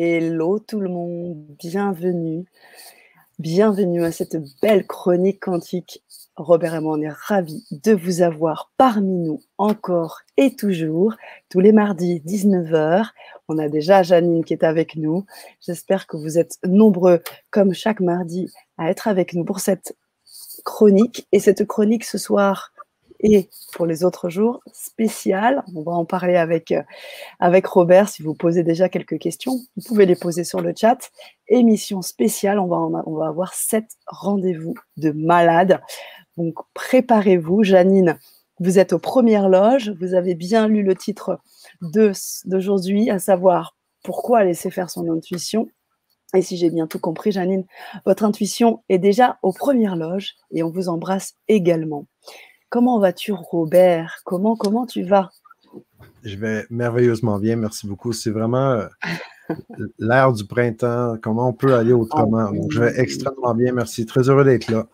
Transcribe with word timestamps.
Hello 0.00 0.60
tout 0.60 0.78
le 0.78 0.88
monde, 0.88 1.44
bienvenue. 1.58 2.44
Bienvenue 3.40 4.04
à 4.04 4.12
cette 4.12 4.36
belle 4.62 4.86
chronique 4.86 5.40
quantique. 5.40 6.04
Robert 6.36 6.76
et 6.76 6.80
moi, 6.80 6.96
on 6.96 7.02
est 7.02 7.10
ravis 7.10 7.66
de 7.72 7.94
vous 7.94 8.22
avoir 8.22 8.70
parmi 8.76 9.18
nous 9.18 9.42
encore 9.58 10.20
et 10.36 10.54
toujours, 10.54 11.16
tous 11.48 11.58
les 11.58 11.72
mardis 11.72 12.22
19h. 12.24 13.08
On 13.48 13.58
a 13.58 13.68
déjà 13.68 14.04
Janine 14.04 14.44
qui 14.44 14.52
est 14.52 14.62
avec 14.62 14.94
nous. 14.94 15.26
J'espère 15.66 16.06
que 16.06 16.16
vous 16.16 16.38
êtes 16.38 16.58
nombreux, 16.64 17.20
comme 17.50 17.74
chaque 17.74 17.98
mardi, 17.98 18.52
à 18.76 18.90
être 18.90 19.08
avec 19.08 19.34
nous 19.34 19.44
pour 19.44 19.58
cette 19.58 19.96
chronique. 20.64 21.26
Et 21.32 21.40
cette 21.40 21.66
chronique 21.66 22.04
ce 22.04 22.18
soir, 22.18 22.72
et 23.20 23.48
pour 23.72 23.86
les 23.86 24.04
autres 24.04 24.28
jours, 24.28 24.60
spécial. 24.72 25.64
On 25.74 25.82
va 25.82 25.92
en 25.92 26.04
parler 26.04 26.36
avec, 26.36 26.72
euh, 26.72 26.82
avec 27.40 27.66
Robert. 27.66 28.08
Si 28.08 28.22
vous 28.22 28.34
posez 28.34 28.62
déjà 28.62 28.88
quelques 28.88 29.18
questions, 29.18 29.58
vous 29.76 29.82
pouvez 29.86 30.06
les 30.06 30.16
poser 30.16 30.44
sur 30.44 30.60
le 30.60 30.72
chat. 30.76 31.10
Émission 31.48 32.02
spéciale, 32.02 32.58
on 32.58 32.66
va, 32.66 32.76
on 33.06 33.16
va 33.16 33.28
avoir 33.28 33.54
sept 33.54 33.86
rendez-vous 34.06 34.74
de 34.96 35.10
malades. 35.10 35.80
Donc 36.36 36.54
préparez-vous. 36.74 37.64
Janine, 37.64 38.18
vous 38.60 38.78
êtes 38.78 38.92
aux 38.92 38.98
premières 38.98 39.48
loges. 39.48 39.92
Vous 40.00 40.14
avez 40.14 40.34
bien 40.34 40.68
lu 40.68 40.82
le 40.82 40.94
titre 40.94 41.40
d'aujourd'hui, 41.80 43.10
à 43.10 43.18
savoir 43.18 43.76
pourquoi 44.04 44.44
laisser 44.44 44.70
faire 44.70 44.90
son 44.90 45.10
intuition. 45.10 45.68
Et 46.34 46.42
si 46.42 46.56
j'ai 46.58 46.70
bien 46.70 46.86
tout 46.86 46.98
compris, 46.98 47.32
Janine, 47.32 47.64
votre 48.04 48.22
intuition 48.24 48.82
est 48.90 48.98
déjà 48.98 49.38
aux 49.42 49.52
premières 49.52 49.96
loges 49.96 50.34
et 50.52 50.62
on 50.62 50.70
vous 50.70 50.88
embrasse 50.90 51.34
également. 51.48 52.06
Comment 52.68 52.98
vas-tu, 52.98 53.32
Robert? 53.32 54.20
Comment, 54.24 54.56
comment 54.56 54.86
tu 54.86 55.02
vas? 55.02 55.30
Je 56.24 56.36
vais 56.36 56.66
merveilleusement 56.70 57.38
bien, 57.38 57.56
merci 57.56 57.86
beaucoup. 57.86 58.12
C'est 58.12 58.30
vraiment 58.30 58.72
euh, 58.72 58.86
l'ère 59.98 60.32
du 60.32 60.44
printemps. 60.44 61.16
Comment 61.22 61.48
on 61.48 61.52
peut 61.52 61.74
aller 61.74 61.92
autrement 61.92 62.50
Donc, 62.50 62.70
je 62.70 62.80
vais 62.80 63.00
extrêmement 63.00 63.54
bien, 63.54 63.72
merci. 63.72 64.04
Très 64.04 64.28
heureux 64.28 64.44
d'être 64.44 64.68
là. 64.70 64.86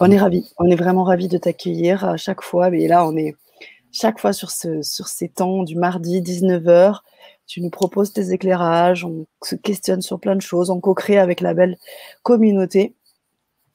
On 0.00 0.10
est 0.10 0.18
ravis. 0.18 0.50
On 0.58 0.68
est 0.70 0.76
vraiment 0.76 1.04
ravis 1.04 1.28
de 1.28 1.38
t'accueillir 1.38 2.04
à 2.04 2.16
chaque 2.16 2.42
fois. 2.42 2.70
Mais 2.70 2.88
là, 2.88 3.06
on 3.06 3.16
est 3.16 3.36
chaque 3.92 4.18
fois 4.18 4.32
sur, 4.32 4.50
ce, 4.50 4.82
sur 4.82 5.06
ces 5.06 5.28
temps 5.28 5.62
du 5.62 5.76
mardi 5.76 6.20
19h. 6.20 7.00
Tu 7.46 7.60
nous 7.60 7.70
proposes 7.70 8.12
tes 8.12 8.32
éclairages, 8.32 9.04
on 9.04 9.26
se 9.42 9.56
questionne 9.56 10.00
sur 10.00 10.18
plein 10.18 10.36
de 10.36 10.40
choses, 10.40 10.70
on 10.70 10.80
co-crée 10.80 11.18
avec 11.18 11.40
la 11.40 11.54
belle 11.54 11.76
communauté. 12.22 12.94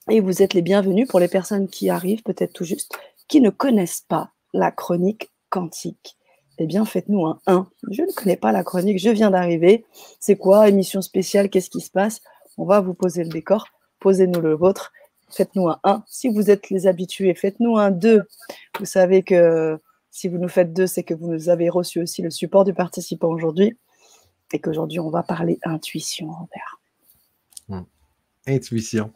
Et 0.10 0.22
vous 0.22 0.42
êtes 0.42 0.54
les 0.54 0.62
bienvenus 0.62 1.08
pour 1.08 1.20
les 1.20 1.28
personnes 1.28 1.68
qui 1.68 1.90
arrivent, 1.90 2.24
peut-être 2.24 2.54
tout 2.54 2.64
juste, 2.64 2.98
qui 3.28 3.42
ne 3.42 3.50
connaissent 3.50 4.06
pas 4.08 4.32
la 4.54 4.72
chronique 4.72 5.30
quantique. 5.50 6.16
Eh 6.60 6.66
bien, 6.66 6.86
faites-nous 6.86 7.26
un 7.26 7.40
1. 7.46 7.68
Je 7.92 8.04
ne 8.04 8.12
connais 8.14 8.38
pas 8.38 8.54
la 8.54 8.64
chronique, 8.64 9.00
je 9.00 9.10
viens 9.10 9.32
d'arriver. 9.32 9.86
C'est 10.22 10.38
quoi 10.38 10.70
Émission 10.70 11.02
spéciale 11.02 11.50
Qu'est-ce 11.50 11.70
qui 11.70 11.82
se 11.82 11.92
passe? 11.92 12.22
On 12.58 12.66
va 12.66 12.80
vous 12.80 12.94
poser 12.94 13.24
le 13.24 13.30
décor. 13.30 13.68
Posez-nous 14.00 14.40
le 14.40 14.56
vôtre. 14.56 14.94
Faites-nous 15.30 15.68
un 15.68 15.80
1. 15.84 16.04
Si 16.08 16.30
vous 16.30 16.50
êtes 16.50 16.70
les 16.70 16.88
habitués, 16.88 17.34
faites-nous 17.36 17.78
un 17.78 17.92
2. 17.92 18.24
Vous 18.80 18.86
savez 18.86 19.24
que 19.24 19.78
si 20.10 20.30
vous 20.30 20.38
nous 20.38 20.48
faites 20.48 20.72
2, 20.72 20.88
c'est 20.88 21.04
que 21.04 21.14
vous 21.14 21.28
nous 21.28 21.50
avez 21.50 21.70
reçu 21.70 22.02
aussi 22.02 22.22
le 22.22 22.32
support 22.32 22.64
du 22.64 22.74
participant 22.74 23.28
aujourd'hui. 23.28 23.78
Et 24.54 24.60
qu'aujourd'hui, 24.60 25.02
on 25.02 25.10
va 25.10 25.24
parler 25.24 25.60
intuition, 25.64 26.32
Robert 26.32 26.77
intuition. 28.48 29.14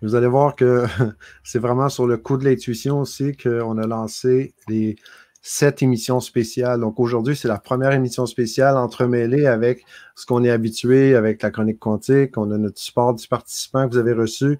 Vous 0.00 0.14
allez 0.14 0.26
voir 0.26 0.56
que 0.56 0.84
c'est 1.44 1.58
vraiment 1.58 1.88
sur 1.88 2.06
le 2.06 2.16
coup 2.16 2.36
de 2.36 2.44
l'intuition 2.44 3.00
aussi 3.00 3.36
qu'on 3.36 3.78
a 3.78 3.86
lancé 3.86 4.54
les 4.68 4.96
sept 5.42 5.82
émissions 5.82 6.20
spéciales. 6.20 6.80
Donc 6.80 7.00
aujourd'hui, 7.00 7.36
c'est 7.36 7.48
la 7.48 7.58
première 7.58 7.92
émission 7.92 8.26
spéciale 8.26 8.76
entremêlée 8.76 9.46
avec 9.46 9.84
ce 10.14 10.24
qu'on 10.24 10.44
est 10.44 10.50
habitué 10.50 11.16
avec 11.16 11.42
la 11.42 11.50
chronique 11.50 11.80
quantique. 11.80 12.38
On 12.38 12.50
a 12.52 12.58
notre 12.58 12.78
support 12.78 13.14
du 13.14 13.26
participant 13.26 13.88
que 13.88 13.92
vous 13.92 13.98
avez 13.98 14.12
reçu. 14.12 14.58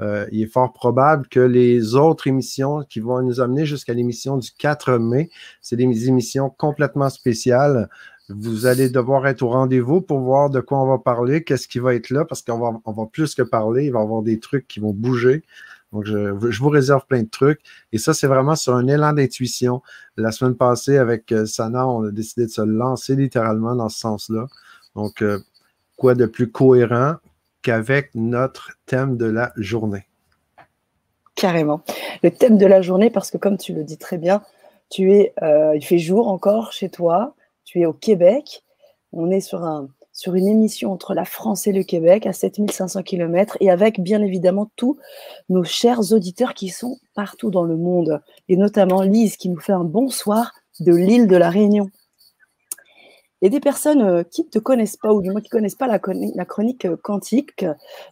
Euh, 0.00 0.26
il 0.32 0.42
est 0.42 0.46
fort 0.46 0.72
probable 0.72 1.26
que 1.28 1.40
les 1.40 1.94
autres 1.94 2.26
émissions 2.26 2.84
qui 2.88 3.00
vont 3.00 3.20
nous 3.22 3.40
amener 3.40 3.66
jusqu'à 3.66 3.92
l'émission 3.92 4.38
du 4.38 4.50
4 4.52 4.96
mai, 4.98 5.28
c'est 5.60 5.76
des 5.76 6.08
émissions 6.08 6.48
complètement 6.48 7.10
spéciales 7.10 7.90
vous 8.30 8.66
allez 8.66 8.88
devoir 8.88 9.26
être 9.26 9.42
au 9.42 9.48
rendez-vous 9.48 10.00
pour 10.00 10.20
voir 10.20 10.50
de 10.50 10.60
quoi 10.60 10.80
on 10.80 10.86
va 10.86 10.98
parler, 10.98 11.42
qu'est-ce 11.42 11.68
qui 11.68 11.78
va 11.78 11.94
être 11.94 12.10
là, 12.10 12.24
parce 12.24 12.42
qu'on 12.42 12.58
va, 12.58 12.80
on 12.84 13.06
plus 13.06 13.34
que 13.34 13.42
parler, 13.42 13.86
il 13.86 13.92
va 13.92 14.00
y 14.00 14.02
avoir 14.02 14.22
des 14.22 14.38
trucs 14.38 14.68
qui 14.68 14.80
vont 14.80 14.92
bouger. 14.92 15.42
Donc, 15.92 16.04
je, 16.04 16.36
je 16.50 16.60
vous 16.60 16.68
réserve 16.68 17.04
plein 17.06 17.22
de 17.22 17.28
trucs. 17.28 17.60
Et 17.92 17.98
ça, 17.98 18.14
c'est 18.14 18.28
vraiment 18.28 18.54
sur 18.54 18.76
un 18.76 18.86
élan 18.86 19.12
d'intuition. 19.12 19.82
La 20.16 20.30
semaine 20.30 20.54
passée, 20.54 20.98
avec 20.98 21.32
euh, 21.32 21.46
Sana, 21.46 21.88
on 21.88 22.04
a 22.04 22.10
décidé 22.12 22.46
de 22.46 22.50
se 22.50 22.62
lancer 22.62 23.16
littéralement 23.16 23.74
dans 23.74 23.88
ce 23.88 23.98
sens-là. 23.98 24.46
Donc, 24.94 25.22
euh, 25.22 25.40
quoi 25.96 26.14
de 26.14 26.26
plus 26.26 26.50
cohérent 26.50 27.16
qu'avec 27.62 28.14
notre 28.14 28.70
thème 28.86 29.16
de 29.16 29.26
la 29.26 29.52
journée? 29.56 30.06
Carrément. 31.34 31.82
Le 32.22 32.30
thème 32.30 32.56
de 32.56 32.66
la 32.66 32.82
journée, 32.82 33.10
parce 33.10 33.30
que 33.32 33.38
comme 33.38 33.58
tu 33.58 33.74
le 33.74 33.82
dis 33.82 33.98
très 33.98 34.18
bien, 34.18 34.42
tu 34.90 35.12
es, 35.12 35.32
euh, 35.42 35.74
il 35.74 35.84
fait 35.84 35.98
jour 35.98 36.28
encore 36.28 36.72
chez 36.72 36.88
toi 36.88 37.34
tu 37.70 37.80
es 37.80 37.86
au 37.86 37.92
Québec. 37.92 38.64
On 39.12 39.30
est 39.30 39.40
sur, 39.40 39.62
un, 39.62 39.88
sur 40.12 40.34
une 40.34 40.48
émission 40.48 40.92
entre 40.92 41.14
la 41.14 41.24
France 41.24 41.68
et 41.68 41.72
le 41.72 41.84
Québec 41.84 42.26
à 42.26 42.32
7500 42.32 43.04
km 43.04 43.56
et 43.60 43.70
avec 43.70 44.00
bien 44.00 44.20
évidemment 44.22 44.72
tous 44.74 44.98
nos 45.48 45.62
chers 45.62 46.12
auditeurs 46.12 46.54
qui 46.54 46.68
sont 46.68 46.98
partout 47.14 47.50
dans 47.50 47.62
le 47.62 47.76
monde 47.76 48.20
et 48.48 48.56
notamment 48.56 49.02
Lise 49.02 49.36
qui 49.36 49.48
nous 49.48 49.60
fait 49.60 49.72
un 49.72 49.84
bonsoir 49.84 50.52
de 50.80 50.92
l'île 50.92 51.28
de 51.28 51.36
la 51.36 51.48
Réunion. 51.48 51.90
Et 53.40 53.50
des 53.50 53.60
personnes 53.60 54.02
euh, 54.02 54.22
qui 54.24 54.42
ne 54.42 54.48
te 54.48 54.58
connaissent 54.58 54.96
pas, 54.96 55.12
ou 55.12 55.22
du 55.22 55.30
moins 55.30 55.40
qui 55.40 55.46
ne 55.46 55.58
connaissent 55.58 55.76
pas 55.76 55.86
la, 55.86 56.00
la 56.34 56.44
chronique 56.44 56.84
euh, 56.84 56.96
quantique, 56.96 57.64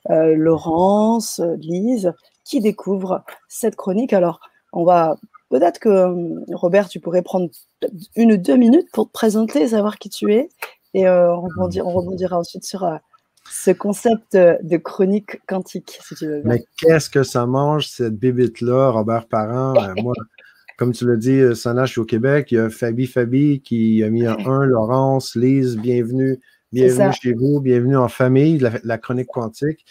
euh, 0.09 0.35
Laurence, 0.37 1.43
Lise, 1.59 2.15
qui 2.45 2.61
découvrent 2.61 3.25
cette 3.49 3.77
chronique. 3.77 4.15
Alors, 4.15 4.41
on 4.73 4.85
va 4.85 5.19
Peut-être 5.51 5.79
que, 5.79 5.89
euh, 5.89 6.45
Robert, 6.53 6.89
tu 6.89 7.01
pourrais 7.01 7.23
prendre 7.23 7.49
une 8.17 8.33
ou 8.33 8.37
deux 8.37 8.57
minutes 8.57 8.89
pour 8.93 9.07
te 9.07 9.13
présenter, 9.13 9.69
savoir 9.69 9.99
qui 9.99 10.11
tu 10.11 10.33
es, 10.33 10.49
et 10.95 11.07
euh, 11.07 11.35
on, 11.35 11.43
rebondira, 11.43 12.39
ensuite 12.39 12.65
sur 12.65 12.85
euh, 12.85 12.97
ce 13.51 13.71
concept 13.71 14.37
de 14.37 14.77
chronique 14.77 15.41
quantique, 15.47 15.99
si 16.07 16.15
tu 16.15 16.27
veux 16.27 16.43
Mais 16.45 16.65
qu'est-ce 16.79 17.09
que 17.09 17.23
ça 17.23 17.47
mange, 17.47 17.87
cette 17.87 18.17
bébite-là, 18.17 18.91
Robert 18.91 19.27
Parent? 19.27 19.75
moi, 20.03 20.15
comme 20.77 20.93
tu 20.93 21.07
l'as 21.07 21.17
dit, 21.17 21.57
Sana, 21.57 21.87
je 21.87 21.93
suis 21.93 22.01
au 22.01 22.05
Québec. 22.05 22.53
Il 22.53 22.57
y 22.57 22.59
a 22.59 22.69
Fabi 22.69 23.07
Fabi 23.07 23.61
qui 23.63 24.05
a 24.05 24.11
mis 24.11 24.27
un 24.27 24.37
1, 24.37 24.67
Laurence, 24.67 25.35
Lise, 25.35 25.77
bienvenue, 25.77 26.39
bienvenue 26.73 27.13
chez 27.21 27.33
vous, 27.33 27.61
bienvenue 27.61 27.97
en 27.97 28.09
famille, 28.09 28.59
la, 28.59 28.73
la 28.85 28.99
chronique 28.99 29.29
quantique 29.29 29.87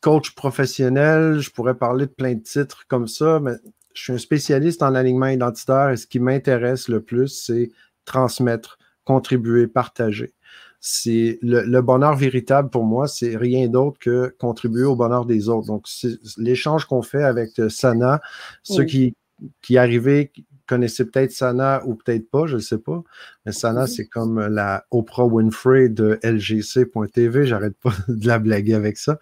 coach 0.00 0.34
professionnel, 0.34 1.38
je 1.40 1.50
pourrais 1.50 1.76
parler 1.76 2.06
de 2.06 2.10
plein 2.10 2.34
de 2.34 2.42
titres 2.42 2.84
comme 2.88 3.08
ça, 3.08 3.40
mais 3.40 3.52
je 3.94 4.02
suis 4.02 4.12
un 4.12 4.18
spécialiste 4.18 4.82
en 4.82 4.94
alignement 4.94 5.28
identitaire 5.28 5.90
et 5.90 5.96
ce 5.96 6.06
qui 6.06 6.20
m'intéresse 6.20 6.88
le 6.88 7.02
plus, 7.02 7.28
c'est 7.28 7.70
transmettre, 8.04 8.78
contribuer, 9.04 9.66
partager. 9.66 10.32
C'est 10.80 11.38
le, 11.42 11.80
bonheur 11.80 12.14
véritable 12.14 12.70
pour 12.70 12.84
moi, 12.84 13.08
c'est 13.08 13.36
rien 13.36 13.66
d'autre 13.68 13.98
que 13.98 14.34
contribuer 14.38 14.84
au 14.84 14.94
bonheur 14.94 15.26
des 15.26 15.48
autres. 15.48 15.66
Donc, 15.66 15.88
l'échange 16.36 16.84
qu'on 16.84 17.02
fait 17.02 17.24
avec 17.24 17.58
euh, 17.58 17.68
Sana, 17.68 18.20
ceux 18.62 18.84
qui, 18.84 19.16
qui 19.60 19.76
arrivaient, 19.76 20.30
connaissaient 20.68 21.06
peut-être 21.06 21.32
Sana 21.32 21.82
ou 21.86 21.94
peut-être 21.94 22.30
pas, 22.30 22.46
je 22.46 22.56
ne 22.56 22.60
sais 22.60 22.78
pas. 22.78 23.02
Mais 23.44 23.52
Sana, 23.52 23.86
c'est 23.86 24.06
comme 24.06 24.38
la 24.46 24.84
Oprah 24.92 25.26
Winfrey 25.26 25.88
de 25.88 26.20
LGC.tv. 26.22 27.46
J'arrête 27.46 27.76
pas 27.82 27.92
de 28.08 28.26
la 28.26 28.38
blaguer 28.38 28.74
avec 28.74 28.98
ça. 28.98 29.18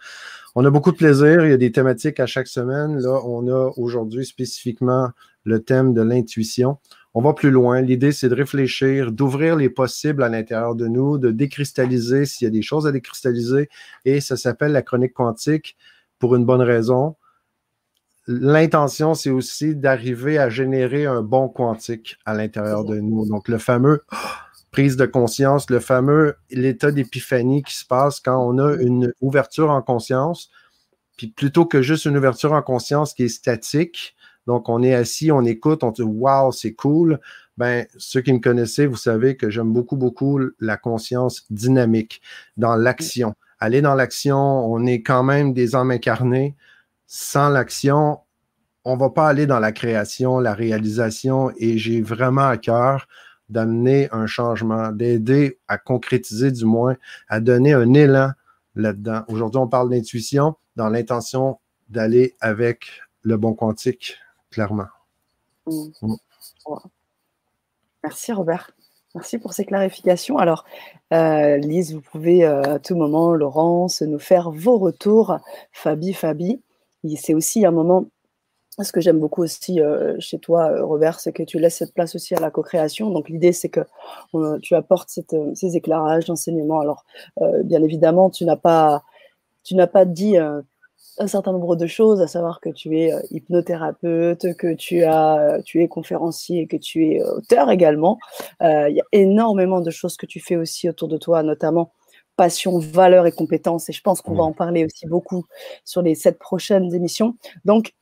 On 0.54 0.64
a 0.64 0.70
beaucoup 0.70 0.92
de 0.92 0.96
plaisir. 0.96 1.44
Il 1.46 1.50
y 1.50 1.54
a 1.54 1.56
des 1.56 1.72
thématiques 1.72 2.20
à 2.20 2.26
chaque 2.26 2.48
semaine. 2.48 2.98
Là, 2.98 3.20
on 3.24 3.48
a 3.48 3.72
aujourd'hui 3.76 4.26
spécifiquement 4.26 5.10
le 5.44 5.62
thème 5.62 5.94
de 5.94 6.02
l'intuition. 6.02 6.78
On 7.14 7.22
va 7.22 7.32
plus 7.32 7.50
loin. 7.50 7.80
L'idée, 7.80 8.12
c'est 8.12 8.28
de 8.28 8.34
réfléchir, 8.34 9.12
d'ouvrir 9.12 9.56
les 9.56 9.70
possibles 9.70 10.22
à 10.22 10.28
l'intérieur 10.28 10.74
de 10.74 10.86
nous, 10.86 11.16
de 11.16 11.30
décristalliser 11.30 12.26
s'il 12.26 12.44
y 12.44 12.48
a 12.48 12.50
des 12.50 12.62
choses 12.62 12.86
à 12.86 12.92
décristalliser. 12.92 13.70
Et 14.04 14.20
ça 14.20 14.36
s'appelle 14.36 14.72
la 14.72 14.82
chronique 14.82 15.14
quantique 15.14 15.76
pour 16.18 16.34
une 16.36 16.44
bonne 16.44 16.60
raison. 16.60 17.16
L'intention, 18.26 19.14
c'est 19.14 19.30
aussi 19.30 19.76
d'arriver 19.76 20.38
à 20.38 20.48
générer 20.48 21.06
un 21.06 21.22
bon 21.22 21.48
quantique 21.48 22.16
à 22.24 22.34
l'intérieur 22.34 22.84
de 22.84 22.98
nous. 22.98 23.26
Donc, 23.28 23.48
le 23.48 23.58
fameux 23.58 24.02
prise 24.72 24.96
de 24.96 25.06
conscience, 25.06 25.70
le 25.70 25.80
fameux 25.80 26.34
l'état 26.50 26.90
d'épiphanie 26.90 27.62
qui 27.62 27.74
se 27.74 27.86
passe 27.86 28.20
quand 28.20 28.36
on 28.36 28.58
a 28.58 28.74
une 28.74 29.12
ouverture 29.20 29.70
en 29.70 29.80
conscience, 29.80 30.50
puis 31.16 31.28
plutôt 31.28 31.64
que 31.64 31.82
juste 31.82 32.04
une 32.04 32.16
ouverture 32.16 32.52
en 32.52 32.62
conscience 32.62 33.14
qui 33.14 33.24
est 33.24 33.28
statique, 33.28 34.16
donc 34.46 34.68
on 34.68 34.82
est 34.82 34.94
assis, 34.94 35.32
on 35.32 35.44
écoute, 35.44 35.82
on 35.82 35.90
dit 35.90 36.02
Wow, 36.02 36.52
c'est 36.52 36.74
cool. 36.74 37.20
Ben, 37.56 37.86
ceux 37.96 38.20
qui 38.20 38.32
me 38.32 38.38
connaissaient, 38.38 38.86
vous 38.86 38.96
savez 38.96 39.36
que 39.36 39.50
j'aime 39.50 39.72
beaucoup, 39.72 39.96
beaucoup 39.96 40.40
la 40.60 40.76
conscience 40.76 41.46
dynamique 41.50 42.20
dans 42.56 42.76
l'action. 42.76 43.34
Aller 43.58 43.80
dans 43.80 43.94
l'action, 43.94 44.36
on 44.38 44.84
est 44.84 45.00
quand 45.00 45.22
même 45.22 45.54
des 45.54 45.74
âmes 45.74 45.90
incarnées. 45.90 46.54
Sans 47.06 47.48
l'action, 47.48 48.20
on 48.84 48.96
va 48.96 49.10
pas 49.10 49.28
aller 49.28 49.46
dans 49.46 49.60
la 49.60 49.72
création, 49.72 50.38
la 50.38 50.54
réalisation, 50.54 51.52
et 51.56 51.78
j'ai 51.78 52.02
vraiment 52.02 52.46
à 52.46 52.56
cœur 52.56 53.06
d'amener 53.48 54.08
un 54.12 54.26
changement, 54.26 54.90
d'aider 54.90 55.58
à 55.68 55.78
concrétiser 55.78 56.50
du 56.50 56.64
moins, 56.64 56.96
à 57.28 57.40
donner 57.40 57.74
un 57.74 57.94
élan 57.94 58.30
là-dedans. 58.74 59.22
Aujourd'hui, 59.28 59.58
on 59.58 59.68
parle 59.68 59.90
d'intuition 59.90 60.56
dans 60.74 60.88
l'intention 60.88 61.58
d'aller 61.88 62.34
avec 62.40 62.86
le 63.22 63.36
bon 63.36 63.54
quantique, 63.54 64.16
clairement. 64.50 64.88
Mm. 65.66 65.86
Mm. 66.02 66.16
Merci 68.02 68.32
Robert. 68.32 68.70
Merci 69.14 69.38
pour 69.38 69.54
ces 69.54 69.64
clarifications. 69.64 70.36
Alors, 70.38 70.64
euh, 71.12 71.56
Lise, 71.56 71.94
vous 71.94 72.02
pouvez 72.02 72.44
euh, 72.44 72.74
à 72.74 72.78
tout 72.78 72.94
moment, 72.96 73.32
Laurence, 73.32 74.02
nous 74.02 74.18
faire 74.18 74.50
vos 74.50 74.78
retours. 74.78 75.38
Fabi, 75.72 76.12
Fabi, 76.12 76.60
c'est 77.14 77.34
aussi 77.34 77.64
un 77.64 77.70
moment 77.70 78.06
ce 78.84 78.92
que 78.92 79.00
j'aime 79.00 79.18
beaucoup 79.18 79.42
aussi 79.42 79.80
euh, 79.80 80.16
chez 80.18 80.38
toi, 80.38 80.70
euh, 80.70 80.84
Robert, 80.84 81.20
c'est 81.20 81.32
que 81.32 81.42
tu 81.42 81.58
laisses 81.58 81.76
cette 81.76 81.94
place 81.94 82.14
aussi 82.14 82.34
à 82.34 82.40
la 82.40 82.50
co-création. 82.50 83.10
Donc 83.10 83.28
l'idée, 83.28 83.52
c'est 83.52 83.68
que 83.68 83.80
tu 84.62 84.74
apportes 84.74 85.10
euh, 85.32 85.54
ces 85.54 85.76
éclairages 85.76 86.26
d'enseignement. 86.26 86.80
Alors, 86.80 87.04
bien 87.64 87.82
évidemment, 87.82 88.30
tu 88.30 88.44
n'as 88.44 88.56
pas, 88.56 89.02
tu 89.64 89.74
n'as 89.74 89.86
pas 89.86 90.04
dit 90.04 90.36
un 90.38 91.26
certain 91.26 91.52
nombre 91.52 91.76
de 91.76 91.86
choses, 91.86 92.20
à 92.20 92.26
savoir 92.26 92.60
que 92.60 92.68
tu 92.68 92.98
es 92.98 93.12
hypnothérapeute, 93.30 94.54
que 94.56 94.74
tu 94.74 95.04
as, 95.04 95.60
tu 95.64 95.82
es 95.82 95.88
conférencier, 95.88 96.66
que 96.66 96.76
tu 96.76 97.06
es 97.06 97.22
auteur 97.22 97.70
également. 97.70 98.18
Il 98.60 98.94
y 98.94 99.00
a 99.00 99.04
énormément 99.12 99.80
de 99.80 99.90
choses 99.90 100.16
que 100.16 100.26
tu 100.26 100.40
fais 100.40 100.56
aussi 100.56 100.88
autour 100.88 101.08
de 101.08 101.16
toi, 101.16 101.42
notamment 101.42 101.92
passion, 102.36 102.78
valeur 102.78 103.26
et 103.26 103.32
compétences. 103.32 103.88
Et 103.88 103.92
je 103.92 104.02
pense 104.02 104.20
qu'on 104.20 104.34
va 104.34 104.44
en 104.44 104.52
parler 104.52 104.84
aussi 104.84 105.06
beaucoup 105.06 105.44
sur 105.84 106.02
les 106.02 106.14
sept 106.14 106.38
prochaines 106.38 106.94
émissions. 106.94 107.36
Donc, 107.64 107.94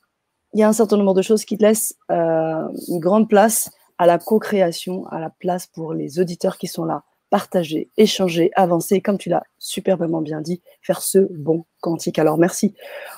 il 0.53 0.61
y 0.61 0.63
a 0.63 0.69
un 0.69 0.73
certain 0.73 0.97
nombre 0.97 1.15
de 1.15 1.23
choses 1.23 1.45
qui 1.45 1.59
te 1.59 1.63
laissent 1.63 1.97
euh, 2.11 2.69
une 2.89 3.01
grande 3.01 3.29
place 3.29 3.71
à 3.99 4.07
la 4.07 4.19
co-création, 4.19 5.07
à 5.09 5.21
la 5.21 5.31
place 5.31 5.67
pour 5.67 5.95
les 5.95 6.21
auditeurs 6.21 6.59
qui 6.59 6.67
sont 6.67 6.85
là, 6.85 7.03
partager, 7.31 7.91
échanger, 7.97 8.51
avancer, 8.55 9.01
comme 9.01 9.19
tu 9.19 9.29
l'as 9.29 9.43
superbement 9.59 10.21
bien 10.21 10.41
dit, 10.41 10.63
faire 10.83 11.03
ce 11.03 11.19
bon 11.33 11.65
quantique. 11.81 12.19
Alors 12.19 12.39
merci, 12.39 12.75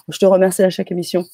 je 0.09 0.19
te 0.19 0.27
remercie 0.27 0.63
à 0.63 0.71
chaque 0.71 0.91
émission 0.91 1.25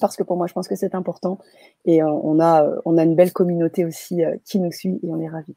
parce 0.00 0.16
que 0.16 0.22
pour 0.22 0.36
moi, 0.36 0.46
je 0.46 0.52
pense 0.52 0.68
que 0.68 0.76
c'est 0.76 0.94
important 0.94 1.38
et 1.84 2.02
euh, 2.02 2.10
on, 2.10 2.40
a, 2.40 2.66
on 2.84 2.96
a 2.98 3.04
une 3.04 3.14
belle 3.14 3.32
communauté 3.32 3.84
aussi 3.84 4.24
euh, 4.24 4.36
qui 4.44 4.58
nous 4.58 4.72
suit 4.72 5.00
et 5.02 5.08
on 5.08 5.20
est 5.20 5.28
ravis. 5.28 5.54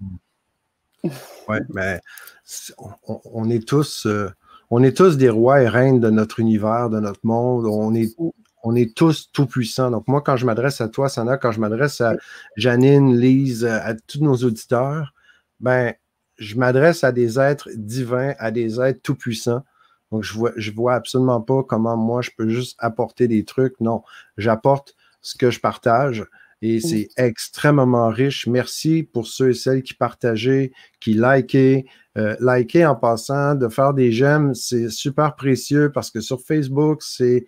Oui, 1.48 1.58
mais 1.70 2.00
on, 3.08 3.50
est 3.50 3.68
tous, 3.68 4.08
on 4.70 4.84
est 4.84 4.96
tous 4.96 5.18
des 5.18 5.30
rois 5.30 5.62
et 5.62 5.68
reines 5.68 6.00
de 6.00 6.10
notre 6.10 6.40
univers, 6.40 6.90
de 6.90 7.00
notre 7.00 7.20
monde. 7.24 7.66
On 7.66 7.94
est 7.94 8.16
on 8.66 8.76
est 8.76 8.96
tous 8.96 9.30
tout 9.32 9.46
puissants. 9.46 9.92
Donc, 9.92 10.08
moi, 10.08 10.22
quand 10.22 10.38
je 10.38 10.46
m'adresse 10.46 10.82
à 10.82 10.90
toi, 10.90 11.08
Sana, 11.08 11.38
quand 11.38 11.52
je 11.52 11.60
m'adresse 11.60 12.02
à 12.02 12.16
Janine, 12.58 13.16
Lise, 13.16 13.64
à 13.64 13.94
tous 13.94 14.22
nos 14.22 14.36
auditeurs, 14.38 15.14
ben, 15.60 15.94
je 16.38 16.56
m'adresse 16.56 17.04
à 17.04 17.12
des 17.12 17.40
êtres 17.40 17.70
divins, 17.76 18.34
à 18.40 18.52
des 18.52 18.82
êtres 18.82 19.02
tout 19.04 19.16
puissants. 19.16 19.64
Donc, 20.12 20.24
je 20.24 20.34
vois, 20.34 20.52
je 20.58 20.72
vois 20.72 20.96
absolument 20.96 21.42
pas 21.42 21.64
comment 21.64 21.96
moi 21.96 22.22
je 22.22 22.32
peux 22.36 22.50
juste 22.50 22.76
apporter 22.80 23.28
des 23.28 23.46
trucs. 23.46 23.80
Non, 23.80 24.04
j'apporte 24.38 24.96
ce 25.22 25.38
que 25.38 25.52
je 25.52 25.60
partage 25.60 26.26
et 26.62 26.80
c'est 26.80 27.10
extrêmement 27.18 28.10
riche. 28.10 28.48
Merci 28.48 29.04
pour 29.04 29.28
ceux 29.28 29.52
et 29.52 29.54
celles 29.54 29.84
qui 29.84 29.94
partageaient, 29.94 30.72
qui 31.00 31.14
likaient. 31.14 31.86
Euh, 32.18 32.38
liker 32.40 32.86
en 32.86 32.96
passant, 32.96 33.56
de 33.56 33.68
faire 33.68 33.94
des 33.94 34.10
j'aime, 34.14 34.56
c'est 34.56 34.90
super 34.90 35.36
précieux 35.36 35.92
parce 35.94 36.12
que 36.12 36.22
sur 36.22 36.40
Facebook, 36.40 37.02
c'est 37.04 37.46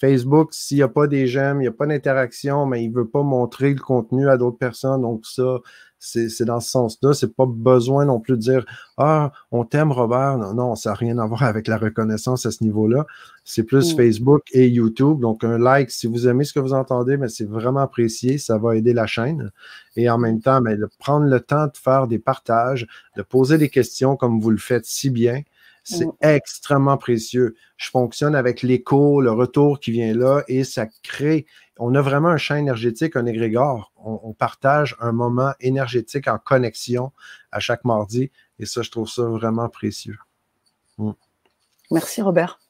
Facebook, 0.00 0.54
s'il 0.54 0.78
n'y 0.78 0.82
a 0.82 0.88
pas 0.88 1.06
des 1.06 1.26
j'aime, 1.26 1.58
il 1.58 1.62
n'y 1.62 1.68
a 1.68 1.72
pas 1.72 1.86
d'interaction, 1.86 2.64
mais 2.64 2.82
il 2.82 2.90
ne 2.90 2.94
veut 2.94 3.08
pas 3.08 3.22
montrer 3.22 3.74
le 3.74 3.80
contenu 3.80 4.28
à 4.30 4.38
d'autres 4.38 4.56
personnes. 4.56 5.02
Donc, 5.02 5.26
ça, 5.26 5.58
c'est 5.98 6.44
dans 6.46 6.60
ce 6.60 6.70
sens-là. 6.70 7.12
C'est 7.12 7.36
pas 7.36 7.44
besoin 7.46 8.06
non 8.06 8.18
plus 8.18 8.32
de 8.32 8.40
dire 8.40 8.64
Ah, 8.96 9.30
on 9.52 9.64
t'aime, 9.64 9.92
Robert. 9.92 10.38
Non, 10.38 10.54
non, 10.54 10.74
ça 10.74 10.90
n'a 10.90 10.94
rien 10.96 11.18
à 11.18 11.26
voir 11.26 11.42
avec 11.42 11.68
la 11.68 11.76
reconnaissance 11.76 12.46
à 12.46 12.50
ce 12.50 12.64
niveau-là. 12.64 13.06
C'est 13.44 13.64
plus 13.64 13.92
mm. 13.92 13.96
Facebook 13.96 14.42
et 14.52 14.68
YouTube. 14.68 15.20
Donc, 15.20 15.44
un 15.44 15.58
like, 15.58 15.90
si 15.90 16.06
vous 16.06 16.26
aimez 16.26 16.44
ce 16.44 16.54
que 16.54 16.60
vous 16.60 16.72
entendez, 16.72 17.18
mais 17.18 17.28
c'est 17.28 17.48
vraiment 17.48 17.80
apprécié. 17.80 18.38
Ça 18.38 18.56
va 18.56 18.76
aider 18.76 18.94
la 18.94 19.06
chaîne. 19.06 19.50
Et 19.96 20.08
en 20.08 20.16
même 20.16 20.40
temps, 20.40 20.62
mais 20.62 20.76
de 20.76 20.88
prendre 20.98 21.26
le 21.26 21.40
temps 21.40 21.66
de 21.66 21.76
faire 21.76 22.06
des 22.06 22.18
partages, 22.18 22.86
de 23.18 23.22
poser 23.22 23.58
des 23.58 23.68
questions 23.68 24.16
comme 24.16 24.40
vous 24.40 24.50
le 24.50 24.56
faites 24.56 24.86
si 24.86 25.10
bien. 25.10 25.42
C'est 25.84 26.06
mm. 26.06 26.12
extrêmement 26.20 26.96
précieux. 26.96 27.54
Je 27.76 27.90
fonctionne 27.90 28.34
avec 28.34 28.62
l'écho, 28.62 29.20
le 29.20 29.32
retour 29.32 29.80
qui 29.80 29.90
vient 29.90 30.14
là 30.14 30.42
et 30.48 30.64
ça 30.64 30.86
crée. 31.02 31.46
On 31.78 31.94
a 31.94 32.02
vraiment 32.02 32.28
un 32.28 32.36
champ 32.36 32.56
énergétique, 32.56 33.16
un 33.16 33.26
égrégore. 33.26 33.92
On, 33.96 34.32
partage 34.32 34.96
un 35.00 35.12
moment 35.12 35.52
énergétique 35.60 36.28
en 36.28 36.38
connexion 36.38 37.12
à 37.52 37.60
chaque 37.60 37.84
mardi 37.84 38.30
et 38.58 38.66
ça, 38.66 38.82
je 38.82 38.90
trouve 38.90 39.08
ça 39.08 39.22
vraiment 39.22 39.68
précieux. 39.68 40.16
Mm. 40.98 41.12
Merci, 41.90 42.22
Robert. 42.22 42.60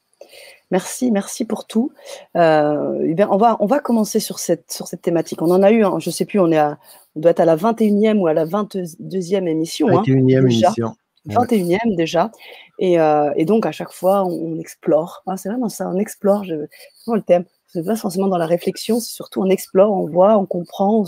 Merci, 0.70 1.10
merci 1.10 1.44
pour 1.44 1.66
tout. 1.66 1.92
Euh, 2.36 3.04
eh 3.04 3.24
on, 3.24 3.36
va, 3.36 3.56
on 3.60 3.66
va 3.66 3.80
commencer 3.80 4.20
sur 4.20 4.38
cette, 4.38 4.70
sur 4.70 4.86
cette 4.86 5.02
thématique. 5.02 5.42
On 5.42 5.50
en 5.50 5.62
a 5.62 5.72
eu, 5.72 5.82
je 5.98 6.08
ne 6.08 6.12
sais 6.12 6.24
plus, 6.24 6.38
on, 6.38 6.50
est 6.52 6.58
à, 6.58 6.78
on 7.16 7.20
doit 7.20 7.32
être 7.32 7.40
à 7.40 7.44
la 7.44 7.56
21e 7.56 8.18
ou 8.18 8.28
à 8.28 8.34
la 8.34 8.46
22e 8.46 9.48
émission. 9.48 9.88
21e 9.88 10.36
hein, 10.36 10.40
émission. 10.42 10.94
21e 11.28 11.96
déjà. 11.96 12.30
Euh, 12.82 13.30
et, 13.36 13.44
donc, 13.44 13.66
à 13.66 13.72
chaque 13.72 13.92
fois, 13.92 14.24
on, 14.24 14.58
explore. 14.58 15.22
C'est 15.36 15.48
vraiment 15.48 15.68
ça, 15.68 15.88
on 15.88 15.98
explore. 15.98 16.44
Je, 16.44 16.54
c'est 16.94 17.12
le 17.12 17.22
thème. 17.22 17.44
C'est 17.66 17.84
pas 17.84 17.96
forcément 17.96 18.26
dans 18.26 18.38
la 18.38 18.46
réflexion, 18.46 18.98
c'est 18.98 19.12
surtout 19.12 19.42
on 19.42 19.48
explore, 19.48 19.92
on 19.92 20.08
voit, 20.08 20.36
on 20.36 20.44
comprend, 20.44 21.02
on, 21.02 21.04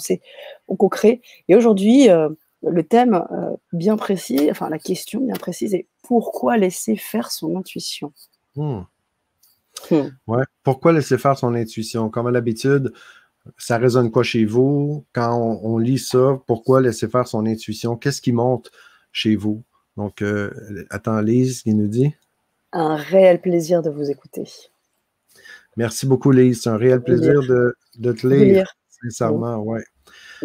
on 0.69 0.76
co-crée. 0.76 1.20
Et 1.49 1.56
aujourd'hui, 1.56 2.09
euh, 2.09 2.29
le 2.62 2.85
thème 2.85 3.14
euh, 3.32 3.56
bien 3.73 3.97
précis, 3.97 4.49
enfin 4.49 4.69
la 4.69 4.79
question 4.79 5.20
bien 5.20 5.35
précise 5.35 5.75
est 5.75 5.88
pourquoi 6.03 6.56
laisser 6.56 6.94
faire 6.94 7.32
son 7.32 7.56
intuition? 7.56 8.12
Hmm. 8.55 8.82
Hmm. 9.91 10.11
Ouais. 10.29 10.44
Pourquoi 10.62 10.93
laisser 10.93 11.19
faire 11.19 11.37
son 11.37 11.53
intuition? 11.56 12.08
Comme 12.11 12.29
à 12.29 12.31
l'habitude, 12.31 12.93
ça 13.58 13.79
résonne 13.79 14.12
quoi 14.12 14.23
chez 14.23 14.44
vous? 14.44 15.05
Quand 15.12 15.37
on, 15.37 15.61
on 15.65 15.79
lit 15.79 15.99
ça, 15.99 16.41
pourquoi 16.47 16.81
laisser 16.81 17.08
faire 17.08 17.26
son 17.26 17.44
intuition? 17.44 17.97
Qu'est-ce 17.97 18.23
qui 18.23 18.31
monte 18.31 18.70
chez 19.11 19.35
vous? 19.35 19.65
Donc, 19.97 20.23
euh, 20.23 20.50
attends, 20.91 21.21
Lise, 21.21 21.62
qui 21.62 21.75
nous 21.75 21.89
dit 21.89 22.15
Un 22.73 22.97
réel 22.97 23.41
plaisir 23.41 23.83
de 23.83 23.91
vous 23.91 24.11
écouter. 24.11 24.44
Merci 25.77 26.06
beaucoup, 26.06 26.31
Lise. 26.31 26.62
C'est 26.62 26.71
un 26.71 26.77
réel 26.77 27.03
plaisir 27.03 27.41
de, 27.43 28.12
te 28.12 28.27
lire. 28.27 28.75
Sincèrement, 29.03 29.59
oui. 29.59 29.79
Ouais. 29.79 29.85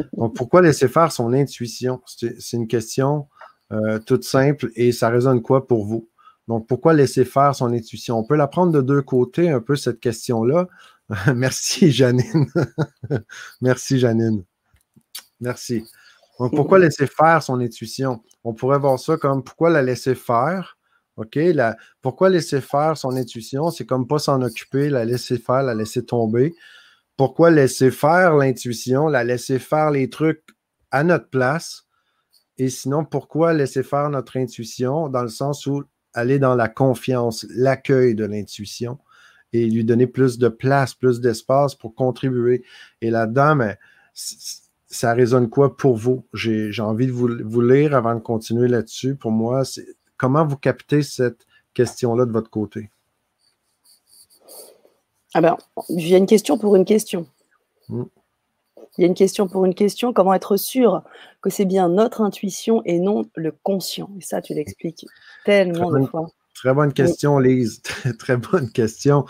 Donc, 0.13 0.35
pourquoi 0.35 0.61
laisser 0.61 0.87
faire 0.87 1.11
son 1.11 1.33
intuition? 1.33 2.01
C'est 2.05 2.53
une 2.53 2.67
question 2.67 3.27
euh, 3.71 3.99
toute 3.99 4.23
simple 4.23 4.69
et 4.75 4.91
ça 4.91 5.09
résonne 5.09 5.41
quoi 5.41 5.67
pour 5.67 5.85
vous? 5.85 6.07
Donc, 6.47 6.67
pourquoi 6.67 6.93
laisser 6.93 7.25
faire 7.25 7.55
son 7.55 7.73
intuition? 7.73 8.17
On 8.17 8.23
peut 8.23 8.35
la 8.35 8.47
prendre 8.47 8.71
de 8.71 8.81
deux 8.81 9.01
côtés, 9.01 9.49
un 9.49 9.59
peu, 9.59 9.75
cette 9.75 9.99
question-là. 9.99 10.67
Merci, 11.35 11.91
Janine. 11.91 12.51
Merci, 13.61 13.99
Janine. 13.99 14.43
Merci. 15.39 15.83
Donc, 16.39 16.55
pourquoi 16.55 16.79
laisser 16.79 17.07
faire 17.07 17.41
son 17.41 17.59
intuition? 17.59 18.23
On 18.43 18.53
pourrait 18.53 18.79
voir 18.79 18.99
ça 18.99 19.17
comme 19.17 19.43
pourquoi 19.43 19.69
la 19.69 19.81
laisser 19.81 20.15
faire? 20.15 20.77
OK? 21.17 21.35
La, 21.35 21.75
pourquoi 22.01 22.29
laisser 22.29 22.61
faire 22.61 22.95
son 22.97 23.15
intuition? 23.15 23.71
C'est 23.71 23.85
comme 23.85 24.07
pas 24.07 24.19
s'en 24.19 24.41
occuper, 24.41 24.89
la 24.89 25.03
laisser 25.03 25.37
faire, 25.37 25.63
la 25.63 25.73
laisser 25.73 26.05
tomber. 26.05 26.55
Pourquoi 27.17 27.49
laisser 27.49 27.89
faire 27.89 28.35
l'intuition, 28.35 29.07
la 29.07 29.23
laisser 29.23 29.57
faire 29.57 29.89
les 29.89 30.09
trucs 30.09 30.43
à 30.91 31.03
notre 31.03 31.29
place? 31.29 31.85
Et 32.59 32.69
sinon, 32.69 33.05
pourquoi 33.05 33.53
laisser 33.53 33.83
faire 33.83 34.09
notre 34.09 34.37
intuition 34.37 35.09
dans 35.09 35.23
le 35.23 35.29
sens 35.29 35.65
où 35.65 35.83
aller 36.13 36.39
dans 36.39 36.55
la 36.55 36.69
confiance, 36.69 37.45
l'accueil 37.49 38.15
de 38.15 38.25
l'intuition 38.25 38.99
et 39.53 39.65
lui 39.65 39.85
donner 39.85 40.07
plus 40.07 40.37
de 40.37 40.49
place, 40.49 40.93
plus 40.93 41.19
d'espace 41.19 41.73
pour 41.73 41.95
contribuer? 41.95 42.63
Et 43.01 43.09
là-dedans, 43.09 43.55
mais 43.55 43.77
ça 44.87 45.13
résonne 45.13 45.49
quoi 45.49 45.75
pour 45.75 45.95
vous? 45.97 46.25
J'ai 46.33 46.81
envie 46.81 47.07
de 47.07 47.11
vous, 47.11 47.29
vous, 47.43 47.61
lire 47.61 47.95
avant 47.95 48.15
de 48.15 48.19
continuer 48.19 48.67
là-dessus. 48.67 49.15
Pour 49.15 49.31
moi, 49.31 49.65
c'est 49.65 49.85
comment 50.17 50.45
vous 50.45 50.57
captez 50.57 51.03
cette 51.03 51.45
question-là 51.73 52.25
de 52.25 52.31
votre 52.31 52.49
côté? 52.49 52.89
Ah 55.33 55.41
ben, 55.41 55.57
il 55.89 56.07
y 56.07 56.15
a 56.15 56.17
une 56.17 56.25
question 56.25 56.57
pour 56.57 56.75
une 56.75 56.85
question. 56.85 57.27
Hmm. 57.89 58.05
Il 58.97 59.01
y 59.01 59.03
a 59.03 59.07
une 59.07 59.13
question 59.13 59.47
pour 59.47 59.65
une 59.65 59.75
question. 59.75 60.13
Comment 60.13 60.33
être 60.33 60.57
sûr 60.57 61.03
que 61.41 61.49
c'est 61.49 61.65
bien 61.65 61.89
notre 61.89 62.21
intuition 62.21 62.81
et 62.85 62.99
non 62.99 63.25
le 63.35 63.51
conscient? 63.51 64.09
Et 64.17 64.21
ça, 64.21 64.41
tu 64.41 64.53
l'expliques 64.55 65.05
tellement 65.45 65.91
de 65.91 66.05
fois. 66.07 66.31
Très 66.57 66.73
bonne 66.73 66.91
question, 66.91 67.37
Lise. 67.37 67.83
Très, 68.19 68.35
bonne 68.35 68.71
question. 68.71 69.25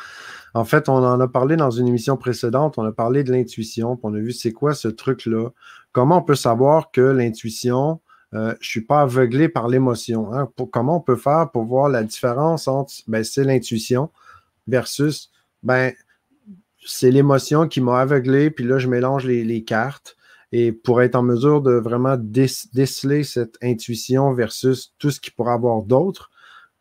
En 0.53 0.63
fait, 0.63 0.87
on 0.87 0.95
en 0.95 1.19
a 1.19 1.27
parlé 1.27 1.57
dans 1.57 1.71
une 1.71 1.85
émission 1.85 2.15
précédente, 2.15 2.77
on 2.77 2.85
a 2.85 2.93
parlé 2.93 3.25
de 3.25 3.33
l'intuition, 3.33 3.99
on 4.01 4.13
a 4.13 4.17
vu 4.17 4.31
c'est 4.31 4.53
quoi 4.53 4.73
ce 4.73 4.87
truc-là. 4.87 5.49
Comment 5.91 6.19
on 6.19 6.21
peut 6.21 6.35
savoir 6.35 6.89
que 6.89 7.01
l'intuition, 7.01 7.99
euh, 8.33 8.51
je 8.61 8.67
ne 8.67 8.71
suis 8.71 8.85
pas 8.85 9.01
aveuglé 9.01 9.49
par 9.49 9.67
l'émotion. 9.67 10.33
Hein? 10.33 10.49
comment 10.71 10.97
on 10.97 11.01
peut 11.01 11.17
faire 11.17 11.51
pour 11.51 11.65
voir 11.65 11.89
la 11.89 12.03
différence 12.03 12.69
entre 12.69 12.93
ben, 13.07 13.25
c'est 13.25 13.43
l'intuition 13.43 14.09
versus 14.67 15.29
ben, 15.63 15.91
c'est 16.85 17.11
l'émotion 17.11 17.67
qui 17.67 17.81
m'a 17.81 17.99
aveuglé, 17.99 18.51
puis 18.51 18.63
là, 18.63 18.79
je 18.79 18.87
mélange 18.87 19.25
les, 19.25 19.63
cartes. 19.65 20.15
et 20.53 20.71
pour 20.71 21.01
être 21.01 21.15
en 21.15 21.23
mesure 21.23 21.61
de 21.61 21.73
vraiment 21.73 22.15
déceler 22.17 23.25
cette 23.25 23.57
intuition 23.61 24.33
versus 24.33 24.93
tout 24.97 25.11
ce 25.11 25.19
qui 25.19 25.29
pourrait 25.29 25.53
avoir 25.53 25.83
d'autre. 25.83 26.31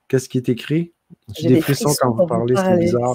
Qu'est-ce 0.09 0.29
qui 0.29 0.39
est 0.39 0.49
écrit? 0.49 0.93
J'ai 1.37 1.49
des, 1.49 1.61
frissons 1.61 1.95
quand 2.01 2.13
vous 2.13 2.27
parlez, 2.27 2.55
c'est 2.57 2.79
bizarre. 2.79 3.15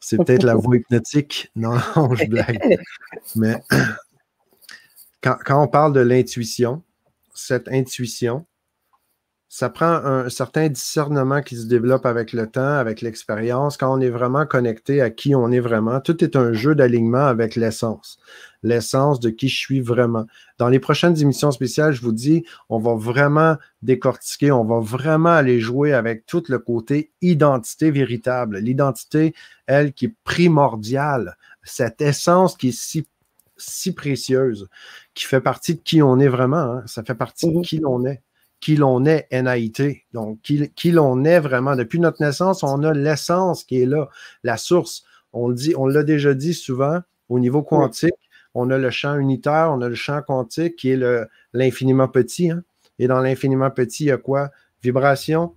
C'est 0.00 0.16
peut-être 0.16 0.42
la 0.42 0.54
voix 0.54 0.76
hypnotique. 0.76 1.50
Non, 1.56 1.78
je 2.14 2.26
blague. 2.26 2.78
Mais 3.36 3.62
quand, 5.22 5.62
on 5.62 5.68
parle 5.68 5.92
de 5.92 6.00
l'intuition, 6.00 6.82
cette 7.34 7.68
intuition, 7.68 8.46
ça 9.54 9.68
prend 9.68 9.84
un 9.84 10.30
certain 10.30 10.70
discernement 10.70 11.42
qui 11.42 11.56
se 11.56 11.66
développe 11.66 12.06
avec 12.06 12.32
le 12.32 12.46
temps, 12.46 12.78
avec 12.78 13.02
l'expérience, 13.02 13.76
quand 13.76 13.94
on 13.94 14.00
est 14.00 14.08
vraiment 14.08 14.46
connecté 14.46 15.02
à 15.02 15.10
qui 15.10 15.34
on 15.34 15.52
est 15.52 15.60
vraiment. 15.60 16.00
Tout 16.00 16.24
est 16.24 16.36
un 16.36 16.54
jeu 16.54 16.74
d'alignement 16.74 17.26
avec 17.26 17.54
l'essence 17.56 18.18
l'essence 18.62 19.20
de 19.20 19.28
qui 19.28 19.48
je 19.48 19.58
suis 19.58 19.80
vraiment. 19.82 20.24
Dans 20.56 20.68
les 20.68 20.78
prochaines 20.78 21.20
émissions 21.20 21.50
spéciales, 21.50 21.92
je 21.92 22.00
vous 22.00 22.12
dis, 22.12 22.46
on 22.70 22.78
va 22.78 22.94
vraiment 22.94 23.56
décortiquer, 23.82 24.52
on 24.52 24.64
va 24.64 24.80
vraiment 24.80 25.30
aller 25.32 25.60
jouer 25.60 25.92
avec 25.92 26.24
tout 26.24 26.44
le 26.48 26.58
côté 26.58 27.10
identité 27.20 27.90
véritable. 27.90 28.56
L'identité, 28.56 29.34
elle, 29.66 29.92
qui 29.92 30.06
est 30.06 30.14
primordiale, 30.24 31.36
cette 31.62 32.00
essence 32.00 32.56
qui 32.56 32.68
est 32.68 32.78
si, 32.78 33.06
si 33.58 33.92
précieuse, 33.92 34.68
qui 35.12 35.24
fait 35.24 35.42
partie 35.42 35.74
de 35.74 35.80
qui 35.80 36.00
on 36.00 36.20
est 36.20 36.28
vraiment. 36.28 36.56
Hein. 36.56 36.84
Ça 36.86 37.02
fait 37.02 37.16
partie 37.16 37.50
de 37.50 37.56
mhm. 37.56 37.62
qui 37.62 37.78
l'on 37.80 38.06
est 38.06 38.22
qui 38.62 38.76
l'on 38.76 39.04
est 39.04 39.28
NAIT. 39.30 40.04
Donc, 40.14 40.40
qui, 40.40 40.70
qui 40.70 40.90
l'on 40.90 41.24
est 41.24 41.40
vraiment. 41.40 41.76
Depuis 41.76 42.00
notre 42.00 42.22
naissance, 42.22 42.62
on 42.62 42.82
a 42.82 42.94
l'essence 42.94 43.64
qui 43.64 43.82
est 43.82 43.86
là, 43.86 44.08
la 44.42 44.56
source. 44.56 45.04
On 45.34 45.48
le 45.48 45.54
dit, 45.54 45.74
on 45.76 45.86
l'a 45.86 46.02
déjà 46.02 46.32
dit 46.32 46.54
souvent 46.54 47.00
au 47.28 47.38
niveau 47.38 47.62
quantique 47.62 48.14
on 48.54 48.70
a 48.70 48.78
le 48.78 48.90
champ 48.90 49.16
unitaire, 49.16 49.70
on 49.72 49.80
a 49.80 49.88
le 49.88 49.94
champ 49.94 50.20
quantique 50.22 50.76
qui 50.76 50.90
est 50.90 51.00
l'infiniment 51.52 52.08
petit. 52.08 52.50
Hein. 52.50 52.62
Et 52.98 53.06
dans 53.06 53.20
l'infiniment 53.20 53.70
petit, 53.70 54.04
il 54.04 54.08
y 54.08 54.10
a 54.10 54.18
quoi? 54.18 54.50
Vibration, 54.82 55.54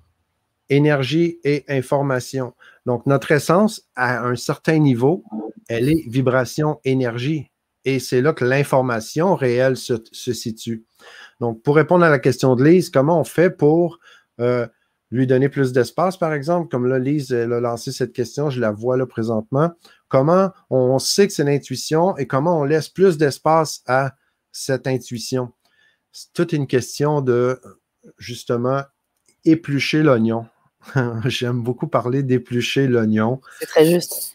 énergie 0.69 1.39
et 1.43 1.65
information. 1.67 2.53
Donc, 2.85 3.05
notre 3.05 3.31
essence, 3.31 3.87
à 3.95 4.25
un 4.25 4.35
certain 4.35 4.79
niveau, 4.79 5.23
elle 5.67 5.89
est 5.89 6.03
vibration, 6.07 6.79
énergie. 6.85 7.51
Et 7.83 7.99
c'est 7.99 8.21
là 8.21 8.33
que 8.33 8.45
l'information 8.45 9.35
réelle 9.35 9.77
se, 9.77 9.95
situe. 10.11 10.85
Donc, 11.39 11.61
pour 11.63 11.75
répondre 11.75 12.03
à 12.03 12.09
la 12.09 12.19
question 12.19 12.55
de 12.55 12.63
Lise, 12.63 12.89
comment 12.89 13.19
on 13.19 13.23
fait 13.23 13.49
pour 13.49 13.99
euh, 14.39 14.67
lui 15.11 15.27
donner 15.27 15.49
plus 15.49 15.73
d'espace, 15.73 16.17
par 16.17 16.33
exemple? 16.33 16.69
Comme 16.69 16.87
là, 16.87 16.99
Lise 16.99 17.31
elle 17.31 17.53
a 17.53 17.59
lancé 17.59 17.91
cette 17.91 18.13
question, 18.13 18.49
je 18.49 18.59
la 18.59 18.71
vois 18.71 18.97
là 18.97 19.05
présentement 19.05 19.71
comment 20.07 20.51
on 20.69 20.99
sait 20.99 21.27
que 21.27 21.33
c'est 21.33 21.43
l'intuition 21.43 22.15
et 22.17 22.27
comment 22.27 22.59
on 22.59 22.63
laisse 22.63 22.89
plus 22.89 23.17
d'espace 23.17 23.81
à 23.85 24.15
cette 24.51 24.87
intuition? 24.87 25.51
C'est 26.11 26.31
toute 26.33 26.53
une 26.53 26.67
question 26.67 27.21
de, 27.21 27.59
justement, 28.17 28.83
éplucher 29.43 30.03
l'oignon. 30.03 30.47
J'aime 31.25 31.61
beaucoup 31.61 31.87
parler 31.87 32.23
d'éplucher 32.23 32.87
l'oignon. 32.87 33.41
C'est 33.59 33.65
très 33.65 33.85
juste 33.85 34.34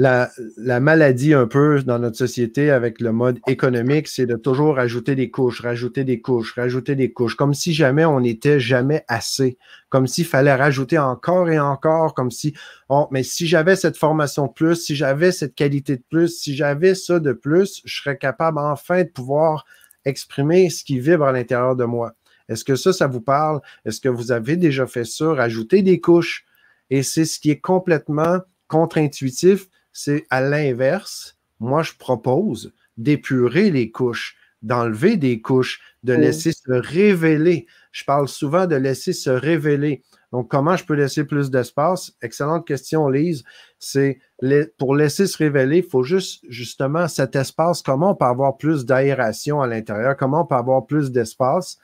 la, 0.00 0.80
maladie 0.80 1.34
un 1.34 1.46
peu 1.46 1.82
dans 1.82 1.98
notre 1.98 2.16
société 2.16 2.70
avec 2.70 3.02
le 3.02 3.12
mode 3.12 3.38
économique, 3.46 4.08
c'est 4.08 4.24
de 4.24 4.36
toujours 4.36 4.76
rajouter 4.76 5.14
des 5.14 5.30
couches, 5.30 5.60
rajouter 5.60 6.04
des 6.04 6.22
couches, 6.22 6.54
rajouter 6.54 6.94
des 6.94 7.12
couches, 7.12 7.34
comme 7.34 7.52
si 7.52 7.74
jamais 7.74 8.06
on 8.06 8.20
n'était 8.20 8.60
jamais 8.60 9.04
assez, 9.08 9.58
comme 9.90 10.06
s'il 10.06 10.24
fallait 10.24 10.54
rajouter 10.54 10.98
encore 10.98 11.50
et 11.50 11.60
encore, 11.60 12.14
comme 12.14 12.30
si, 12.30 12.54
oh, 12.88 13.08
mais 13.10 13.22
si 13.22 13.46
j'avais 13.46 13.76
cette 13.76 13.98
formation 13.98 14.46
de 14.46 14.52
plus, 14.52 14.76
si 14.76 14.96
j'avais 14.96 15.32
cette 15.32 15.54
qualité 15.54 15.96
de 15.96 16.04
plus, 16.08 16.28
si 16.28 16.56
j'avais 16.56 16.94
ça 16.94 17.20
de 17.20 17.34
plus, 17.34 17.82
je 17.84 18.00
serais 18.00 18.16
capable 18.16 18.58
enfin 18.58 19.02
de 19.02 19.08
pouvoir 19.08 19.66
exprimer 20.06 20.70
ce 20.70 20.82
qui 20.82 20.98
vibre 20.98 21.26
à 21.26 21.32
l'intérieur 21.32 21.76
de 21.76 21.84
moi. 21.84 22.14
Est-ce 22.48 22.64
que 22.64 22.74
ça, 22.74 22.94
ça 22.94 23.06
vous 23.06 23.20
parle? 23.20 23.60
Est-ce 23.84 24.00
que 24.00 24.08
vous 24.08 24.32
avez 24.32 24.56
déjà 24.56 24.86
fait 24.86 25.04
ça, 25.04 25.34
rajouter 25.34 25.82
des 25.82 26.00
couches? 26.00 26.46
Et 26.88 27.02
c'est 27.02 27.26
ce 27.26 27.38
qui 27.38 27.50
est 27.50 27.60
complètement 27.60 28.38
contre-intuitif 28.66 29.68
c'est 29.92 30.26
à 30.30 30.40
l'inverse. 30.40 31.36
Moi, 31.58 31.82
je 31.82 31.92
propose 31.98 32.72
d'épurer 32.96 33.70
les 33.70 33.90
couches, 33.90 34.36
d'enlever 34.62 35.16
des 35.16 35.40
couches, 35.40 35.80
de 36.02 36.12
laisser 36.12 36.52
se 36.52 36.70
révéler. 36.70 37.66
Je 37.92 38.04
parle 38.04 38.28
souvent 38.28 38.66
de 38.66 38.76
laisser 38.76 39.12
se 39.12 39.30
révéler. 39.30 40.02
Donc, 40.32 40.48
comment 40.48 40.76
je 40.76 40.84
peux 40.84 40.94
laisser 40.94 41.24
plus 41.24 41.50
d'espace? 41.50 42.12
Excellente 42.22 42.66
question, 42.66 43.08
Lise. 43.08 43.42
C'est 43.78 44.20
pour 44.78 44.94
laisser 44.94 45.26
se 45.26 45.36
révéler, 45.36 45.78
il 45.78 45.88
faut 45.88 46.02
juste, 46.02 46.44
justement, 46.48 47.08
cet 47.08 47.34
espace, 47.36 47.82
comment 47.82 48.12
on 48.12 48.14
peut 48.14 48.26
avoir 48.26 48.56
plus 48.56 48.84
d'aération 48.84 49.60
à 49.60 49.66
l'intérieur? 49.66 50.16
Comment 50.16 50.42
on 50.42 50.46
peut 50.46 50.54
avoir 50.54 50.86
plus 50.86 51.10
d'espace? 51.10 51.78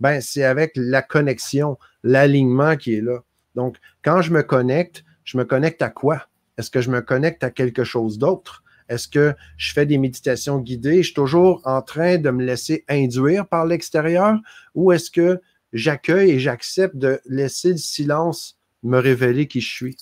Ben, 0.00 0.20
c'est 0.20 0.44
avec 0.44 0.72
la 0.76 1.02
connexion, 1.02 1.76
l'alignement 2.04 2.76
qui 2.76 2.94
est 2.94 3.00
là. 3.00 3.18
Donc, 3.56 3.76
quand 4.02 4.22
je 4.22 4.32
me 4.32 4.42
connecte, 4.42 5.04
je 5.24 5.36
me 5.36 5.44
connecte 5.44 5.82
à 5.82 5.90
quoi? 5.90 6.28
Est-ce 6.58 6.70
que 6.70 6.80
je 6.80 6.90
me 6.90 7.00
connecte 7.00 7.44
à 7.44 7.50
quelque 7.50 7.84
chose 7.84 8.18
d'autre? 8.18 8.64
Est-ce 8.88 9.06
que 9.06 9.34
je 9.56 9.72
fais 9.72 9.86
des 9.86 9.96
méditations 9.96 10.58
guidées? 10.58 10.98
Je 10.98 11.08
suis 11.08 11.14
toujours 11.14 11.60
en 11.64 11.82
train 11.82 12.18
de 12.18 12.30
me 12.30 12.44
laisser 12.44 12.84
induire 12.88 13.46
par 13.46 13.64
l'extérieur? 13.64 14.36
Ou 14.74 14.92
est-ce 14.92 15.10
que 15.10 15.40
j'accueille 15.72 16.32
et 16.32 16.40
j'accepte 16.40 16.96
de 16.96 17.20
laisser 17.26 17.70
le 17.70 17.76
silence 17.76 18.58
me 18.82 18.98
révéler 18.98 19.46
qui 19.46 19.60
je 19.60 19.72
suis? 19.72 19.96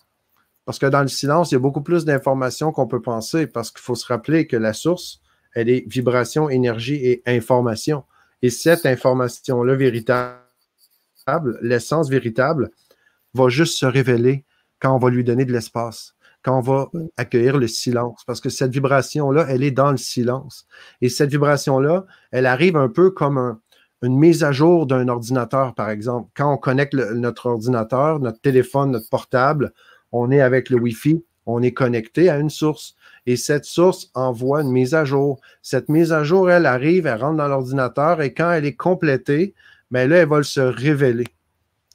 Parce 0.64 0.78
que 0.78 0.86
dans 0.86 1.02
le 1.02 1.08
silence, 1.08 1.50
il 1.50 1.54
y 1.54 1.56
a 1.56 1.60
beaucoup 1.60 1.82
plus 1.82 2.04
d'informations 2.04 2.72
qu'on 2.72 2.88
peut 2.88 3.02
penser 3.02 3.46
parce 3.46 3.70
qu'il 3.70 3.82
faut 3.82 3.94
se 3.94 4.06
rappeler 4.06 4.46
que 4.46 4.56
la 4.56 4.72
source, 4.72 5.20
elle 5.54 5.68
est 5.68 5.84
vibration, 5.88 6.48
énergie 6.48 6.96
et 6.96 7.22
information. 7.26 8.04
Et 8.42 8.50
cette 8.50 8.86
information-là 8.86 9.74
véritable, 9.74 10.38
l'essence 11.60 12.08
véritable, 12.08 12.70
va 13.34 13.48
juste 13.48 13.76
se 13.76 13.86
révéler 13.86 14.44
quand 14.80 14.94
on 14.94 14.98
va 14.98 15.10
lui 15.10 15.24
donner 15.24 15.44
de 15.44 15.52
l'espace 15.52 16.15
quand 16.46 16.58
on 16.58 16.60
va 16.60 16.88
accueillir 17.16 17.58
le 17.58 17.66
silence, 17.66 18.22
parce 18.24 18.40
que 18.40 18.50
cette 18.50 18.70
vibration-là, 18.70 19.46
elle 19.48 19.64
est 19.64 19.72
dans 19.72 19.90
le 19.90 19.96
silence. 19.96 20.68
Et 21.00 21.08
cette 21.08 21.30
vibration-là, 21.30 22.06
elle 22.30 22.46
arrive 22.46 22.76
un 22.76 22.88
peu 22.88 23.10
comme 23.10 23.58
une 24.00 24.16
mise 24.16 24.44
à 24.44 24.52
jour 24.52 24.86
d'un 24.86 25.08
ordinateur, 25.08 25.74
par 25.74 25.90
exemple. 25.90 26.30
Quand 26.36 26.54
on 26.54 26.56
connecte 26.56 26.94
notre 26.94 27.46
ordinateur, 27.46 28.20
notre 28.20 28.40
téléphone, 28.40 28.92
notre 28.92 29.08
portable, 29.08 29.72
on 30.12 30.30
est 30.30 30.40
avec 30.40 30.70
le 30.70 30.78
Wi-Fi, 30.78 31.24
on 31.46 31.62
est 31.62 31.72
connecté 31.72 32.30
à 32.30 32.38
une 32.38 32.50
source. 32.50 32.94
Et 33.26 33.34
cette 33.34 33.64
source 33.64 34.12
envoie 34.14 34.62
une 34.62 34.70
mise 34.70 34.94
à 34.94 35.04
jour. 35.04 35.40
Cette 35.62 35.88
mise 35.88 36.12
à 36.12 36.22
jour, 36.22 36.48
elle 36.48 36.66
arrive, 36.66 37.06
elle 37.06 37.20
rentre 37.20 37.38
dans 37.38 37.48
l'ordinateur 37.48 38.22
et 38.22 38.32
quand 38.32 38.52
elle 38.52 38.66
est 38.66 38.76
complétée, 38.76 39.52
bien 39.90 40.06
là, 40.06 40.18
elle 40.18 40.28
va 40.28 40.44
se 40.44 40.60
révéler. 40.60 41.26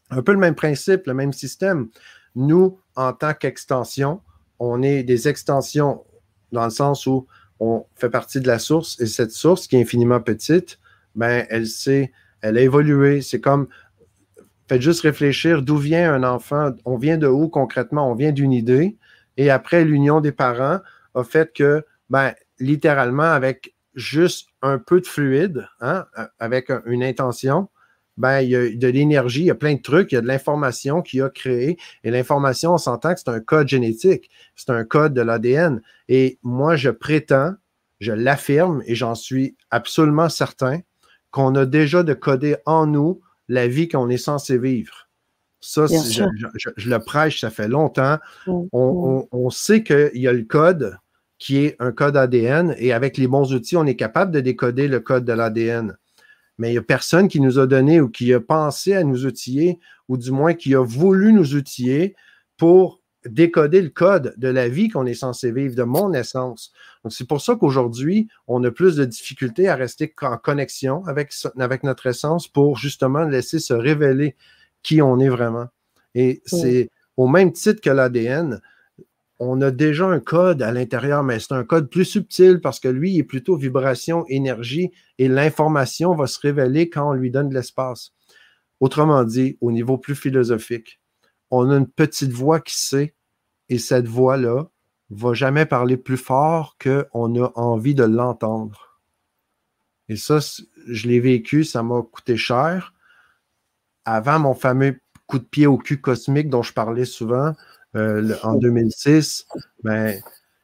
Un 0.10 0.22
peu 0.22 0.34
le 0.34 0.40
même 0.40 0.56
principe, 0.56 1.08
le 1.08 1.14
même 1.14 1.32
système. 1.32 1.88
Nous, 2.36 2.78
en 2.98 3.14
tant 3.14 3.34
qu'extension, 3.34 4.20
on 4.64 4.84
est 4.84 5.02
des 5.02 5.28
extensions 5.28 6.06
dans 6.52 6.66
le 6.66 6.70
sens 6.70 7.08
où 7.08 7.26
on 7.60 7.84
fait 7.96 8.12
partie 8.12 8.40
de 8.40 8.48
la 8.48 8.60
source 8.60 9.00
et 9.02 9.08
cette 9.08 9.32
source 9.32 9.68
qui 9.68 9.76
est 9.76 9.82
infiniment 9.82 10.22
petite, 10.22 10.80
ben, 11.16 11.48
elle 11.50 11.66
sait, 11.66 12.12
elle 12.42 12.60
a 12.60 12.62
évolué. 12.62 13.22
C'est 13.22 13.42
comme, 13.42 13.68
faites 14.70 14.84
juste 14.84 15.02
réfléchir 15.02 15.64
d'où 15.64 15.78
vient 15.78 16.14
un 16.14 16.24
enfant. 16.24 16.74
On 16.86 16.98
vient 16.98 17.18
de 17.18 17.28
où 17.28 17.50
concrètement? 17.50 18.12
On 18.12 18.14
vient 18.14 18.32
d'une 18.32 18.54
idée. 18.54 18.98
Et 19.36 19.50
après, 19.50 19.84
l'union 19.84 20.22
des 20.22 20.32
parents 20.32 20.80
a 21.16 21.24
fait 21.24 21.52
que, 21.54 21.84
ben, 22.12 22.34
littéralement, 22.60 23.24
avec 23.24 23.74
juste 23.96 24.50
un 24.62 24.78
peu 24.78 25.02
de 25.02 25.08
fluide, 25.08 25.68
hein, 25.80 26.06
avec 26.38 26.72
une 26.86 27.04
intention, 27.04 27.68
ben, 28.18 28.42
il 28.42 28.50
y 28.50 28.56
a 28.56 28.70
de 28.70 28.88
l'énergie, 28.88 29.42
il 29.42 29.46
y 29.46 29.52
a 29.52 29.56
plein 29.56 29.76
de 29.76 29.82
trucs, 29.82 30.12
il 30.12 30.16
y 30.16 30.18
a 30.18 30.22
de 30.22 30.28
l'information 30.28 31.02
qu'il 31.02 31.22
a 31.22 31.30
créé. 31.30 31.78
Et 32.04 32.12
l'information, 32.12 32.74
on 32.74 32.78
s'entend 32.78 33.14
que 33.14 33.20
c'est 33.20 33.30
un 33.30 33.40
code 33.40 33.68
génétique, 33.68 34.30
c'est 34.56 34.70
un 34.70 34.84
code 34.84 35.14
de 35.14 35.22
l'ADN. 35.22 35.82
Et 36.10 36.38
moi, 36.44 36.76
je 36.76 36.90
prétends, 36.90 37.54
je 38.00 38.12
l'affirme 38.12 38.84
et 38.86 38.96
j'en 38.96 39.16
suis 39.16 39.56
absolument 39.70 40.30
certain 40.30 40.80
qu'on 41.32 41.56
a 41.56 41.66
déjà 41.66 42.04
de 42.04 42.14
coder 42.14 42.58
en 42.66 42.86
nous 42.86 43.22
la 43.48 43.68
vie 43.68 43.88
qu'on 43.88 44.10
est 44.10 44.18
censé 44.18 44.58
vivre. 44.58 45.08
Ça, 45.64 45.86
je, 45.86 46.90
le 46.90 46.98
prêche, 46.98 47.42
ça 47.42 47.52
fait 47.52 47.68
longtemps. 47.68 48.18
Mm, 48.48 48.52
mm. 48.52 48.68
On, 48.74 49.28
on 49.32 49.50
sait 49.50 49.84
qu'il 49.84 50.10
y 50.16 50.28
a 50.28 50.34
le 50.34 50.44
code 50.44 50.98
qui 51.38 51.58
est 51.58 51.76
un 51.80 51.92
code 51.92 52.18
ADN 52.18 52.76
et 52.78 52.94
avec 52.94 53.18
les 53.18 53.28
bons 53.28 53.52
outils, 53.54 53.76
on 53.76 53.86
est 53.86 53.96
capable 53.96 54.32
de 54.32 54.42
décoder 54.42 54.88
le 54.88 55.00
code 55.00 55.26
de 55.26 55.34
l'ADN 55.34 55.98
mais 56.62 56.70
il 56.70 56.74
n'y 56.74 56.78
a 56.78 56.84
personne 56.84 57.28
qui 57.28 57.42
nous 57.42 57.58
a 57.58 57.66
donné 57.66 58.00
ou 58.02 58.08
qui 58.08 58.32
a 58.36 58.40
pensé 58.40 58.94
à 58.94 59.04
nous 59.04 59.26
outiller, 59.26 59.80
ou 60.08 60.16
du 60.16 60.30
moins 60.30 60.54
qui 60.54 60.76
a 60.76 60.86
voulu 60.86 61.34
nous 61.34 61.56
outiller 61.56 62.16
pour 62.56 63.02
décoder 63.26 63.82
le 63.82 63.90
code 63.90 64.36
de 64.38 64.48
la 64.48 64.70
vie 64.70 64.88
qu'on 64.88 65.08
est 65.08 65.16
censé 65.16 65.52
vivre, 65.52 65.74
de 65.74 65.82
mon 65.82 66.14
essence. 66.14 66.72
Donc, 67.04 67.14
c'est 67.14 67.28
pour 67.28 67.42
ça 67.42 67.56
qu'aujourd'hui, 67.56 68.28
on 68.46 68.64
a 68.64 68.70
plus 68.70 68.96
de 68.96 69.06
difficultés 69.06 69.70
à 69.70 69.76
rester 69.76 70.14
en 70.22 70.38
connexion 70.38 71.04
avec, 71.08 71.34
avec 71.58 71.82
notre 71.82 72.06
essence 72.06 72.48
pour 72.48 72.78
justement 72.78 73.24
laisser 73.24 73.58
se 73.58 73.74
révéler 73.74 74.36
qui 74.84 75.02
on 75.02 75.18
est 75.18 75.30
vraiment. 75.30 75.66
Et 76.14 76.44
c'est 76.46 76.90
au 77.18 77.28
même 77.28 77.54
titre 77.54 77.82
que 77.82 77.90
l'ADN, 77.90 78.62
on 79.44 79.60
a 79.62 79.72
déjà 79.72 80.06
un 80.06 80.20
code 80.20 80.62
à 80.62 80.72
l'intérieur, 80.72 81.24
mais 81.24 81.40
c'est 81.40 81.54
un 81.54 81.64
code 81.64 81.90
plus 81.90 82.06
subtil 82.06 82.62
parce 82.62 82.80
que 82.80 82.88
lui, 82.88 83.14
il 83.14 83.20
est 83.20 83.24
plutôt 83.24 83.58
vibration, 83.58 84.24
énergie, 84.28 84.92
et 85.18 85.28
l'information 85.28 86.14
va 86.14 86.28
se 86.28 86.40
révéler 86.40 86.92
quand 86.92 87.10
on 87.10 87.14
lui 87.14 87.32
donne 87.32 87.50
de 87.50 87.56
l'espace. 87.56 88.14
Autrement 88.80 89.24
dit, 89.24 89.58
au 89.60 89.72
niveau 89.72 89.98
plus 89.98 90.14
philosophique, 90.14 91.02
on 91.50 91.72
a 91.72 91.78
une 91.78 91.88
petite 91.88 92.32
voix 92.32 92.60
qui 92.60 92.80
sait, 92.80 93.16
et 93.68 93.80
cette 93.80 94.08
voix-là 94.08 94.70
va 95.10 95.34
jamais 95.34 95.66
parler 95.66 95.98
plus 95.98 96.18
fort 96.18 96.78
qu'on 96.80 97.44
a 97.44 97.52
envie 97.56 97.96
de 97.96 98.04
l'entendre. 98.04 99.02
Et 100.08 100.18
ça, 100.18 100.38
je 100.86 101.08
l'ai 101.08 101.20
vécu, 101.20 101.64
ça 101.64 101.82
m'a 101.82 102.04
coûté 102.04 102.38
cher. 102.38 102.94
Avant 104.06 104.38
mon 104.38 104.54
fameux 104.54 105.00
coup 105.26 105.40
de 105.40 105.46
pied 105.46 105.66
au 105.66 105.80
cul 105.80 106.00
cosmique 106.00 106.50
dont 106.50 106.62
je 106.62 106.74
parlais 106.74 107.06
souvent, 107.06 107.54
euh, 107.96 108.36
en 108.44 108.56
2006, 108.56 109.48
ben, 109.84 110.16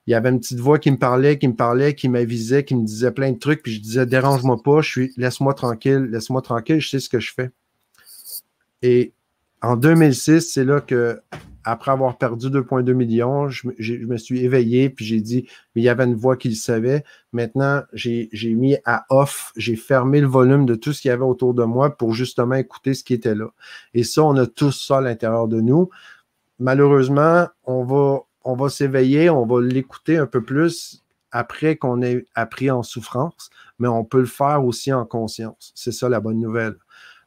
il 0.07 0.11
y 0.11 0.13
avait 0.13 0.29
une 0.29 0.39
petite 0.39 0.59
voix 0.59 0.79
qui 0.79 0.89
me 0.89 0.97
parlait, 0.97 1.37
qui 1.37 1.47
me 1.47 1.55
parlait, 1.55 1.93
qui 1.93 2.07
m'avisait, 2.07 2.63
qui 2.63 2.75
me 2.75 2.85
disait 2.85 3.11
plein 3.11 3.31
de 3.31 3.37
trucs, 3.37 3.61
puis 3.61 3.73
je 3.73 3.81
disais 3.81 4.05
dérange-moi 4.05 4.61
pas, 4.63 4.81
je 4.81 4.89
suis 4.89 5.13
laisse-moi 5.17 5.53
tranquille, 5.53 6.07
laisse-moi 6.09 6.41
tranquille, 6.41 6.79
je 6.79 6.89
sais 6.89 6.99
ce 6.99 7.09
que 7.09 7.19
je 7.19 7.33
fais. 7.33 7.51
Et 8.81 9.11
en 9.61 9.75
2006, 9.75 10.41
c'est 10.53 10.63
là 10.63 10.79
que 10.79 11.19
après 11.65 11.91
avoir 11.91 12.17
perdu 12.17 12.47
2,2 12.47 12.93
millions, 12.93 13.49
je, 13.49 13.67
me 14.05 14.15
suis 14.15 14.39
éveillé, 14.39 14.89
puis 14.89 15.03
j'ai 15.03 15.19
dit, 15.19 15.49
mais 15.75 15.81
il 15.81 15.83
y 15.83 15.89
avait 15.89 16.05
une 16.05 16.15
voix 16.15 16.37
qui 16.37 16.47
le 16.47 16.55
savait. 16.55 17.03
Maintenant, 17.33 17.81
j'ai 17.91 18.29
mis 18.55 18.77
à 18.85 19.05
off, 19.09 19.51
j'ai 19.57 19.75
fermé 19.75 20.21
le 20.21 20.27
volume 20.27 20.65
de 20.65 20.75
tout 20.75 20.93
ce 20.93 21.01
qu'il 21.01 21.09
y 21.09 21.11
avait 21.11 21.23
autour 21.23 21.53
de 21.53 21.65
moi 21.65 21.97
pour 21.97 22.13
justement 22.13 22.55
écouter 22.55 22.93
ce 22.93 23.03
qui 23.03 23.13
était 23.13 23.35
là. 23.35 23.49
Et 23.93 24.03
ça, 24.03 24.23
on 24.23 24.37
a 24.37 24.45
tous 24.47 24.71
ça 24.71 24.99
à 24.99 25.01
l'intérieur 25.01 25.49
de 25.49 25.59
nous 25.59 25.89
malheureusement, 26.59 27.47
on 27.65 27.83
va, 27.83 28.21
on 28.43 28.55
va 28.55 28.69
s'éveiller, 28.69 29.29
on 29.29 29.45
va 29.45 29.61
l'écouter 29.61 30.17
un 30.17 30.25
peu 30.25 30.43
plus 30.43 31.03
après 31.31 31.75
qu'on 31.75 32.01
ait 32.01 32.25
appris 32.35 32.71
en 32.71 32.83
souffrance, 32.83 33.49
mais 33.79 33.87
on 33.87 34.05
peut 34.05 34.19
le 34.19 34.25
faire 34.25 34.63
aussi 34.65 34.93
en 34.93 35.05
conscience. 35.05 35.71
C'est 35.75 35.91
ça 35.91 36.09
la 36.09 36.19
bonne 36.19 36.39
nouvelle. 36.39 36.75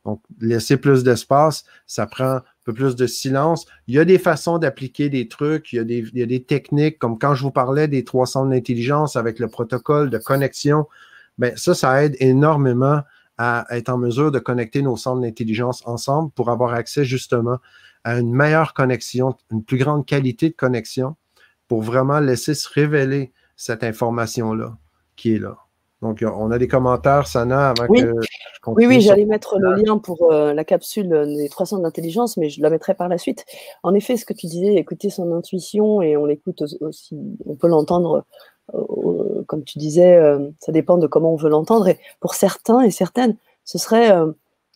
Donc, 0.06 0.22
laisser 0.40 0.78
plus 0.78 1.04
d'espace, 1.04 1.64
ça 1.86 2.06
prend 2.06 2.36
un 2.36 2.42
peu 2.64 2.72
plus 2.72 2.96
de 2.96 3.06
silence. 3.06 3.66
Il 3.86 3.94
y 3.94 3.98
a 3.98 4.06
des 4.06 4.18
façons 4.18 4.56
d'appliquer 4.56 5.10
des 5.10 5.28
trucs, 5.28 5.72
il 5.72 5.76
y, 5.76 5.78
a 5.78 5.84
des, 5.84 5.98
il 5.98 6.18
y, 6.18 6.22
a 6.22 6.26
des, 6.26 6.42
techniques, 6.42 6.98
comme 6.98 7.18
quand 7.18 7.34
je 7.34 7.42
vous 7.42 7.50
parlais 7.50 7.86
des 7.86 8.02
trois 8.02 8.26
centres 8.26 8.48
d'intelligence 8.48 9.16
avec 9.16 9.38
le 9.38 9.48
protocole 9.48 10.08
de 10.08 10.16
connexion, 10.16 10.86
bien, 11.36 11.52
ça, 11.56 11.74
ça 11.74 12.02
aide 12.02 12.16
énormément 12.18 13.02
à 13.42 13.64
être 13.70 13.88
en 13.88 13.96
mesure 13.96 14.30
de 14.30 14.38
connecter 14.38 14.82
nos 14.82 14.98
centres 14.98 15.22
d'intelligence 15.22 15.82
ensemble 15.86 16.30
pour 16.32 16.50
avoir 16.50 16.74
accès 16.74 17.06
justement 17.06 17.56
à 18.04 18.18
une 18.18 18.34
meilleure 18.34 18.74
connexion, 18.74 19.34
une 19.50 19.64
plus 19.64 19.78
grande 19.78 20.04
qualité 20.04 20.50
de 20.50 20.54
connexion 20.54 21.16
pour 21.66 21.80
vraiment 21.80 22.20
laisser 22.20 22.52
se 22.52 22.68
révéler 22.68 23.32
cette 23.56 23.82
information-là 23.82 24.76
qui 25.16 25.36
est 25.36 25.38
là. 25.38 25.56
Donc, 26.02 26.22
on 26.22 26.50
a 26.50 26.58
des 26.58 26.68
commentaires, 26.68 27.26
Sana, 27.26 27.70
avant 27.70 27.86
oui. 27.88 28.02
que 28.02 28.12
je 28.20 28.60
continue. 28.60 28.88
Oui, 28.88 28.96
oui, 28.96 29.00
j'allais 29.00 29.24
mettre 29.24 29.58
le 29.58 29.74
lien 29.74 29.96
pour 29.96 30.32
euh, 30.32 30.52
la 30.52 30.64
capsule 30.64 31.08
des 31.08 31.48
300 31.48 31.78
d'intelligence, 31.78 32.36
mais 32.36 32.50
je 32.50 32.60
la 32.60 32.68
mettrai 32.68 32.94
par 32.94 33.08
la 33.08 33.16
suite. 33.16 33.46
En 33.82 33.94
effet, 33.94 34.18
ce 34.18 34.26
que 34.26 34.34
tu 34.34 34.48
disais, 34.48 34.74
écouter 34.74 35.08
son 35.08 35.32
intuition, 35.32 36.02
et 36.02 36.16
on 36.16 36.26
l'écoute 36.26 36.62
aussi, 36.80 37.18
on 37.46 37.54
peut 37.54 37.68
l'entendre, 37.68 38.16
euh, 38.16 38.22
comme 39.46 39.64
tu 39.64 39.78
disais, 39.78 40.14
euh, 40.14 40.48
ça 40.60 40.72
dépend 40.72 40.98
de 40.98 41.06
comment 41.06 41.32
on 41.32 41.36
veut 41.36 41.50
l'entendre. 41.50 41.88
Et 41.88 41.98
pour 42.20 42.34
certains 42.34 42.80
et 42.80 42.90
certaines, 42.90 43.36
ce 43.64 43.78
serait 43.78 44.12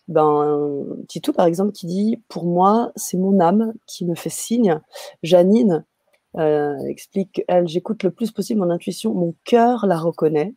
ben, 0.07 0.85
Titou, 1.07 1.33
par 1.33 1.45
exemple, 1.45 1.71
qui 1.71 1.87
dit 1.87 2.21
Pour 2.27 2.45
moi, 2.45 2.91
c'est 2.95 3.17
mon 3.17 3.39
âme 3.39 3.73
qui 3.87 4.05
me 4.05 4.15
fait 4.15 4.29
signe. 4.29 4.79
Janine 5.23 5.85
euh, 6.37 6.77
explique 6.87 7.43
Elle, 7.47 7.67
j'écoute 7.67 8.03
le 8.03 8.11
plus 8.11 8.31
possible 8.31 8.59
mon 8.59 8.69
intuition, 8.69 9.13
mon 9.13 9.35
cœur 9.45 9.85
la 9.85 9.97
reconnaît. 9.97 10.53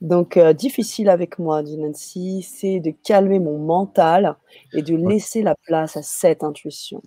Donc, 0.00 0.36
euh, 0.36 0.52
difficile 0.52 1.08
avec 1.08 1.38
moi, 1.38 1.62
dit 1.62 1.78
Nancy, 1.78 2.42
c'est 2.42 2.78
de 2.78 2.90
calmer 2.90 3.38
mon 3.38 3.58
mental 3.58 4.36
et 4.72 4.82
de 4.82 4.94
laisser 4.94 5.42
la 5.42 5.54
place 5.54 5.96
à 5.96 6.02
cette 6.02 6.44
intuition. 6.44 7.02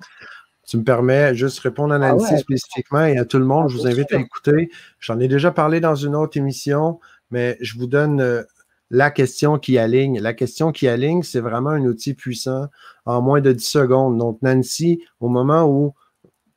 Tu 0.68 0.78
me 0.78 0.84
permets 0.84 1.34
juste 1.34 1.60
répondre 1.60 1.94
à 1.94 1.96
ah 1.96 2.12
Nancy 2.12 2.38
spécifiquement 2.38 3.06
et 3.06 3.18
à 3.18 3.24
tout 3.24 3.40
le 3.40 3.46
monde. 3.46 3.68
Ah, 3.68 3.72
je 3.72 3.78
vous 3.78 3.88
invite 3.88 4.12
à 4.12 4.20
écouter. 4.20 4.70
J'en 5.00 5.20
ai 5.20 5.30
déjà 5.30 5.52
parlé 5.52 5.80
dans 5.80 5.96
une 5.96 6.14
autre 6.14 6.38
émission, 6.38 7.00
mais 7.32 7.58
je 7.62 7.78
vous 7.78 7.88
donne 7.88 8.20
euh, 8.20 8.44
la 8.90 9.10
question 9.10 9.60
qui 9.60 9.78
aligne. 9.78 10.20
La 10.20 10.34
question 10.34 10.74
qui 10.74 10.90
aligne, 10.90 11.24
c'est 11.24 11.40
vraiment 11.40 11.70
un 11.70 11.86
outil 11.86 12.14
puissant 12.14 12.68
en 13.06 13.22
moins 13.22 13.40
de 13.40 13.54
10 13.54 13.66
secondes. 13.66 14.18
Donc, 14.18 14.42
Nancy, 14.42 15.02
au 15.22 15.30
moment 15.30 15.64
où 15.64 15.94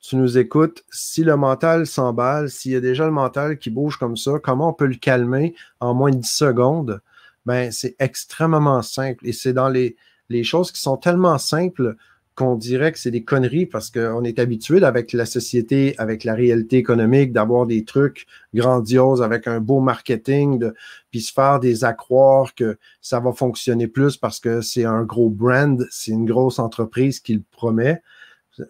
tu 0.00 0.16
nous 0.16 0.38
écoutes, 0.38 0.82
si 0.90 1.22
le 1.22 1.36
mental 1.36 1.86
s'emballe, 1.86 2.50
s'il 2.50 2.72
y 2.72 2.76
a 2.76 2.80
déjà 2.80 3.04
le 3.04 3.12
mental 3.12 3.58
qui 3.58 3.70
bouge 3.70 3.96
comme 3.96 4.16
ça, 4.16 4.40
comment 4.42 4.70
on 4.70 4.74
peut 4.74 4.86
le 4.86 4.96
calmer 4.96 5.54
en 5.78 5.94
moins 5.94 6.10
de 6.10 6.16
10 6.16 6.28
secondes? 6.28 7.00
Ben, 7.46 7.70
c'est 7.70 7.94
extrêmement 8.00 8.82
simple 8.82 9.24
et 9.26 9.32
c'est 9.32 9.52
dans 9.52 9.68
les, 9.68 9.96
les 10.28 10.42
choses 10.42 10.72
qui 10.72 10.80
sont 10.80 10.96
tellement 10.96 11.38
simples 11.38 11.96
qu'on 12.40 12.56
dirait 12.56 12.90
que 12.90 12.98
c'est 12.98 13.10
des 13.10 13.22
conneries 13.22 13.66
parce 13.66 13.90
qu'on 13.90 14.24
est 14.24 14.38
habitué 14.38 14.82
avec 14.82 15.12
la 15.12 15.26
société, 15.26 15.94
avec 15.98 16.24
la 16.24 16.34
réalité 16.34 16.78
économique, 16.78 17.32
d'avoir 17.32 17.66
des 17.66 17.84
trucs 17.84 18.26
grandioses 18.54 19.20
avec 19.20 19.46
un 19.46 19.60
beau 19.60 19.80
marketing, 19.80 20.58
de, 20.58 20.74
puis 21.10 21.20
se 21.20 21.34
faire 21.34 21.60
des 21.60 21.84
accroire 21.84 22.54
que 22.54 22.78
ça 23.02 23.20
va 23.20 23.32
fonctionner 23.32 23.88
plus 23.88 24.16
parce 24.16 24.40
que 24.40 24.62
c'est 24.62 24.86
un 24.86 25.02
gros 25.02 25.28
brand, 25.28 25.86
c'est 25.90 26.12
une 26.12 26.24
grosse 26.24 26.58
entreprise 26.58 27.20
qui 27.20 27.34
le 27.34 27.42
promet. 27.52 28.02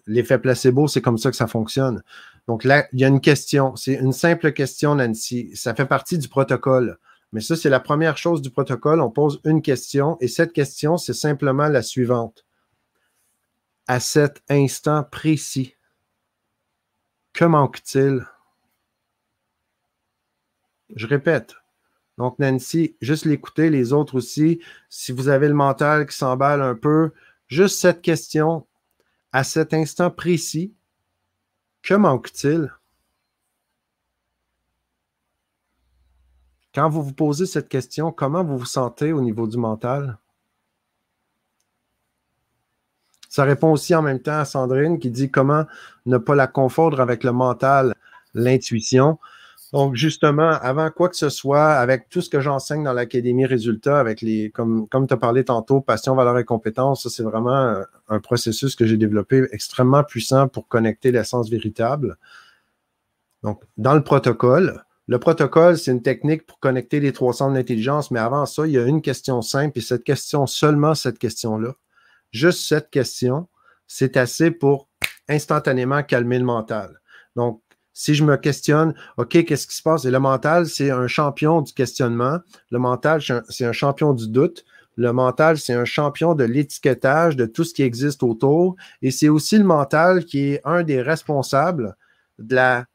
L'effet 0.09 0.41
placebo, 0.41 0.89
c'est 0.89 1.01
comme 1.01 1.19
ça 1.19 1.31
que 1.31 1.37
ça 1.37 1.47
fonctionne. 1.47 2.03
Donc 2.49 2.65
là, 2.65 2.89
il 2.93 2.99
y 2.99 3.05
a 3.05 3.09
une 3.09 3.21
question. 3.21 3.77
C'est 3.77 3.95
une 3.95 4.13
simple 4.13 4.53
question, 4.53 4.97
Nancy. 4.97 5.53
Ça 5.55 5.77
fait 5.77 5.87
partie 5.87 6.19
du 6.19 6.29
protocole. 6.29 6.99
Mais 7.33 7.41
ça, 7.41 7.55
c'est 7.55 7.71
la 7.71 7.79
première 7.79 8.19
chose 8.19 8.43
du 8.43 8.51
protocole. 8.51 9.01
On 9.01 9.11
pose 9.11 9.41
une 9.45 9.63
question 9.63 10.17
et 10.21 10.27
cette 10.27 10.53
question, 10.53 10.97
c'est 10.97 11.15
simplement 11.15 11.69
la 11.69 11.83
suivante 11.83 12.45
à 13.91 13.99
cet 13.99 14.41
instant 14.49 15.03
précis. 15.03 15.75
Que 17.33 17.45
manque-t-il? 17.45 18.25
Je 20.95 21.09
répète. 21.09 21.57
Donc, 22.17 22.39
Nancy, 22.39 22.95
juste 23.01 23.25
l'écouter, 23.25 23.69
les 23.69 23.93
autres 23.93 24.15
aussi. 24.15 24.63
Si 24.89 25.11
vous 25.11 25.27
avez 25.27 25.49
le 25.49 25.55
mental 25.55 26.07
qui 26.07 26.17
s'emballe 26.17 26.63
un 26.63 26.77
peu, 26.77 27.11
juste 27.49 27.81
cette 27.81 28.01
question, 28.01 28.65
à 29.33 29.43
cet 29.43 29.75
instant 29.75 30.13
précis, 30.13 30.73
que 31.83 31.95
manque-t-il? 31.95 32.73
Quand 36.73 36.89
vous 36.89 37.03
vous 37.03 37.13
posez 37.13 37.47
cette 37.47 37.69
question, 37.69 38.13
comment 38.13 38.45
vous 38.45 38.57
vous 38.57 38.67
sentez 38.67 39.13
au 39.13 39.21
niveau 39.21 39.49
du 39.49 39.57
mental? 39.57 40.17
Ça 43.31 43.45
répond 43.45 43.71
aussi 43.71 43.95
en 43.95 44.03
même 44.03 44.21
temps 44.21 44.41
à 44.41 44.45
Sandrine 44.45 44.99
qui 44.99 45.09
dit 45.09 45.31
comment 45.31 45.65
ne 46.05 46.19
pas 46.19 46.35
la 46.35 46.49
confondre 46.49 47.01
avec 47.01 47.25
le 47.25 47.33
mental, 47.33 47.95
l'intuition. 48.35 49.19
Donc, 49.73 49.95
justement, 49.95 50.51
avant 50.51 50.91
quoi 50.91 51.09
que 51.09 51.15
ce 51.15 51.29
soit, 51.29 51.75
avec 51.75 52.09
tout 52.09 52.23
ce 52.23 52.29
que 52.29 52.41
j'enseigne 52.41 52.83
dans 52.83 52.93
l'Académie 52.93 53.47
Résultats, 53.47 54.01
avec 54.01 54.21
les, 54.21 54.51
comme, 54.51 54.89
comme 54.89 55.07
tu 55.07 55.15
as 55.15 55.17
parlé 55.17 55.45
tantôt, 55.45 55.81
passion, 55.81 56.17
valeur 56.17 56.39
et 56.41 56.45
compétence, 56.45 57.05
ça, 57.05 57.09
c'est 57.09 57.23
vraiment 57.23 57.77
un 58.09 58.19
processus 58.19 58.75
que 58.75 58.85
j'ai 58.85 58.97
développé 58.97 59.47
extrêmement 59.53 60.03
puissant 60.03 60.49
pour 60.49 60.67
connecter 60.67 61.13
l'essence 61.13 61.49
véritable. 61.49 62.17
Donc, 63.45 63.63
dans 63.79 63.95
le 63.95 64.03
protocole, 64.03 64.85
le 65.07 65.19
protocole, 65.21 65.79
c'est 65.79 65.93
une 65.93 66.03
technique 66.03 66.47
pour 66.47 66.59
connecter 66.59 66.99
les 66.99 67.13
trois 67.13 67.33
centres 67.33 67.55
d'intelligence, 67.55 68.11
mais 68.11 68.19
avant 68.19 68.47
ça, 68.47 68.67
il 68.67 68.73
y 68.73 68.79
a 68.79 68.85
une 68.85 69.03
question 69.03 69.41
simple, 69.41 69.79
et 69.79 69.83
cette 69.83 70.03
question, 70.03 70.49
seulement 70.49 70.97
cette 70.97 71.21
question-là, 71.21 71.75
Juste 72.33 72.67
cette 72.67 72.91
question, 72.91 73.49
c'est 73.87 74.17
assez 74.17 74.51
pour 74.51 74.89
instantanément 75.29 76.03
calmer 76.03 76.39
le 76.39 76.45
mental. 76.45 77.01
Donc, 77.37 77.63
si 77.93 78.15
je 78.15 78.25
me 78.25 78.37
questionne, 78.37 78.95
OK, 79.17 79.45
qu'est-ce 79.45 79.67
qui 79.67 79.77
se 79.77 79.83
passe? 79.83 80.05
Et 80.05 80.11
le 80.11 80.21
mental, 80.21 80.67
c'est 80.67 80.91
un 80.91 81.07
champion 81.07 81.61
du 81.61 81.73
questionnement. 81.73 82.39
Le 82.71 82.79
mental, 82.79 83.21
c'est 83.49 83.65
un 83.65 83.73
champion 83.73 84.15
du 84.15 84.29
doute. 84.29 84.65
Le 84.97 85.13
mental, 85.13 85.59
c'est 85.59 85.75
un 85.75 85.85
champion 85.85 86.35
de 86.35 86.45
l'étiquetage 86.45 87.37
de 87.37 87.47
tout 87.47 87.65
ce 87.65 87.75
qui 87.75 87.83
existe 87.83 88.23
autour. 88.23 88.77
Et 89.03 89.11
c'est 89.11 89.29
aussi 89.29 89.59
le 89.59 89.65
mental 89.65 90.25
qui 90.25 90.53
est 90.53 90.61
un 90.65 90.83
des 90.83 91.03
responsables 91.03 91.97
de 92.39 92.55
la 92.55 92.87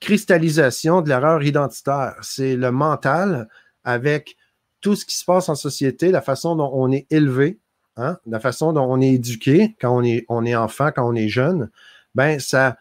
cristallisation 0.00 1.00
de 1.00 1.08
l'erreur 1.08 1.42
identitaire. 1.42 2.16
C'est 2.22 2.56
le 2.56 2.70
mental 2.70 3.48
avec 3.82 4.36
tout 4.80 4.94
ce 4.94 5.06
qui 5.06 5.16
se 5.16 5.24
passe 5.24 5.48
en 5.48 5.54
société, 5.54 6.10
la 6.10 6.20
façon 6.20 6.56
dont 6.56 6.70
on 6.74 6.92
est 6.92 7.06
élevé, 7.10 7.58
Hein, 7.96 8.18
la 8.26 8.40
façon 8.40 8.72
dont 8.72 8.86
on 8.90 9.00
est 9.00 9.12
éduqué 9.12 9.76
quand 9.80 9.96
on 9.96 10.02
est, 10.02 10.24
on 10.28 10.44
est 10.44 10.56
enfant, 10.56 10.90
quand 10.90 11.08
on 11.08 11.14
est 11.14 11.28
jeune, 11.28 11.70
ben 12.16 12.40
ça, 12.40 12.76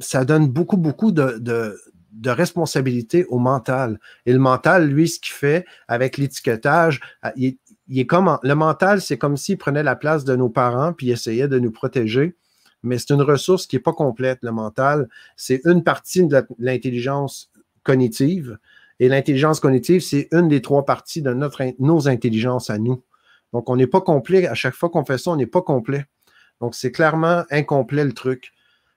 ça 0.00 0.24
donne 0.24 0.48
beaucoup, 0.48 0.76
beaucoup 0.76 1.12
de, 1.12 1.38
de, 1.38 2.30
responsabilité 2.30 3.24
au 3.26 3.38
mental. 3.38 4.00
Et 4.26 4.32
le 4.32 4.40
mental, 4.40 4.88
lui, 4.88 5.08
ce 5.08 5.20
qu'il 5.20 5.34
fait 5.34 5.64
avec 5.86 6.18
l'étiquetage, 6.18 7.00
ah, 7.22 7.32
il, 7.36 7.58
est 7.94 8.06
comme 8.06 8.38
le 8.42 8.54
mental, 8.54 9.00
c'est 9.00 9.18
comme 9.18 9.36
s'il 9.36 9.56
prenait 9.56 9.84
la 9.84 9.94
place 9.94 10.24
de 10.24 10.34
nos 10.34 10.48
parents 10.48 10.92
puis 10.92 11.10
essayait 11.10 11.46
de 11.46 11.60
nous 11.60 11.70
protéger. 11.70 12.34
mais 12.82 12.98
c'est 12.98 13.12
une 13.12 13.22
ressource 13.22 13.68
qui 13.68 13.76
n'est 13.76 13.82
pas 13.82 13.92
complète, 13.92 14.40
le 14.42 14.50
mental. 14.50 15.08
C'est 15.36 15.60
une 15.64 15.84
partie 15.84 16.26
de 16.26 16.44
l'intelligence 16.58 17.52
cognitive. 17.84 18.58
Et 18.98 19.08
l'intelligence 19.08 19.60
cognitive, 19.60 20.00
c'est 20.00 20.26
une 20.32 20.48
des 20.48 20.60
trois 20.60 20.84
parties 20.84 21.22
de 21.22 21.32
notre, 21.32 21.62
nos 21.78 22.08
intelligences 22.08 22.68
à 22.68 22.78
nous. 22.78 23.04
Donc, 23.52 23.70
on 23.70 23.76
n'est 23.76 23.86
pas 23.86 24.00
complet. 24.00 24.46
À 24.46 24.54
chaque 24.54 24.74
fois 24.74 24.90
qu'on 24.90 25.04
fait 25.04 25.18
ça, 25.18 25.30
on 25.30 25.36
n'est 25.36 25.46
pas 25.46 25.62
complet. 25.62 26.06
Donc, 26.60 26.74
c'est 26.74 26.92
clairement 26.92 27.44
incomplet 27.50 28.04
le 28.04 28.12
truc. 28.12 28.52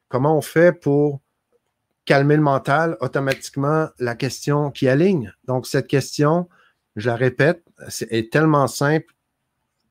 Comment 0.09 0.37
on 0.37 0.41
fait 0.41 0.73
pour 0.73 1.21
calmer 2.05 2.35
le 2.35 2.41
mental? 2.41 2.97
Automatiquement, 2.99 3.87
la 3.99 4.15
question 4.15 4.71
qui 4.71 4.87
aligne. 4.87 5.33
Donc, 5.45 5.67
cette 5.67 5.87
question, 5.87 6.49
je 6.95 7.09
la 7.09 7.15
répète, 7.15 7.63
est 8.09 8.31
tellement 8.31 8.67
simple, 8.67 9.13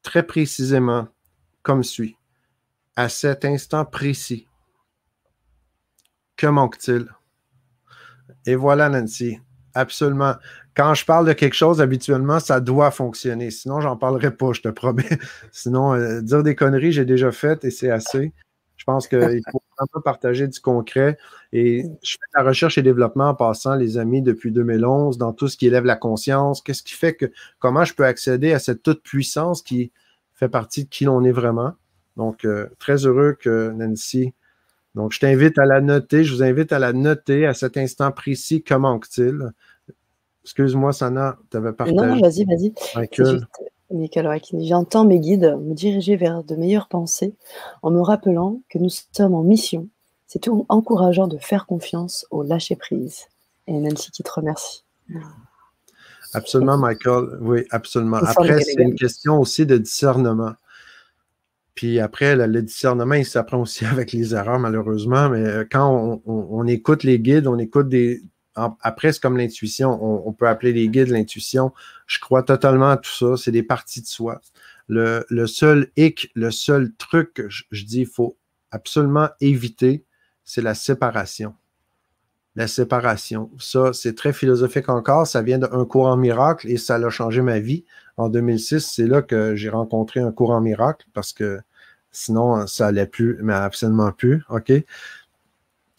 très 0.02 0.26
précisément, 0.26 1.08
comme 1.62 1.82
suit. 1.82 2.16
À 2.96 3.08
cet 3.08 3.44
instant 3.44 3.84
précis, 3.84 4.46
que 6.36 6.46
manque-t-il? 6.46 7.06
Et 8.46 8.54
voilà, 8.54 8.88
Nancy. 8.88 9.38
Absolument. 9.74 10.34
Quand 10.76 10.94
je 10.94 11.04
parle 11.04 11.26
de 11.26 11.32
quelque 11.32 11.54
chose, 11.54 11.80
habituellement, 11.80 12.40
ça 12.40 12.60
doit 12.60 12.90
fonctionner. 12.90 13.50
Sinon, 13.50 13.80
j'en 13.80 13.96
parlerai 13.96 14.30
pas, 14.30 14.52
je 14.52 14.60
te 14.60 14.68
promets. 14.68 15.08
Sinon, 15.52 15.94
euh, 15.94 16.20
dire 16.20 16.42
des 16.42 16.54
conneries, 16.54 16.92
j'ai 16.92 17.04
déjà 17.04 17.32
fait 17.32 17.64
et 17.64 17.70
c'est 17.70 17.90
assez. 17.90 18.32
Je 18.76 18.84
pense 18.84 19.08
qu'il 19.08 19.18
faut 19.52 19.62
vraiment 19.78 20.02
partager 20.04 20.46
du 20.48 20.60
concret. 20.60 21.18
Et 21.52 21.82
je 22.02 22.12
fais 22.12 22.18
de 22.34 22.42
la 22.42 22.48
recherche 22.48 22.78
et 22.78 22.82
développement 22.82 23.30
en 23.30 23.34
passant, 23.34 23.74
les 23.74 23.98
amis, 23.98 24.22
depuis 24.22 24.52
2011, 24.52 25.18
dans 25.18 25.32
tout 25.32 25.48
ce 25.48 25.56
qui 25.56 25.66
élève 25.66 25.84
la 25.84 25.96
conscience. 25.96 26.62
Qu'est-ce 26.62 26.82
qui 26.82 26.94
fait 26.94 27.14
que, 27.14 27.26
comment 27.58 27.84
je 27.84 27.94
peux 27.94 28.04
accéder 28.04 28.52
à 28.52 28.58
cette 28.58 28.82
toute 28.82 29.02
puissance 29.02 29.62
qui 29.62 29.90
fait 30.34 30.48
partie 30.48 30.84
de 30.84 30.88
qui 30.88 31.04
l'on 31.04 31.24
est 31.24 31.32
vraiment? 31.32 31.72
Donc, 32.16 32.44
euh, 32.44 32.68
très 32.78 33.06
heureux 33.06 33.36
que 33.38 33.70
Nancy 33.70 34.34
donc, 34.94 35.12
je 35.12 35.20
t'invite 35.20 35.58
à 35.58 35.64
la 35.66 35.80
noter. 35.80 36.24
Je 36.24 36.34
vous 36.34 36.42
invite 36.42 36.72
à 36.72 36.78
la 36.78 36.92
noter 36.92 37.46
à 37.46 37.54
cet 37.54 37.76
instant 37.76 38.10
précis. 38.10 38.62
Que 38.62 38.74
manque-t-il? 38.74 39.52
Excuse-moi, 40.44 40.92
Sana, 40.92 41.38
tu 41.50 41.56
avais 41.56 41.72
partagé. 41.72 41.96
Non, 41.96 42.20
vas-y, 42.20 42.44
vas-y. 42.44 42.72
Michael 42.96 43.46
j'entends 44.60 45.04
mes 45.04 45.18
guides 45.18 45.56
me 45.60 45.74
diriger 45.74 46.16
vers 46.16 46.44
de 46.44 46.54
meilleures 46.56 46.88
pensées 46.88 47.34
en 47.82 47.90
me 47.90 48.00
rappelant 48.00 48.60
que 48.68 48.78
nous 48.78 48.90
sommes 49.12 49.34
en 49.34 49.42
mission. 49.42 49.88
C'est 50.26 50.38
tout 50.38 50.64
encourageant 50.68 51.26
de 51.26 51.38
faire 51.38 51.66
confiance 51.66 52.26
au 52.30 52.42
lâcher-prise. 52.42 53.26
Et 53.66 53.72
Nancy 53.72 54.10
qui 54.10 54.22
te 54.22 54.30
remercie. 54.30 54.84
Absolument, 56.32 56.78
Michael. 56.78 57.38
Oui, 57.40 57.64
absolument. 57.70 58.18
Après, 58.18 58.60
c'est 58.62 58.80
une 58.80 58.94
question 58.94 59.40
aussi 59.40 59.66
de 59.66 59.76
discernement. 59.76 60.52
Puis 61.74 61.98
après, 61.98 62.36
le, 62.36 62.62
discernement, 62.62 63.14
il 63.14 63.26
s'apprend 63.26 63.60
aussi 63.60 63.84
avec 63.86 64.12
les 64.12 64.34
erreurs, 64.34 64.58
malheureusement. 64.58 65.28
Mais 65.30 65.44
euh, 65.44 65.64
quand 65.70 66.20
on, 66.26 66.66
écoute 66.66 67.02
les 67.02 67.18
guides, 67.18 67.46
on 67.46 67.58
écoute 67.58 67.88
des. 67.88 68.22
Après, 68.54 69.12
c'est 69.12 69.20
comme 69.20 69.36
l'intuition. 69.36 69.98
On, 70.26 70.32
peut 70.32 70.48
appeler 70.48 70.72
les 70.72 70.88
guides 70.88 71.08
l'intuition. 71.08 71.72
Je 72.06 72.18
crois 72.18 72.42
totalement 72.42 72.90
à 72.90 72.96
tout 72.96 73.10
ça. 73.10 73.36
C'est 73.36 73.52
des 73.52 73.62
parties 73.62 74.02
de 74.02 74.06
soi. 74.06 74.40
Le, 74.88 75.46
seul 75.46 75.90
hic, 75.96 76.30
le 76.34 76.50
seul 76.50 76.92
truc 76.94 77.34
que 77.34 77.48
je, 77.48 77.84
dis, 77.84 78.00
il 78.00 78.06
faut 78.06 78.36
absolument 78.70 79.28
éviter, 79.40 80.04
c'est 80.44 80.62
la 80.62 80.74
séparation. 80.74 81.54
La 82.56 82.66
séparation. 82.66 83.50
Ça, 83.60 83.92
c'est 83.92 84.16
très 84.16 84.32
philosophique 84.32 84.88
encore. 84.88 85.26
Ça 85.26 85.42
vient 85.42 85.58
d'un 85.58 85.84
courant 85.84 86.16
miracle 86.16 86.68
et 86.68 86.76
ça 86.76 86.96
a 86.96 87.10
changé 87.10 87.42
ma 87.42 87.60
vie. 87.60 87.84
En 88.16 88.28
2006, 88.28 88.80
c'est 88.80 89.06
là 89.06 89.22
que 89.22 89.54
j'ai 89.54 89.70
rencontré 89.70 90.20
un 90.20 90.32
courant 90.32 90.60
miracle 90.60 91.06
parce 91.14 91.32
que 91.32 91.60
Sinon, 92.12 92.66
ça 92.66 92.88
allait 92.88 93.06
plus, 93.06 93.38
mais 93.40 93.54
absolument 93.54 94.10
plus. 94.12 94.42
OK? 94.48 94.72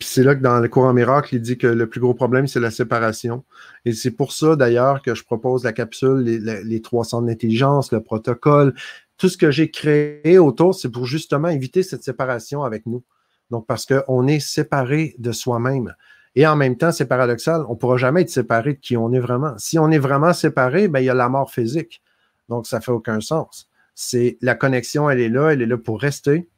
Puis 0.02 0.10
c'est 0.10 0.24
là 0.24 0.34
que 0.34 0.42
dans 0.42 0.60
le 0.60 0.68
courant 0.68 0.94
miracle, 0.94 1.36
il 1.36 1.42
dit 1.42 1.60
que 1.60 1.68
le 1.68 1.88
plus 1.88 2.02
gros 2.02 2.16
problème, 2.16 2.48
c'est 2.48 2.60
la 2.60 2.72
séparation. 2.72 3.44
Et 3.86 3.94
c'est 3.94 4.10
pour 4.10 4.32
ça, 4.32 4.56
d'ailleurs, 4.56 5.04
que 5.04 5.14
je 5.14 5.24
propose 5.24 5.64
la 5.64 5.74
capsule, 5.74 6.22
les, 6.24 6.82
trois 6.82 7.06
centres 7.06 7.28
d'intelligence, 7.28 7.92
le 7.92 8.02
protocole. 8.02 8.74
Tout 9.18 9.30
ce 9.30 9.38
que 9.38 9.52
j'ai 9.52 9.70
créé 9.70 10.40
autour, 10.40 10.74
c'est 10.74 10.90
pour 10.90 11.06
justement 11.06 11.50
éviter 11.50 11.84
cette 11.84 12.04
séparation 12.04 12.64
avec 12.64 12.88
nous. 12.88 13.04
Donc, 13.52 13.68
parce 13.68 13.86
qu'on 13.86 14.26
est 14.26 14.40
séparé 14.40 15.14
de 15.20 15.32
soi-même. 15.32 15.94
Et 16.34 16.48
en 16.48 16.56
même 16.56 16.78
temps, 16.78 16.92
c'est 16.92 17.06
paradoxal, 17.06 17.64
on 17.70 17.74
ne 17.74 17.78
pourra 17.78 17.98
jamais 17.98 18.24
être 18.24 18.32
séparé 18.32 18.74
de 18.74 18.80
qui 18.80 18.98
on 18.98 19.14
est 19.14 19.20
vraiment. 19.20 19.54
Si 19.60 19.78
on 19.78 19.92
est 19.92 20.00
vraiment 20.00 20.34
séparé, 20.34 20.88
ben, 20.88 21.02
il 21.02 21.06
y 21.06 21.10
a 21.12 21.14
la 21.14 21.30
mort 21.30 21.52
physique. 21.52 22.02
Donc, 22.50 22.66
ça 22.66 22.80
ne 22.80 22.82
fait 22.82 22.92
aucun 22.92 23.22
sens 23.22 23.70
c'est 23.94 24.38
la 24.42 24.56
connexion, 24.56 25.10
elle 25.10 25.20
est 25.20 25.30
là, 25.30 25.50
elle 25.50 25.62
est 25.62 25.68
là 25.68 25.78
pour 25.78 26.02
rester. 26.02 26.50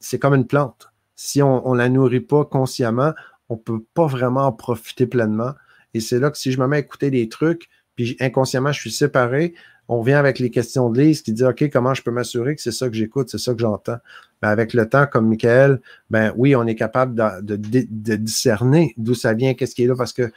C'est 0.00 0.18
comme 0.18 0.34
une 0.34 0.46
plante. 0.46 0.91
Si 1.16 1.42
on 1.42 1.72
ne 1.72 1.78
la 1.78 1.88
nourrit 1.88 2.20
pas 2.20 2.44
consciemment, 2.44 3.12
on 3.48 3.54
ne 3.54 3.60
peut 3.60 3.82
pas 3.94 4.06
vraiment 4.06 4.46
en 4.46 4.52
profiter 4.52 5.06
pleinement. 5.06 5.52
Et 5.94 6.00
c'est 6.00 6.18
là 6.18 6.30
que 6.30 6.38
si 6.38 6.52
je 6.52 6.60
me 6.60 6.66
mets 6.66 6.76
à 6.76 6.80
écouter 6.80 7.10
des 7.10 7.28
trucs, 7.28 7.68
puis 7.96 8.16
inconsciemment, 8.20 8.72
je 8.72 8.80
suis 8.80 8.90
séparé, 8.90 9.54
on 9.88 10.00
vient 10.00 10.18
avec 10.18 10.38
les 10.38 10.50
questions 10.50 10.88
de 10.90 11.00
Lise 11.00 11.22
qui 11.22 11.32
dit 11.32 11.44
OK, 11.44 11.68
comment 11.70 11.92
je 11.92 12.02
peux 12.02 12.10
m'assurer 12.10 12.56
que 12.56 12.62
c'est 12.62 12.72
ça 12.72 12.88
que 12.88 12.94
j'écoute, 12.94 13.28
c'est 13.28 13.38
ça 13.38 13.52
que 13.52 13.60
j'entends? 13.60 13.98
Ben, 14.40 14.48
avec 14.48 14.72
le 14.74 14.88
temps, 14.88 15.06
comme 15.06 15.28
Michael, 15.28 15.80
ben 16.08 16.32
oui, 16.36 16.56
on 16.56 16.66
est 16.66 16.74
capable 16.74 17.14
de, 17.44 17.56
de 17.56 18.16
discerner 18.16 18.94
d'où 18.96 19.14
ça 19.14 19.34
vient, 19.34 19.54
qu'est-ce 19.54 19.74
qui 19.74 19.84
est 19.84 19.86
là, 19.86 19.94
parce 19.96 20.12
que 20.12 20.30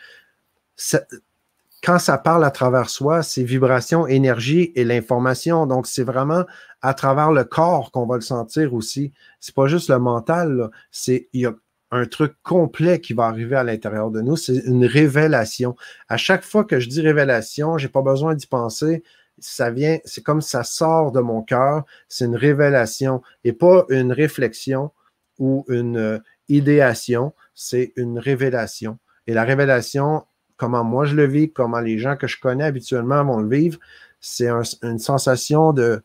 quand 1.85 1.99
ça 1.99 2.17
parle 2.17 2.43
à 2.43 2.49
travers 2.49 2.89
soi, 2.89 3.21
c'est 3.21 3.43
vibration, 3.43 4.07
énergie 4.07 4.71
et 4.73 4.83
l'information. 4.83 5.67
Donc, 5.67 5.85
c'est 5.85 6.03
vraiment 6.03 6.43
à 6.81 6.95
travers 6.95 7.31
le 7.31 7.43
corps 7.43 7.91
qu'on 7.91 8.07
va 8.07 8.15
le 8.15 8.21
sentir 8.21 8.73
aussi. 8.73 9.11
C'est 9.39 9.53
pas 9.53 9.67
juste 9.67 9.89
le 9.89 9.99
mental, 9.99 10.71
c'est 10.89 11.29
il 11.33 11.41
y 11.41 11.45
a 11.45 11.53
un 11.91 12.05
truc 12.05 12.33
complet 12.41 12.99
qui 12.99 13.13
va 13.13 13.25
arriver 13.25 13.55
à 13.55 13.63
l'intérieur 13.63 14.09
de 14.09 14.21
nous. 14.21 14.35
C'est 14.35 14.57
une 14.65 14.85
révélation. 14.85 15.75
À 16.09 16.17
chaque 16.17 16.43
fois 16.43 16.63
que 16.63 16.79
je 16.79 16.89
dis 16.89 17.01
révélation, 17.01 17.77
j'ai 17.77 17.87
pas 17.87 18.01
besoin 18.01 18.33
d'y 18.33 18.47
penser. 18.47 19.03
Ça 19.37 19.69
vient, 19.69 19.99
c'est 20.05 20.23
comme 20.23 20.41
ça 20.41 20.63
sort 20.63 21.11
de 21.11 21.19
mon 21.19 21.43
cœur. 21.43 21.83
C'est 22.09 22.25
une 22.25 22.35
révélation 22.35 23.21
et 23.43 23.53
pas 23.53 23.85
une 23.89 24.11
réflexion 24.11 24.91
ou 25.37 25.65
une 25.69 25.97
euh, 25.97 26.19
idéation. 26.49 27.33
C'est 27.53 27.93
une 27.95 28.17
révélation. 28.17 28.97
Et 29.27 29.35
la 29.35 29.43
révélation, 29.43 30.23
comment 30.57 30.83
moi 30.83 31.05
je 31.05 31.15
le 31.15 31.25
vis, 31.25 31.51
comment 31.51 31.79
les 31.79 31.97
gens 31.97 32.15
que 32.15 32.27
je 32.27 32.39
connais 32.39 32.63
habituellement 32.63 33.23
vont 33.23 33.39
le 33.39 33.49
vivre. 33.49 33.79
C'est 34.19 34.49
une 34.81 34.99
sensation 34.99 35.73
de, 35.73 36.01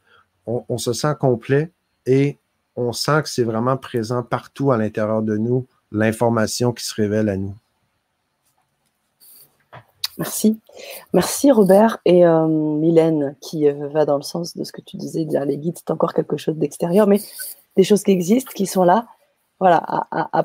on, 0.46 0.78
se 0.78 0.92
sent 0.92 1.14
complet 1.18 1.70
et 2.06 2.38
on 2.76 2.92
sent 2.92 3.22
que 3.22 3.28
c'est 3.28 3.44
vraiment 3.44 3.76
présent 3.76 4.22
partout 4.22 4.72
à 4.72 4.76
l'intérieur 4.76 5.22
de 5.22 5.36
nous, 5.36 5.66
l'information 5.92 6.72
qui 6.72 6.84
se 6.84 6.94
révèle 6.94 7.28
à 7.28 7.36
nous. 7.36 7.54
Merci. 10.18 10.58
Merci 11.14 11.50
Robert 11.50 11.98
et 12.04 12.26
euh, 12.26 12.46
Mylène 12.46 13.36
qui 13.40 13.66
euh, 13.68 13.88
va 13.88 14.04
dans 14.04 14.16
le 14.16 14.22
sens 14.22 14.54
de 14.54 14.64
ce 14.64 14.72
que 14.72 14.82
tu 14.82 14.98
disais, 14.98 15.24
dire 15.24 15.46
les 15.46 15.56
guides, 15.56 15.78
c'est 15.78 15.90
encore 15.90 16.12
quelque 16.12 16.36
chose 16.36 16.56
d'extérieur, 16.56 17.06
mais 17.06 17.20
des 17.76 17.84
choses 17.84 18.02
qui 18.02 18.10
existent, 18.10 18.52
qui 18.54 18.66
sont 18.66 18.84
là, 18.84 19.06
voilà, 19.60 19.82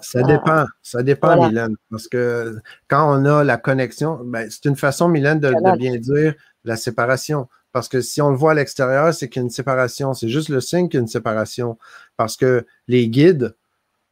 ça 0.01 0.23
dépend, 0.23 0.65
ça 0.83 1.01
dépend, 1.01 1.47
Mylène, 1.47 1.77
parce 1.89 2.09
que 2.09 2.57
quand 2.89 3.17
on 3.17 3.23
a 3.23 3.45
la 3.45 3.55
connexion, 3.55 4.19
ben, 4.25 4.49
c'est 4.49 4.65
une 4.65 4.75
façon, 4.75 5.07
Mylène, 5.07 5.39
de, 5.39 5.53
bien 5.77 5.95
dire 5.95 6.35
la 6.65 6.75
séparation. 6.75 7.47
Parce 7.71 7.87
que 7.87 8.01
si 8.01 8.21
on 8.21 8.29
le 8.29 8.35
voit 8.35 8.51
à 8.51 8.55
l'extérieur, 8.55 9.13
c'est 9.13 9.29
qu'il 9.29 9.41
y 9.41 9.43
a 9.43 9.45
une 9.45 9.49
séparation. 9.49 10.13
C'est 10.13 10.27
juste 10.27 10.49
le 10.49 10.59
signe 10.59 10.89
qu'il 10.89 10.97
y 10.97 10.99
a 10.99 11.01
une 11.01 11.07
séparation. 11.07 11.77
Parce 12.17 12.35
que 12.35 12.65
les 12.87 13.07
guides, 13.07 13.55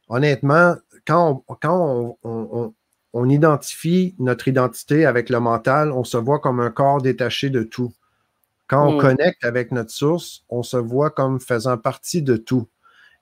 honnêtement, 0.08 0.76
quand 1.06 1.44
on, 1.48 1.54
quand 1.54 2.18
on, 2.22 3.28
identifie 3.28 4.14
notre 4.18 4.48
identité 4.48 5.06
avec 5.06 5.28
le 5.28 5.40
mental, 5.40 5.92
on 5.92 6.04
se 6.04 6.16
voit 6.16 6.40
comme 6.40 6.60
un 6.60 6.70
corps 6.70 7.00
détaché 7.00 7.50
de 7.50 7.62
tout. 7.62 7.92
Quand 8.66 8.88
on 8.88 8.96
mm. 8.96 9.00
connecte 9.00 9.44
avec 9.44 9.70
notre 9.70 9.90
source, 9.90 10.44
on 10.48 10.62
se 10.62 10.76
voit 10.76 11.10
comme 11.10 11.40
faisant 11.40 11.76
partie 11.76 12.22
de 12.22 12.36
tout. 12.36 12.68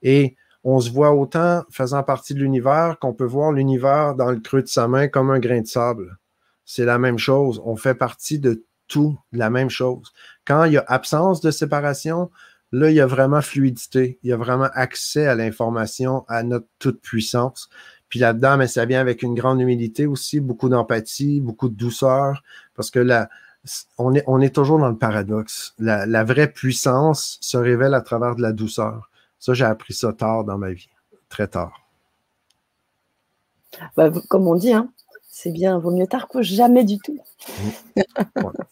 Et 0.01 0.35
on 0.63 0.79
se 0.79 0.91
voit 0.91 1.13
autant 1.13 1.63
faisant 1.69 2.03
partie 2.03 2.33
de 2.33 2.39
l'univers 2.39 2.97
qu'on 2.99 3.13
peut 3.13 3.25
voir 3.25 3.51
l'univers 3.51 4.15
dans 4.15 4.31
le 4.31 4.39
creux 4.39 4.61
de 4.61 4.67
sa 4.67 4.87
main 4.87 5.07
comme 5.07 5.29
un 5.29 5.39
grain 5.39 5.61
de 5.61 5.67
sable. 5.67 6.17
C'est 6.65 6.85
la 6.85 6.97
même 6.97 7.17
chose. 7.17 7.61
On 7.65 7.75
fait 7.75 7.95
partie 7.95 8.39
de 8.39 8.63
tout, 8.87 9.19
la 9.31 9.49
même 9.49 9.69
chose. 9.69 10.13
Quand 10.45 10.63
il 10.65 10.73
y 10.73 10.77
a 10.77 10.85
absence 10.87 11.41
de 11.41 11.51
séparation, 11.51 12.31
là, 12.71 12.89
il 12.89 12.95
y 12.95 13.01
a 13.01 13.05
vraiment 13.05 13.41
fluidité. 13.41 14.19
Il 14.23 14.29
y 14.29 14.33
a 14.33 14.37
vraiment 14.37 14.69
accès 14.73 15.27
à 15.27 15.35
l'information, 15.35 16.23
à 16.29 16.43
notre 16.43 16.67
toute 16.79 17.01
puissance. 17.01 17.69
Puis 18.07 18.19
là-dedans, 18.19 18.57
mais 18.57 18.67
ça 18.67 18.85
vient 18.85 19.01
avec 19.01 19.23
une 19.23 19.35
grande 19.35 19.59
humilité 19.59 20.05
aussi, 20.05 20.39
beaucoup 20.39 20.69
d'empathie, 20.69 21.41
beaucoup 21.41 21.67
de 21.67 21.75
douceur, 21.75 22.43
parce 22.75 22.91
que 22.91 22.99
là, 22.99 23.27
on 23.97 24.13
est, 24.13 24.23
on 24.27 24.39
est 24.39 24.53
toujours 24.53 24.77
dans 24.77 24.89
le 24.89 24.97
paradoxe. 24.97 25.73
la 25.79 26.23
vraie 26.23 26.51
puissance 26.51 27.37
se 27.41 27.57
révèle 27.57 27.93
à 27.93 28.01
travers 28.01 28.35
de 28.35 28.41
la 28.41 28.51
douceur. 28.51 29.09
Ça, 29.43 29.53
j'ai 29.53 29.65
appris 29.65 29.93
ça 29.93 30.13
tard 30.13 30.45
dans 30.45 30.57
ma 30.57 30.71
vie, 30.71 30.87
très 31.27 31.49
tard. 31.49 31.73
Bah, 33.97 34.09
comme 34.29 34.47
on 34.47 34.55
dit, 34.55 34.71
hein, 34.71 34.89
c'est 35.29 35.51
bien, 35.51 35.79
vaut 35.79 35.91
mieux 35.91 36.07
tard 36.07 36.29
que 36.29 36.41
jamais 36.41 36.85
du 36.85 36.97
tout. 36.99 37.19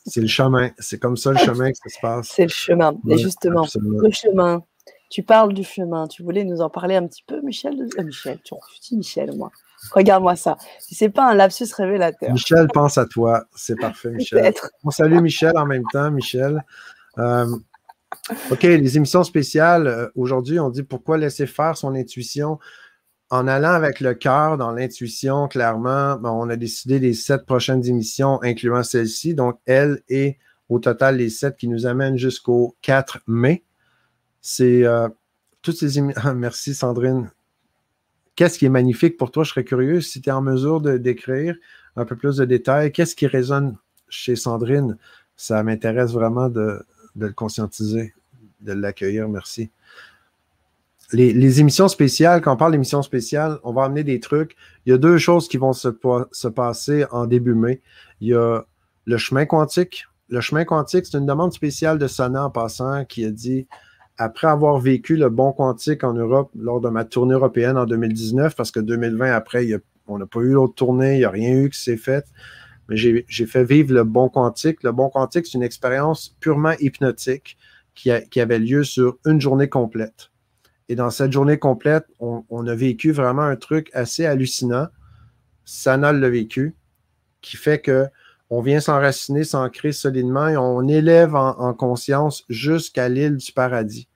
c'est 0.05 0.21
le 0.21 0.27
chemin, 0.27 0.69
c'est 0.79 0.97
comme 0.97 1.17
ça 1.17 1.31
le 1.31 1.38
chemin 1.45 1.73
que 1.73 1.77
ça 1.77 1.89
se 1.89 1.99
passe. 2.01 2.29
C'est 2.29 2.43
le 2.43 2.47
chemin, 2.47 2.95
et 3.10 3.17
justement, 3.17 3.67
le 3.75 4.12
chemin 4.12 4.63
tu 5.10 5.23
parles 5.23 5.53
du 5.53 5.65
chemin. 5.65 6.07
Tu 6.07 6.23
voulais 6.23 6.45
nous 6.45 6.62
en 6.62 6.69
parler 6.69 6.95
un 6.95 7.05
petit 7.05 7.25
peu, 7.27 7.41
Michel? 7.41 7.75
Euh, 7.99 8.03
Michel, 8.05 8.39
tu 8.45 8.55
dis 8.81 8.95
Michel, 8.95 9.36
moi. 9.36 9.51
Regarde-moi 9.91 10.38
ça. 10.38 10.55
Si 10.79 10.95
c'est 10.95 11.10
pas 11.10 11.29
un 11.29 11.34
lapsus 11.34 11.65
révélateur. 11.75 12.31
Michel 12.31 12.69
pense 12.73 12.97
à 12.97 13.05
toi. 13.05 13.43
C'est 13.53 13.77
parfait, 13.77 14.10
Michel. 14.12 14.53
On 14.86 14.89
salue 14.89 15.19
Michel 15.19 15.57
en 15.57 15.65
même 15.65 15.84
temps, 15.91 16.10
Michel. 16.12 16.63
Euh, 17.17 17.45
OK, 18.52 18.63
les 18.63 18.97
émissions 18.97 19.24
spéciales. 19.24 19.88
Euh, 19.88 20.08
aujourd'hui, 20.15 20.60
on 20.60 20.69
dit 20.69 20.84
pourquoi 20.84 21.17
laisser 21.17 21.47
faire 21.47 21.78
son 21.78 21.95
intuition? 21.95 22.60
En 23.30 23.47
allant 23.47 23.71
avec 23.71 24.02
le 24.02 24.13
cœur 24.13 24.58
dans 24.58 24.71
l'intuition, 24.71 25.47
clairement, 25.47 26.17
ben, 26.17 26.30
on 26.32 26.50
a 26.50 26.58
décidé 26.58 27.00
les 27.00 27.13
sept 27.13 27.45
prochaines 27.45 27.86
émissions, 27.88 28.41
incluant 28.43 28.84
celle-ci. 28.84 29.36
Donc, 29.36 29.58
elle 29.65 30.02
et 30.10 30.38
au 30.67 30.80
total 30.80 31.17
les 31.17 31.30
sept 31.30 31.56
qui 31.56 31.67
nous 31.67 31.86
amènent 31.86 32.17
jusqu'au 32.17 32.76
4 32.82 33.19
mai. 33.28 33.63
C'est 34.41 34.84
euh, 34.84 35.08
toutes 35.62 35.78
ces 35.78 35.97
émissions. 35.97 36.34
merci, 36.36 36.74
Sandrine. 36.74 37.32
Qu'est-ce 38.36 38.60
qui 38.60 38.65
est 38.65 38.69
magnifique 38.69 39.17
pour 39.17 39.32
toi? 39.32 39.43
Je 39.43 39.52
serais 39.52 39.63
curieux 39.63 40.02
si 40.02 40.21
tu 40.21 40.30
es 40.30 40.34
en 40.34 40.41
mesure 40.41 40.82
de 40.82 40.97
décrire 40.97 41.56
un 41.95 42.06
peu 42.06 42.15
plus 42.15 42.38
de 42.38 42.45
détails. 42.45 42.91
Qu'est-ce 42.91 43.15
qui 43.15 43.28
résonne 43.28 43.78
chez 44.10 44.36
Sandrine? 44.36 44.97
Ça 45.36 45.63
m'intéresse 45.63 46.12
vraiment 46.12 46.50
de, 46.50 46.84
de 47.15 47.28
le 47.28 47.34
conscientiser, 47.34 48.13
de 48.62 48.74
l'accueillir. 48.74 49.28
Merci. 49.30 49.71
Les, 51.13 51.60
émissions 51.60 51.89
spéciales, 51.89 52.41
quand 52.41 52.54
on 52.54 52.58
parle 52.58 52.71
d'émissions 52.71 53.02
spéciales, 53.02 53.60
on 53.63 53.74
va 53.74 53.84
amener 53.84 54.06
des 54.06 54.21
trucs. 54.21 54.56
Il 54.86 54.91
y 54.91 54.93
a 54.93 54.97
deux 54.97 55.17
choses 55.17 55.50
qui 55.50 55.58
vont 55.58 55.74
se, 55.74 55.89
se 56.32 56.47
passer 56.47 57.06
en 57.12 57.26
début 57.26 57.54
mai. 57.54 57.82
Il 58.21 58.30
y 58.30 58.34
a 58.34 58.63
le 59.06 59.17
chemin 59.17 59.45
quantique. 59.45 60.06
Le 60.30 60.39
chemin 60.39 60.63
quantique, 60.63 61.06
c'est 61.06 61.17
une 61.17 61.26
demande 61.26 61.52
spéciale 61.52 61.97
de 61.97 62.08
Sana 62.08 62.45
en 62.45 62.50
passant 62.50 63.04
qui 63.04 63.26
a 63.26 63.32
dit 63.32 63.67
après 64.17 64.47
avoir 64.47 64.80
vécu 64.80 65.17
le 65.17 65.30
bon 65.30 65.52
quantique 65.52 66.06
en 66.06 66.13
Europe 66.13 66.52
lors 66.56 66.80
de 66.80 66.88
ma 66.88 67.04
tournée 67.04 67.34
européenne 67.34 67.78
en 67.78 67.86
2019, 67.86 68.56
parce 68.56 68.71
que 68.71 68.80
2020, 68.80 69.34
après, 69.34 69.67
on 70.08 70.17
n'a 70.17 70.28
pas 70.28 70.39
eu 70.39 70.54
l'autre 70.54 70.76
tournée, 70.76 71.15
il 71.15 71.19
n'y 71.19 71.26
a 71.26 71.30
rien 71.30 71.54
eu 71.54 71.69
qui 71.69 71.82
s'est 71.82 71.97
fait 71.97 72.26
j'ai 72.95 73.45
fait 73.45 73.63
vivre 73.63 73.93
le 73.93 74.04
bon 74.04 74.30
quantique. 74.30 74.84
Le 74.84 74.91
bon 74.91 75.10
quantique, 75.10 75.45
c'est 75.45 75.58
une 75.58 75.63
expérience 75.63 76.36
purement 76.39 76.73
hypnotique 76.80 77.58
qui, 77.95 78.12
avait 78.12 78.60
lieu 78.60 78.84
sur 78.84 79.17
une 79.25 79.39
journée 79.39 79.69
complète. 79.69 80.32
Et 80.89 80.95
dans 80.95 81.10
cette 81.10 81.32
journée 81.32 81.58
complète, 81.58 82.06
on, 82.19 82.67
a 82.67 82.75
vécu 82.75 83.12
vraiment 83.12 83.43
un 83.43 83.56
truc 83.56 83.89
assez 83.93 84.25
hallucinant. 84.25 84.88
Sana 85.63 86.12
l'a 86.12 86.30
vécu, 86.30 86.75
qui 87.41 87.58
fait 87.58 87.80
que 87.80 88.08
on 88.49 88.62
vient 88.62 88.82
s'enraciner, 88.82 89.45
s'ancrer 89.45 89.93
solidement 89.93 90.49
et 90.49 90.58
on 90.58 90.86
élève 90.88 91.36
en, 91.36 91.73
conscience 91.73 92.43
jusqu'à 92.49 93.08
l'île 93.08 93.38
du 93.38 93.54
paradis. 93.54 94.10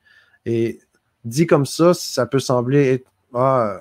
Et 0.45 0.79
dit 1.23 1.47
comme 1.47 1.65
ça, 1.65 1.93
ça 1.93 2.25
peut 2.25 2.39
sembler 2.39 2.93
être 2.93 3.09
ah, 3.33 3.79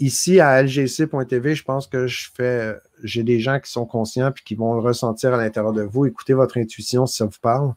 ici 0.00 0.40
à 0.40 0.62
lgc.tv, 0.62 1.54
je 1.54 1.62
pense 1.62 1.86
que 1.86 2.06
je 2.06 2.30
fais, 2.34 2.74
j'ai 3.04 3.22
des 3.22 3.38
gens 3.38 3.60
qui 3.60 3.70
sont 3.70 3.86
conscients 3.86 4.30
et 4.30 4.42
qui 4.44 4.54
vont 4.54 4.74
le 4.74 4.80
ressentir 4.80 5.34
à 5.34 5.36
l'intérieur 5.36 5.72
de 5.72 5.82
vous. 5.82 6.06
Écoutez 6.06 6.32
votre 6.32 6.58
intuition 6.58 7.06
si 7.06 7.18
ça 7.18 7.26
vous 7.26 7.38
parle. 7.40 7.74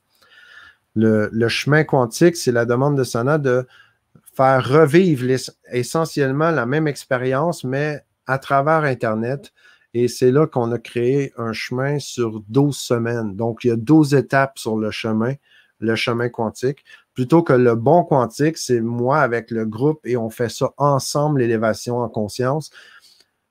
Le, 0.95 1.47
chemin 1.49 1.83
quantique, 1.83 2.37
c'est 2.37 2.51
la 2.51 2.65
demande 2.65 2.97
de 2.97 3.03
Sana 3.03 3.37
de 3.37 3.67
faire 4.33 4.67
revivre 4.67 5.37
essentiellement 5.71 6.51
la 6.51 6.65
même 6.65 6.87
expérience, 6.87 7.63
mais 7.63 8.01
à 8.25 8.39
travers 8.39 8.83
Internet. 8.83 9.51
Et 9.93 10.07
c'est 10.07 10.31
là 10.31 10.47
qu'on 10.47 10.71
a 10.71 10.79
créé 10.79 11.33
un 11.37 11.53
chemin 11.53 11.99
sur 11.99 12.41
12 12.47 12.75
semaines. 12.75 13.35
Donc, 13.35 13.63
il 13.63 13.67
y 13.67 13.71
a 13.71 13.75
12 13.75 14.15
étapes 14.15 14.57
sur 14.57 14.77
le 14.77 14.91
chemin, 14.91 15.33
le 15.79 15.95
chemin 15.95 16.29
quantique 16.29 16.83
plutôt 17.13 17.43
que 17.43 17.53
le 17.53 17.75
bon 17.75 18.03
quantique, 18.03 18.57
c'est 18.57 18.81
moi 18.81 19.19
avec 19.19 19.51
le 19.51 19.65
groupe 19.65 19.99
et 20.03 20.17
on 20.17 20.29
fait 20.29 20.49
ça 20.49 20.71
ensemble, 20.77 21.39
l'élévation 21.39 21.99
en 21.99 22.09
conscience. 22.09 22.71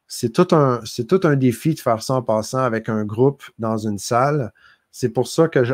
C'est 0.09 0.31
tout, 0.31 0.55
un, 0.55 0.81
c'est 0.85 1.07
tout 1.07 1.21
un 1.25 1.37
défi 1.37 1.75
de 1.75 1.81
faire 1.81 2.03
ça 2.03 2.15
en 2.15 2.23
passant 2.23 2.59
avec 2.59 2.89
un 2.89 3.05
groupe 3.05 3.43
dans 3.59 3.79
une 3.79 3.99
salle. 3.99 4.53
C'est 4.91 5.09
pour 5.09 5.27
ça 5.27 5.49
que 5.49 5.65
je, 5.65 5.73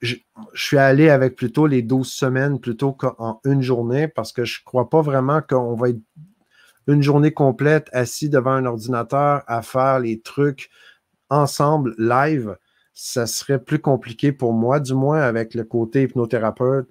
je, 0.00 0.16
suis 0.54 0.78
allé 0.78 1.08
avec 1.08 1.36
plutôt 1.36 1.66
les 1.66 1.82
12 1.82 2.06
semaines 2.06 2.60
plutôt 2.60 2.92
qu'en 2.92 3.40
une 3.44 3.62
journée 3.62 4.08
parce 4.08 4.32
que 4.32 4.44
je 4.44 4.60
ne 4.60 4.64
crois 4.64 4.88
pas 4.88 5.02
vraiment 5.02 5.40
qu'on 5.42 5.74
va 5.74 5.90
être 5.90 6.00
une 6.86 7.02
journée 7.02 7.32
complète 7.32 7.88
assis 7.92 8.28
devant 8.28 8.52
un 8.52 8.66
ordinateur 8.66 9.42
à 9.46 9.62
faire 9.62 10.00
les 10.00 10.20
trucs 10.20 10.70
ensemble 11.28 11.94
live 11.98 12.56
ça 13.00 13.28
serait 13.28 13.62
plus 13.62 13.78
compliqué 13.78 14.32
pour 14.32 14.52
moi, 14.52 14.80
du 14.80 14.92
moins 14.92 15.20
avec 15.20 15.54
le 15.54 15.62
côté 15.62 16.02
hypnothérapeute. 16.02 16.88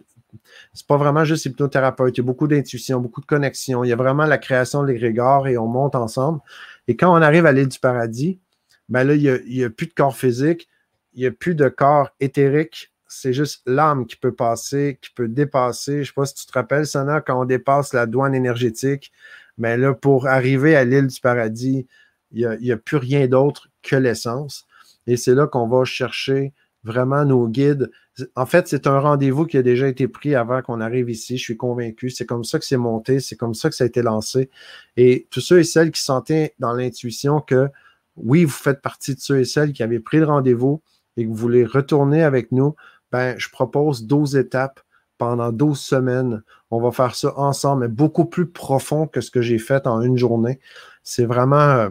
C'est 0.73 0.87
pas 0.87 0.95
vraiment 0.95 1.25
juste 1.25 1.43
hypnothérapeute. 1.45 2.15
Il 2.15 2.21
y 2.21 2.23
a 2.23 2.23
beaucoup 2.23 2.47
d'intuition, 2.47 3.01
beaucoup 3.01 3.19
de 3.19 3.25
connexion. 3.25 3.83
Il 3.83 3.89
y 3.89 3.91
a 3.91 3.97
vraiment 3.97 4.25
la 4.25 4.37
création 4.37 4.83
de 4.83 4.87
l'égrégore 4.87 5.49
et 5.49 5.57
on 5.57 5.67
monte 5.67 5.95
ensemble. 5.95 6.39
Et 6.87 6.95
quand 6.95 7.11
on 7.11 7.21
arrive 7.21 7.45
à 7.45 7.51
l'île 7.51 7.67
du 7.67 7.79
paradis, 7.79 8.39
ben 8.87 9.03
là, 9.03 9.15
il 9.15 9.43
n'y 9.49 9.63
a, 9.65 9.69
plus 9.69 9.87
de 9.87 9.93
corps 9.93 10.15
physique, 10.15 10.69
il 11.13 11.19
n'y 11.19 11.25
a 11.25 11.31
plus 11.31 11.55
de 11.55 11.67
corps 11.67 12.09
éthérique. 12.21 12.93
C'est 13.09 13.33
juste 13.33 13.63
l'âme 13.65 14.05
qui 14.05 14.15
peut 14.15 14.33
passer, 14.33 14.99
qui 15.01 15.09
peut 15.09 15.27
dépasser. 15.27 15.95
Je 15.95 15.99
ne 15.99 16.05
sais 16.05 16.13
pas 16.15 16.25
si 16.25 16.35
tu 16.35 16.45
te 16.45 16.53
rappelles, 16.53 16.87
Sana, 16.87 17.19
quand 17.19 17.41
on 17.41 17.45
dépasse 17.45 17.91
la 17.91 18.05
douane 18.05 18.33
énergétique, 18.33 19.11
mais 19.57 19.75
ben 19.75 19.81
là, 19.81 19.93
pour 19.93 20.27
arriver 20.27 20.77
à 20.77 20.85
l'île 20.85 21.07
du 21.07 21.19
paradis, 21.19 21.85
il 22.31 22.57
n'y 22.61 22.71
a 22.71 22.77
plus 22.77 22.97
rien 22.97 23.27
d'autre 23.27 23.67
que 23.83 23.97
l'essence. 23.97 24.66
Et 25.07 25.17
c'est 25.17 25.33
là 25.33 25.47
qu'on 25.47 25.67
va 25.67 25.85
chercher 25.85 26.53
vraiment 26.83 27.25
nos 27.25 27.47
guides. 27.47 27.91
En 28.35 28.45
fait, 28.45 28.67
c'est 28.67 28.87
un 28.87 28.99
rendez-vous 28.99 29.45
qui 29.45 29.57
a 29.57 29.61
déjà 29.61 29.87
été 29.87 30.07
pris 30.07 30.35
avant 30.35 30.61
qu'on 30.61 30.81
arrive 30.81 31.09
ici. 31.09 31.37
Je 31.37 31.43
suis 31.43 31.57
convaincu. 31.57 32.09
C'est 32.09 32.25
comme 32.25 32.43
ça 32.43 32.59
que 32.59 32.65
c'est 32.65 32.77
monté. 32.77 33.19
C'est 33.19 33.35
comme 33.35 33.53
ça 33.53 33.69
que 33.69 33.75
ça 33.75 33.83
a 33.83 33.87
été 33.87 34.01
lancé. 34.01 34.49
Et 34.95 35.27
tous 35.29 35.41
ceux 35.41 35.59
et 35.59 35.63
celles 35.63 35.91
qui 35.91 36.01
sentaient 36.01 36.55
dans 36.59 36.73
l'intuition 36.73 37.41
que 37.41 37.69
oui, 38.15 38.45
vous 38.45 38.51
faites 38.51 38.81
partie 38.81 39.15
de 39.15 39.19
ceux 39.19 39.39
et 39.39 39.45
celles 39.45 39.73
qui 39.73 39.83
avaient 39.83 39.99
pris 39.99 40.17
le 40.17 40.25
rendez-vous 40.25 40.81
et 41.17 41.23
que 41.23 41.29
vous 41.29 41.35
voulez 41.35 41.65
retourner 41.65 42.23
avec 42.23 42.51
nous, 42.51 42.75
ben, 43.11 43.37
je 43.37 43.49
propose 43.49 44.05
12 44.05 44.35
étapes 44.35 44.79
pendant 45.17 45.51
12 45.51 45.79
semaines. 45.79 46.43
On 46.71 46.81
va 46.81 46.91
faire 46.91 47.15
ça 47.15 47.37
ensemble, 47.37 47.81
mais 47.81 47.87
beaucoup 47.87 48.25
plus 48.25 48.47
profond 48.47 49.07
que 49.07 49.21
ce 49.21 49.31
que 49.31 49.41
j'ai 49.41 49.59
fait 49.59 49.87
en 49.87 50.01
une 50.01 50.17
journée. 50.17 50.59
C'est 51.03 51.25
vraiment 51.25 51.55
euh, 51.57 51.89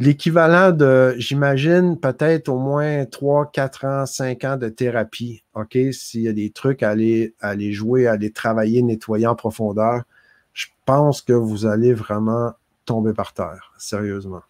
L'équivalent 0.00 0.72
de, 0.72 1.14
j'imagine, 1.18 1.98
peut-être 1.98 2.48
au 2.48 2.58
moins 2.58 3.04
3, 3.04 3.50
4 3.52 3.84
ans, 3.84 4.06
5 4.06 4.44
ans 4.44 4.56
de 4.56 4.68
thérapie. 4.68 5.44
OK? 5.54 5.78
S'il 5.92 6.22
y 6.22 6.28
a 6.28 6.32
des 6.32 6.50
trucs 6.50 6.82
à 6.82 6.90
aller, 6.90 7.34
aller 7.40 7.72
jouer, 7.72 8.08
à 8.08 8.12
aller 8.12 8.32
travailler, 8.32 8.82
nettoyer 8.82 9.26
en 9.26 9.36
profondeur, 9.36 10.02
je 10.52 10.66
pense 10.84 11.22
que 11.22 11.32
vous 11.32 11.66
allez 11.66 11.94
vraiment 11.94 12.52
tomber 12.86 13.12
par 13.12 13.32
terre, 13.32 13.72
sérieusement. 13.78 14.42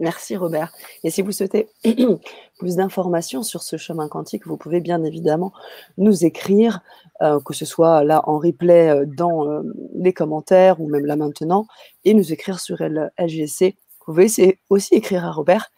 Merci 0.00 0.36
Robert. 0.36 0.72
Et 1.04 1.10
si 1.10 1.22
vous 1.22 1.32
souhaitez 1.32 1.68
plus 2.58 2.76
d'informations 2.76 3.42
sur 3.42 3.62
ce 3.62 3.76
chemin 3.76 4.08
quantique, 4.08 4.46
vous 4.46 4.56
pouvez 4.56 4.80
bien 4.80 5.02
évidemment 5.04 5.52
nous 5.98 6.24
écrire, 6.24 6.80
euh, 7.22 7.38
que 7.40 7.54
ce 7.54 7.64
soit 7.64 8.02
là 8.02 8.22
en 8.28 8.38
replay 8.38 8.88
euh, 8.88 9.04
dans 9.06 9.48
euh, 9.48 9.62
les 9.94 10.12
commentaires 10.12 10.80
ou 10.80 10.88
même 10.88 11.06
là 11.06 11.16
maintenant, 11.16 11.66
et 12.04 12.14
nous 12.14 12.32
écrire 12.32 12.58
sur 12.58 12.78
LGC 12.80 13.76
vous 14.06 14.14
pouvez 14.14 14.58
aussi 14.68 14.94
écrire 14.94 15.24
à 15.24 15.30
Robert. 15.30 15.70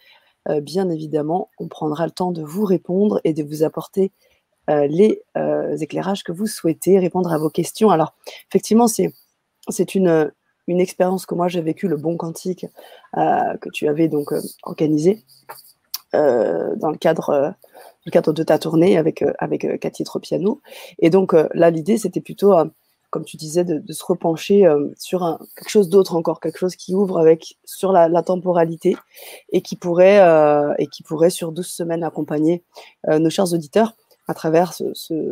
Euh, 0.49 0.61
bien 0.61 0.89
évidemment, 0.89 1.51
on 1.59 1.69
prendra 1.69 2.07
le 2.07 2.11
temps 2.11 2.33
de 2.33 2.43
vous 2.43 2.65
répondre 2.65 3.21
et 3.25 3.35
de 3.35 3.43
vous 3.43 3.63
apporter 3.63 4.13
euh, 4.71 4.87
les 4.87 5.23
euh, 5.37 5.77
éclairages 5.77 6.25
que 6.25 6.33
vous 6.33 6.47
souhaitez, 6.47 6.99
répondre 6.99 7.33
à 7.33 7.39
vos 7.39 7.51
questions. 7.51 7.91
Alors, 7.91 8.15
effectivement, 8.51 8.89
c'est 8.89 9.95
une, 9.95 10.33
expérience 10.67 11.27
que 11.27 11.35
moi 11.35 11.49
j'ai 11.49 11.61
vécue, 11.61 11.89
le 11.89 11.97
bon 11.97 12.17
quantique, 12.17 12.67
que 13.15 13.69
tu 13.73 13.89
avais 13.89 14.09
donc 14.09 14.33
organisé 14.63 15.23
dans 16.13 16.91
le 16.91 16.97
cadre 16.97 17.55
le 18.07 18.11
cadre 18.11 18.33
de 18.33 18.43
ta 18.43 18.59
tournée 18.59 18.97
avec, 18.97 19.25
avec 19.39 19.81
Cathy 19.81 20.05
Tropiano. 20.05 20.61
Et 20.99 21.11
donc 21.11 21.35
là, 21.53 21.71
l'idée, 21.71 21.99
c'était 21.99 22.21
plutôt 22.21 22.55
comme 23.15 23.25
tu 23.25 23.37
disais, 23.37 23.63
de, 23.63 23.93
se 23.93 24.05
repencher 24.05 24.67
euh, 24.67 24.89
sur 24.99 25.23
un, 25.23 25.39
quelque 25.55 25.69
chose 25.69 25.89
d'autre 25.89 26.17
encore, 26.17 26.41
quelque 26.41 26.59
chose 26.59 26.75
qui 26.75 26.97
ouvre 26.97 27.17
avec 27.17 27.57
sur 27.65 27.93
la, 27.93 28.23
temporalité 28.25 28.97
et 29.53 29.63
qui 29.63 29.77
pourrait 29.77 30.19
euh, 30.19 30.75
et 30.79 30.89
qui 30.89 31.05
pourrait 31.05 31.31
sur 31.31 31.53
12 31.53 31.65
semaines 31.65 32.03
accompagner 32.03 32.65
euh, 33.09 33.21
nos 33.21 33.31
chers 33.31 33.53
auditeurs 33.53 33.93
à 34.27 34.35
travers 34.35 34.73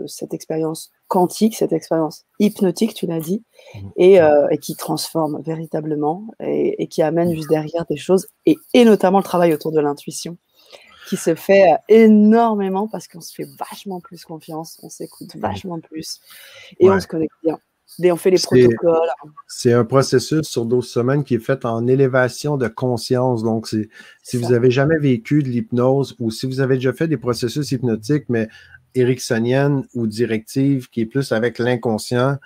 cette 0.06 0.32
expérience 0.32 0.92
quantique, 1.08 1.56
cette 1.56 1.72
expérience 1.72 2.24
hypnotique, 2.38 2.94
tu 2.94 3.06
l'as 3.06 3.18
dit, 3.18 3.42
mmh. 3.74 3.78
et, 3.96 4.18
et, 4.50 4.58
qui 4.58 4.76
transforme 4.76 5.40
véritablement 5.42 6.26
et, 6.40 6.86
qui 6.86 7.02
amène 7.02 7.34
juste 7.34 7.48
derrière 7.48 7.86
des 7.86 7.96
choses 7.96 8.28
et, 8.46 8.58
et 8.74 8.84
notamment 8.84 9.18
le 9.18 9.24
travail 9.24 9.54
autour 9.54 9.72
de 9.72 9.80
l'intuition 9.80 10.36
qui 11.08 11.16
se 11.16 11.34
fait 11.34 11.66
énormément 11.88 12.86
parce 12.86 13.08
qu'on 13.08 13.22
se 13.22 13.34
fait 13.34 13.48
vachement 13.58 14.00
plus 14.00 14.24
confiance, 14.24 14.78
on 14.82 14.90
s'écoute 14.90 15.34
mmh. 15.34 15.40
vachement 15.40 15.80
plus 15.80 16.20
et 16.78 16.88
on 16.88 17.00
se 17.00 17.08
connecte 17.08 17.34
bien 17.42 17.58
on 18.00 18.16
fait 18.16 18.30
les 18.30 18.38
protocoles. 18.38 19.08
C'est 19.46 19.72
un 19.72 19.84
processus 19.84 20.42
sur 20.42 20.64
12 20.66 20.86
semaines 20.86 21.24
qui 21.24 21.34
est 21.34 21.40
fait 21.40 21.64
en 21.64 21.86
élévation 21.86 22.56
de 22.56 22.68
conscience. 22.68 23.42
Donc, 23.42 23.66
si 23.66 24.36
vous 24.36 24.50
n'avez 24.50 24.70
jamais 24.70 24.98
vécu 24.98 25.42
de 25.42 25.48
l'hypnose 25.48 26.16
ou 26.18 26.30
si 26.30 26.46
vous 26.46 26.60
avez 26.60 26.76
déjà 26.76 26.92
fait 26.92 27.08
des 27.08 27.16
processus 27.16 27.70
hypnotiques, 27.72 28.24
mais 28.28 28.48
ericksonienne 28.94 29.84
ou 29.94 30.06
directive 30.06 30.88
qui 30.90 31.02
est 31.02 31.06
plus 31.06 31.32
avec 31.32 31.58
l'inconscient, 31.58 32.36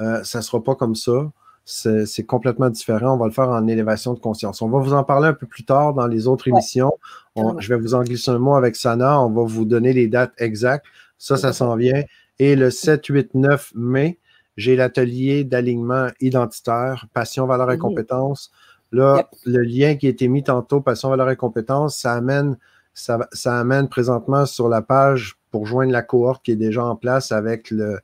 euh, 0.00 0.22
ça 0.24 0.38
ne 0.38 0.42
sera 0.42 0.62
pas 0.62 0.74
comme 0.74 0.94
ça. 0.94 1.30
C'est 1.64 2.24
complètement 2.24 2.68
différent. 2.68 3.14
On 3.14 3.16
va 3.16 3.26
le 3.26 3.32
faire 3.32 3.48
en 3.48 3.68
élévation 3.68 4.12
de 4.14 4.18
conscience. 4.18 4.60
On 4.60 4.68
va 4.68 4.80
vous 4.80 4.92
en 4.92 5.04
parler 5.04 5.28
un 5.28 5.34
peu 5.34 5.46
plus 5.46 5.64
tard 5.64 5.94
dans 5.94 6.08
les 6.08 6.26
autres 6.26 6.48
émissions. 6.48 6.92
je 7.36 7.68
vais 7.68 7.78
vous 7.78 7.94
en 7.94 8.02
glisser 8.02 8.32
un 8.32 8.38
mot 8.38 8.54
avec 8.54 8.74
Sana. 8.74 9.20
On 9.20 9.30
va 9.30 9.44
vous 9.44 9.64
donner 9.64 9.92
les 9.92 10.08
dates 10.08 10.32
exactes. 10.38 10.86
Ça, 11.16 11.36
ça 11.36 11.52
s'en 11.52 11.76
vient. 11.76 12.02
Et 12.40 12.56
le 12.56 12.70
7, 12.70 13.06
8, 13.06 13.34
9 13.34 13.72
mai, 13.76 14.18
j'ai 14.60 14.76
l'atelier 14.76 15.42
d'alignement 15.42 16.08
identitaire, 16.20 17.06
passion, 17.14 17.46
valeur 17.46 17.72
et 17.72 17.78
compétences. 17.78 18.52
Là, 18.92 19.28
le 19.46 19.62
lien 19.62 19.96
qui 19.96 20.06
a 20.06 20.10
été 20.10 20.28
mis 20.28 20.42
tantôt, 20.42 20.80
passion, 20.80 21.08
valeur 21.08 21.30
et 21.30 21.36
compétences, 21.36 21.96
ça 21.96 22.12
amène, 22.12 22.58
ça, 22.92 23.18
amène 23.44 23.88
présentement 23.88 24.44
sur 24.44 24.68
la 24.68 24.82
page 24.82 25.38
pour 25.50 25.66
joindre 25.66 25.92
la 25.92 26.02
cohorte 26.02 26.44
qui 26.44 26.52
est 26.52 26.56
déjà 26.56 26.84
en 26.84 26.94
place 26.94 27.32
avec 27.32 27.70
le, 27.70 28.00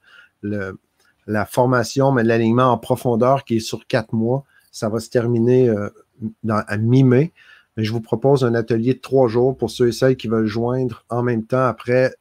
la 1.26 1.44
formation, 1.44 2.10
mais 2.10 2.24
l'alignement 2.24 2.72
en 2.72 2.78
profondeur 2.78 3.44
qui 3.44 3.56
est 3.56 3.60
sur 3.60 3.86
quatre 3.86 4.14
mois. 4.14 4.44
Ça 4.72 4.88
va 4.88 4.98
se 4.98 5.10
terminer 5.10 5.68
euh, 5.68 5.90
à 6.48 6.76
mi-mai. 6.78 7.32
Mais 7.76 7.84
je 7.84 7.92
vous 7.92 8.00
propose 8.00 8.44
un 8.44 8.54
atelier 8.54 8.94
de 8.94 9.00
trois 9.00 9.28
jours 9.28 9.54
pour 9.56 9.70
ceux 9.70 9.88
et 9.88 9.92
celles 9.92 10.16
qui 10.16 10.28
veulent 10.28 10.46
joindre 10.46 11.04
en 11.10 11.22
même 11.22 11.44
temps 11.44 11.66
après 11.66 12.14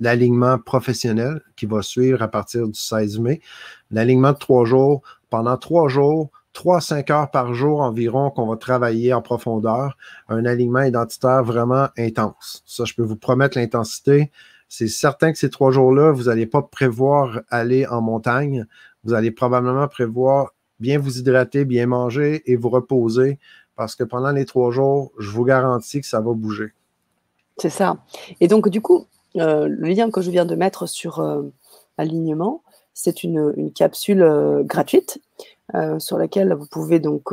l'alignement 0.00 0.58
professionnel 0.58 1.42
qui 1.56 1.66
va 1.66 1.82
suivre 1.82 2.22
à 2.22 2.28
partir 2.28 2.66
du 2.66 2.78
16 2.78 3.18
mai. 3.20 3.40
L'alignement 3.90 4.32
de 4.32 4.38
trois 4.38 4.64
jours, 4.64 5.02
pendant 5.28 5.56
trois 5.56 5.88
jours, 5.88 6.30
trois 6.52 6.78
à 6.78 6.80
cinq 6.80 7.10
heures 7.10 7.30
par 7.30 7.54
jour 7.54 7.80
environ 7.80 8.30
qu'on 8.30 8.46
va 8.46 8.56
travailler 8.56 9.12
en 9.12 9.22
profondeur. 9.22 9.96
Un 10.28 10.44
alignement 10.44 10.82
identitaire 10.82 11.44
vraiment 11.44 11.88
intense. 11.96 12.62
Ça, 12.66 12.84
je 12.84 12.94
peux 12.94 13.02
vous 13.02 13.16
promettre 13.16 13.58
l'intensité. 13.58 14.30
C'est 14.68 14.88
certain 14.88 15.32
que 15.32 15.38
ces 15.38 15.50
trois 15.50 15.70
jours-là, 15.70 16.12
vous 16.12 16.24
n'allez 16.24 16.46
pas 16.46 16.62
prévoir 16.62 17.40
aller 17.50 17.86
en 17.86 18.00
montagne. 18.00 18.66
Vous 19.04 19.14
allez 19.14 19.30
probablement 19.30 19.88
prévoir 19.88 20.54
bien 20.78 20.98
vous 20.98 21.18
hydrater, 21.18 21.64
bien 21.64 21.86
manger 21.86 22.42
et 22.50 22.56
vous 22.56 22.70
reposer 22.70 23.38
parce 23.80 23.96
que 23.96 24.04
pendant 24.04 24.30
les 24.30 24.44
trois 24.44 24.70
jours, 24.70 25.10
je 25.18 25.30
vous 25.30 25.42
garantis 25.42 26.02
que 26.02 26.06
ça 26.06 26.20
va 26.20 26.34
bouger. 26.34 26.74
C'est 27.56 27.70
ça. 27.70 27.96
Et 28.38 28.46
donc, 28.46 28.68
du 28.68 28.82
coup, 28.82 29.06
euh, 29.36 29.68
le 29.68 29.88
lien 29.88 30.10
que 30.10 30.20
je 30.20 30.30
viens 30.30 30.44
de 30.44 30.54
mettre 30.54 30.86
sur 30.86 31.20
euh, 31.20 31.42
alignement, 31.98 32.62
c'est 32.94 33.22
une, 33.22 33.72
capsule 33.74 34.22
euh, 34.22 34.62
gratuite 34.62 35.20
sur 36.00 36.18
laquelle 36.18 36.52
vous 36.52 36.66
pouvez 36.66 36.98
donc 36.98 37.32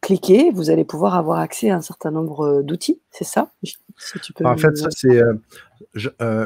cliquer. 0.00 0.50
Vous 0.52 0.70
allez 0.70 0.84
pouvoir 0.84 1.16
avoir 1.16 1.38
accès 1.38 1.68
à 1.68 1.76
un 1.76 1.82
certain 1.82 2.10
nombre 2.10 2.62
d'outils, 2.62 2.98
c'est 3.10 3.26
ça? 3.26 3.50
En 4.42 4.56
fait, 4.56 4.74
ça, 4.74 4.88
c'est 4.90 5.20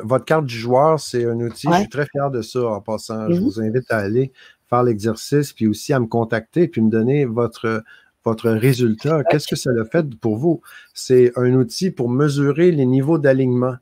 votre 0.02 0.24
carte 0.24 0.46
du 0.46 0.58
joueur, 0.58 0.98
c'est 0.98 1.24
un 1.24 1.38
outil. 1.38 1.68
Je 1.70 1.78
suis 1.78 1.88
très 1.88 2.06
fier 2.06 2.28
de 2.32 2.42
ça 2.42 2.66
en 2.66 2.80
passant. 2.80 3.30
Je 3.30 3.38
mhm. 3.38 3.44
vous 3.44 3.60
invite 3.60 3.88
à 3.92 3.98
aller 3.98 4.32
faire 4.68 4.82
l'exercice, 4.82 5.52
puis 5.52 5.68
aussi 5.68 5.92
à 5.92 6.00
me 6.00 6.06
contacter, 6.06 6.66
puis 6.66 6.80
me 6.80 6.90
donner 6.90 7.24
votre, 7.24 7.84
votre 8.24 8.50
résultat. 8.50 9.22
Qu'est-ce 9.30 9.46
que 9.46 9.54
ça 9.54 9.70
a 9.80 9.84
fait 9.84 10.12
pour 10.16 10.38
vous? 10.38 10.60
C'est 10.92 11.30
un 11.36 11.54
outil 11.54 11.92
pour 11.92 12.10
mesurer 12.10 12.72
les 12.72 12.84
niveaux 12.84 13.18
d'alignement 13.18 13.76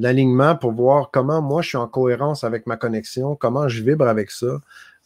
l'alignement 0.00 0.56
pour 0.56 0.72
voir 0.72 1.10
comment 1.12 1.42
moi 1.42 1.62
je 1.62 1.68
suis 1.68 1.76
en 1.76 1.88
cohérence 1.88 2.44
avec 2.44 2.66
ma 2.66 2.76
connexion, 2.76 3.36
comment 3.36 3.68
je 3.68 3.82
vibre 3.82 4.08
avec 4.08 4.30
ça. 4.30 4.60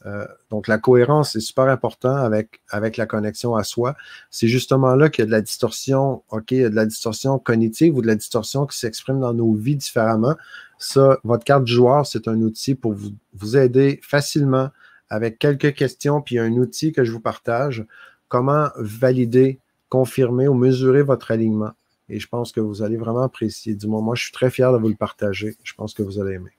Euh, 0.06 0.26
donc, 0.50 0.68
la 0.68 0.78
cohérence 0.78 1.34
est 1.34 1.40
super 1.40 1.64
important 1.64 2.14
avec, 2.14 2.60
la 2.70 3.06
connexion 3.06 3.54
à 3.54 3.64
soi. 3.64 3.96
C'est 4.30 4.48
justement 4.48 4.94
là 4.94 5.08
qu'il 5.08 5.22
y 5.22 5.24
a 5.24 5.26
de 5.26 5.30
la 5.30 5.40
distorsion, 5.40 6.22
OK, 6.28 6.50
il 6.50 6.58
y 6.58 6.64
a 6.64 6.68
de 6.68 6.74
la 6.74 6.84
distorsion 6.84 7.38
cognitive 7.38 7.96
ou 7.96 8.02
de 8.02 8.06
la 8.06 8.14
distorsion 8.14 8.66
qui 8.66 8.78
s'exprime 8.78 9.20
dans 9.20 9.32
nos 9.32 9.54
vies 9.54 9.76
différemment. 9.76 10.36
Ça, 10.78 11.18
votre 11.24 11.44
carte 11.44 11.66
joueur, 11.66 12.06
c'est 12.06 12.28
un 12.28 12.40
outil 12.42 12.74
pour 12.74 12.92
vous, 12.92 13.12
vous 13.32 13.56
aider 13.56 13.98
facilement 14.02 14.68
avec 15.08 15.38
quelques 15.38 15.74
questions, 15.74 16.20
puis 16.20 16.38
un 16.38 16.52
outil 16.52 16.92
que 16.92 17.04
je 17.04 17.12
vous 17.12 17.20
partage, 17.20 17.86
comment 18.28 18.68
valider, 18.76 19.58
confirmer 19.88 20.48
ou 20.48 20.54
mesurer 20.54 21.02
votre 21.02 21.30
alignement? 21.30 21.72
Et 22.08 22.20
je 22.20 22.28
pense 22.28 22.52
que 22.52 22.60
vous 22.60 22.82
allez 22.82 22.96
vraiment 22.96 23.22
apprécier. 23.22 23.74
Du 23.74 23.86
moins, 23.86 24.02
moi, 24.02 24.14
je 24.14 24.24
suis 24.24 24.32
très 24.32 24.50
fier 24.50 24.72
de 24.72 24.78
vous 24.78 24.88
le 24.88 24.94
partager. 24.94 25.56
Je 25.62 25.74
pense 25.74 25.94
que 25.94 26.02
vous 26.02 26.20
allez 26.20 26.34
aimer. 26.34 26.50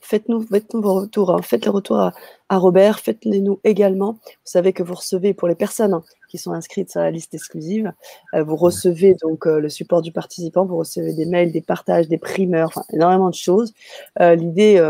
Faites-nous 0.00 0.42
faites 0.42 0.72
vos 0.72 0.94
retours. 0.94 1.30
Hein. 1.32 1.42
Faites 1.42 1.64
les 1.64 1.70
retours 1.70 1.98
à, 1.98 2.12
Robert. 2.58 3.00
Faites-les 3.00 3.40
nous 3.40 3.58
également. 3.64 4.12
Vous 4.12 4.36
savez 4.44 4.72
que 4.72 4.84
vous 4.84 4.94
recevez, 4.94 5.34
pour 5.34 5.48
les 5.48 5.56
personnes 5.56 5.94
hein, 5.94 6.04
qui 6.28 6.38
sont 6.38 6.52
inscrites 6.52 6.90
sur 6.90 7.00
la 7.00 7.10
liste 7.10 7.34
exclusive, 7.34 7.92
euh, 8.34 8.44
vous 8.44 8.54
recevez 8.54 9.16
donc 9.20 9.46
euh, 9.46 9.58
le 9.58 9.68
support 9.68 10.02
du 10.02 10.12
participant. 10.12 10.64
Vous 10.64 10.76
recevez 10.76 11.12
des 11.12 11.26
mails, 11.26 11.50
des 11.50 11.60
partages, 11.60 12.06
des 12.06 12.18
primeurs, 12.18 12.68
enfin, 12.68 12.84
énormément 12.92 13.30
de 13.30 13.34
choses. 13.34 13.72
Euh, 14.20 14.36
l'idée, 14.36 14.80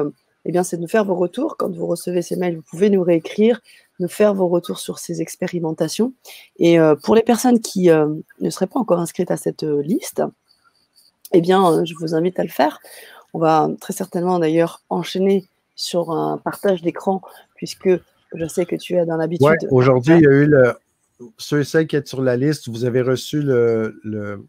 eh 0.44 0.52
bien, 0.52 0.62
c'est 0.62 0.76
de 0.76 0.82
nous 0.82 0.88
faire 0.88 1.04
vos 1.04 1.14
retours. 1.14 1.56
Quand 1.56 1.74
vous 1.74 1.86
recevez 1.86 2.20
ces 2.20 2.36
mails, 2.36 2.56
vous 2.56 2.64
pouvez 2.70 2.90
nous 2.90 3.02
réécrire 3.02 3.62
nous 3.98 4.08
faire 4.08 4.34
vos 4.34 4.48
retours 4.48 4.78
sur 4.78 4.98
ces 4.98 5.22
expérimentations. 5.22 6.12
Et 6.58 6.78
euh, 6.78 6.94
pour 6.94 7.14
les 7.14 7.22
personnes 7.22 7.60
qui 7.60 7.90
euh, 7.90 8.06
ne 8.40 8.50
seraient 8.50 8.66
pas 8.66 8.80
encore 8.80 9.00
inscrites 9.00 9.30
à 9.30 9.36
cette 9.36 9.62
euh, 9.62 9.82
liste, 9.82 10.22
eh 11.32 11.40
bien, 11.40 11.84
je 11.84 11.94
vous 11.98 12.14
invite 12.14 12.38
à 12.38 12.42
le 12.42 12.48
faire. 12.48 12.78
On 13.34 13.38
va 13.38 13.68
très 13.80 13.92
certainement 13.92 14.38
d'ailleurs 14.38 14.82
enchaîner 14.90 15.44
sur 15.74 16.10
un 16.10 16.38
partage 16.38 16.82
d'écran, 16.82 17.20
puisque 17.54 17.90
je 18.34 18.46
sais 18.46 18.64
que 18.64 18.76
tu 18.76 18.96
as 18.98 19.04
dans 19.04 19.16
l'habitude. 19.16 19.46
Ouais, 19.46 19.56
aujourd'hui, 19.70 20.14
il 20.14 20.22
y 20.22 20.26
a 20.26 20.30
eu 20.30 20.46
le, 20.46 20.74
ceux 21.38 21.60
et 21.60 21.64
celles 21.64 21.86
qui 21.86 21.96
êtes 21.96 22.08
sur 22.08 22.22
la 22.22 22.36
liste, 22.36 22.68
vous 22.68 22.84
avez 22.84 23.02
reçu 23.02 23.42
le, 23.42 24.00
le, 24.04 24.46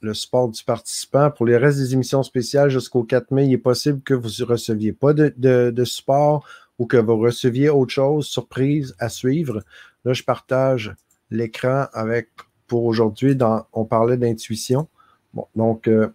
le 0.00 0.14
support 0.14 0.48
du 0.48 0.62
participant. 0.64 1.30
Pour 1.30 1.46
les 1.46 1.56
restes 1.56 1.78
des 1.78 1.94
émissions 1.94 2.22
spéciales 2.22 2.70
jusqu'au 2.70 3.04
4 3.04 3.30
mai, 3.32 3.46
il 3.46 3.52
est 3.52 3.58
possible 3.58 4.00
que 4.02 4.14
vous 4.14 4.30
ne 4.40 4.44
receviez 4.44 4.92
pas 4.92 5.12
de, 5.12 5.32
de, 5.36 5.70
de 5.70 5.84
support 5.84 6.46
ou 6.78 6.86
que 6.86 6.96
vous 6.96 7.18
receviez 7.18 7.70
autre 7.70 7.92
chose, 7.92 8.26
surprise 8.26 8.94
à 8.98 9.08
suivre. 9.08 9.62
Là, 10.04 10.12
je 10.12 10.22
partage 10.22 10.94
l'écran 11.30 11.86
avec 11.92 12.28
pour 12.66 12.84
aujourd'hui. 12.84 13.36
On 13.72 13.84
parlait 13.84 14.16
d'intuition. 14.16 14.88
Bon, 15.32 15.46
donc, 15.54 15.88
euh, 15.88 16.08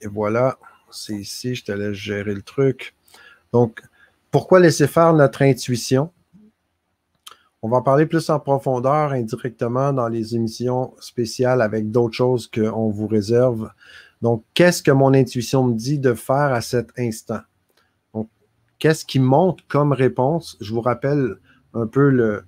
et 0.00 0.06
voilà, 0.06 0.58
c'est 0.90 1.14
ici, 1.14 1.54
je 1.54 1.64
te 1.64 1.72
laisse 1.72 1.94
gérer 1.94 2.34
le 2.34 2.42
truc. 2.42 2.94
Donc, 3.52 3.82
pourquoi 4.30 4.60
laisser 4.60 4.86
faire 4.86 5.12
notre 5.12 5.42
intuition? 5.42 6.10
On 7.62 7.68
va 7.68 7.78
en 7.78 7.82
parler 7.82 8.06
plus 8.06 8.28
en 8.30 8.38
profondeur 8.38 9.12
indirectement 9.12 9.92
dans 9.92 10.08
les 10.08 10.36
émissions 10.36 10.94
spéciales 11.00 11.62
avec 11.62 11.90
d'autres 11.90 12.14
choses 12.14 12.46
qu'on 12.46 12.90
vous 12.90 13.06
réserve. 13.06 13.70
Donc, 14.22 14.44
qu'est-ce 14.54 14.82
que 14.82 14.90
mon 14.90 15.14
intuition 15.14 15.64
me 15.64 15.74
dit 15.74 15.98
de 15.98 16.14
faire 16.14 16.52
à 16.52 16.60
cet 16.60 16.90
instant? 16.98 17.40
Qu'est-ce 18.78 19.04
qui 19.04 19.18
monte 19.18 19.60
comme 19.68 19.92
réponse? 19.92 20.56
Je 20.60 20.72
vous 20.72 20.80
rappelle 20.80 21.36
un 21.74 21.86
peu 21.86 22.10
le, 22.10 22.44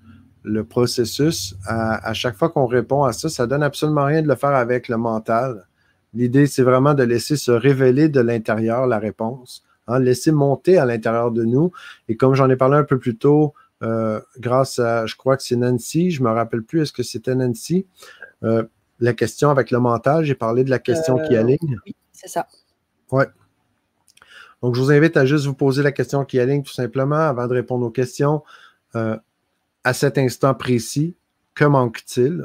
processus. 0.65 1.55
À, 1.67 2.13
chaque 2.15 2.37
fois 2.37 2.49
qu'on 2.49 2.67
répond 2.67 3.05
à 3.05 3.13
ça, 3.13 3.29
ça 3.29 3.47
donne 3.47 3.63
absolument 3.63 4.05
rien 4.05 4.23
de 4.23 4.29
le 4.29 4.35
faire 4.35 4.55
avec 4.55 4.89
le 4.89 4.97
mental. 4.97 5.67
L'idée, 6.15 6.47
c'est 6.47 6.63
vraiment 6.63 6.95
de 6.95 7.03
laisser 7.03 7.37
se 7.37 7.51
révéler 7.51 8.09
de 8.09 8.21
l'intérieur 8.21 8.87
la 8.87 8.99
réponse, 8.99 9.63
hein, 9.87 9.99
laisser 9.99 10.33
monter 10.33 10.79
à 10.79 10.87
l'intérieur 10.87 11.33
de 11.33 11.45
nous. 11.45 11.71
Et 12.09 12.17
comme 12.17 12.35
j'en 12.35 12.49
ai 12.49 12.57
parlé 12.57 12.79
un 12.79 12.85
peu 12.85 12.99
plus 12.99 13.17
tôt, 13.19 13.53
euh, 13.83 14.21
grâce 14.39 14.79
à, 14.79 15.07
je 15.07 15.17
crois 15.17 15.37
que 15.37 15.43
c'est 15.43 15.57
Nancy, 15.57 16.11
je 16.11 16.23
ne 16.23 16.29
me 16.29 16.33
rappelle 16.33 16.63
plus, 16.63 16.83
est-ce 16.83 16.93
que 16.93 17.03
c'était 17.03 17.35
Nancy? 17.35 17.87
Euh, 18.43 18.65
la 19.01 19.13
question 19.13 19.51
avec 19.51 19.71
le 19.71 19.79
mental, 19.79 20.25
j'ai 20.25 20.35
parlé 20.35 20.65
de 20.65 20.71
la 20.71 20.79
question 20.79 21.19
qui 21.19 21.37
euh, 21.37 21.41
aligne. 21.41 21.79
Oui, 21.87 21.95
c'est 22.13 22.29
ça. 22.29 22.47
Ouais. 23.13 23.27
Donc, 24.63 24.75
je 24.75 24.81
vous 24.81 24.91
invite 24.91 25.17
à 25.17 25.25
juste 25.25 25.47
vous 25.47 25.55
poser 25.55 25.83
la 25.83 25.93
question 25.93 26.25
qui 26.25 26.41
aligne 26.41 26.63
tout 26.63 26.73
simplement 26.73 27.17
avant 27.17 27.47
de 27.47 27.55
répondre 27.55 27.87
aux 27.87 27.91
questions. 27.91 28.43
Euh, 28.95 29.17
à 29.85 29.95
cet 29.95 30.19
instant 30.19 30.55
précis, 30.55 31.17
que 31.55 31.65
manque-t-il? 31.65 32.45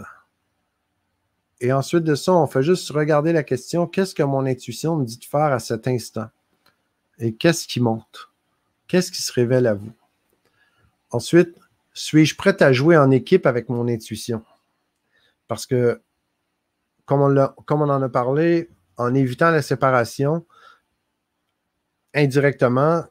Et 1.59 1.71
ensuite 1.71 2.03
de 2.03 2.15
ça, 2.15 2.33
on 2.33 2.47
fait 2.47 2.63
juste 2.63 2.89
regarder 2.91 3.33
la 3.33 3.43
question, 3.43 3.87
qu'est-ce 3.87 4.13
que 4.13 4.23
mon 4.23 4.45
intuition 4.45 4.95
me 4.97 5.05
dit 5.05 5.17
de 5.17 5.25
faire 5.25 5.51
à 5.51 5.59
cet 5.59 5.87
instant? 5.87 6.27
Et 7.19 7.33
qu'est-ce 7.33 7.67
qui 7.67 7.79
monte? 7.79 8.29
Qu'est-ce 8.87 9.11
qui 9.11 9.21
se 9.21 9.31
révèle 9.31 9.67
à 9.67 9.73
vous? 9.73 9.93
Ensuite, 11.09 11.55
suis-je 11.93 12.35
prêt 12.35 12.61
à 12.61 12.73
jouer 12.73 12.97
en 12.97 13.11
équipe 13.11 13.45
avec 13.45 13.69
mon 13.69 13.87
intuition? 13.87 14.43
Parce 15.47 15.65
que, 15.65 16.01
comme 17.05 17.21
on 17.21 17.89
en 17.89 18.01
a 18.01 18.09
parlé, 18.09 18.69
en 18.97 19.13
évitant 19.13 19.51
la 19.51 19.61
séparation, 19.61 20.45
indirectement, 22.13 23.03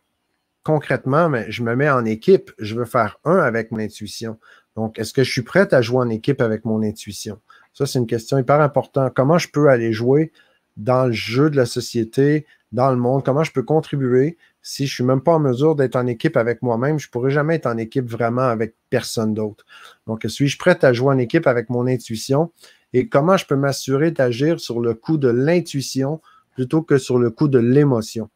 concrètement, 0.63 1.29
mais 1.29 1.51
je 1.51 1.63
me 1.63 1.75
mets 1.75 1.91
en 1.91 2.05
équipe. 2.05 2.53
Je 2.59 2.75
veux 2.75 2.85
faire 2.85 3.19
un 3.25 3.39
avec 3.39 3.71
mon 3.73 3.79
intuition. 3.79 4.39
Donc, 4.77 4.99
est-ce 4.99 5.13
que 5.13 5.25
je 5.25 5.31
suis 5.31 5.43
prête 5.43 5.73
à 5.73 5.83
jouer 5.83 5.99
en 5.99 6.09
équipe 6.09 6.41
avec 6.41 6.65
mon 6.65 6.83
intuition? 6.83 7.41
Ça, 7.73 7.87
c'est 7.87 7.99
une 7.99 8.07
question 8.07 8.39
hyper 8.39 8.61
importante. 8.61 9.13
Comment 9.15 9.39
je 9.39 9.49
peux 9.49 9.69
aller 9.69 9.93
jouer 9.93 10.33
dans 10.77 11.07
le 11.07 11.13
jeu 11.13 11.51
de 11.51 11.57
la 11.57 11.67
société, 11.67 12.47
dans 12.71 12.91
le 12.91 12.97
monde? 12.97 13.25
Comment 13.25 13.45
je 13.45 13.53
peux 13.53 13.63
contribuer? 13.63 14.39
Si 14.63 14.87
je 14.87 14.93
ne 14.93 14.95
suis 14.95 15.05
même 15.05 15.21
pas 15.21 15.33
en 15.33 15.41
mesure 15.41 15.75
d'être 15.75 15.97
en 15.97 16.07
équipe 16.07 16.37
avec 16.37 16.63
moi-même? 16.63 16.99
Je 16.99 17.09
ne 17.09 17.11
pourrais 17.11 17.31
jamais 17.31 17.57
être 17.57 17.67
en 17.67 17.77
équipe 17.77 18.09
vraiment 18.09 18.43
avec 18.43 18.75
personne 18.89 19.35
d'autre. 19.35 19.67
Donc, 20.07 20.25
suis-je 20.29 20.57
prête 20.59 20.85
à 20.85 20.93
jouer 20.93 21.15
en 21.15 21.19
équipe 21.19 21.47
avec 21.47 21.69
mon 21.69 21.87
intuition? 21.87 22.53
Et 22.95 23.09
comment 23.09 23.37
je 23.37 23.47
peux 23.47 23.57
m'assurer 23.57 24.11
d'agir 24.11 24.61
sur 24.61 24.81
le 24.81 24.95
coup 24.95 25.19
de 25.19 25.29
l'intuition 25.29 26.21
plutôt 26.55 26.83
que 26.83 26.99
sur 26.99 27.19
le 27.19 27.31
coup 27.31 27.49
de 27.49 27.59
l'émotion? 27.59 28.31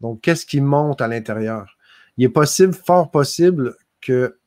Donc, 0.00 0.20
qu'est-ce 0.20 0.46
qui 0.46 0.60
monte 0.60 1.00
à 1.00 1.08
l'intérieur? 1.08 1.76
Il 2.16 2.24
est 2.24 2.28
possible, 2.28 2.74
fort 2.74 3.10
possible, 3.10 3.76
que 4.00 4.38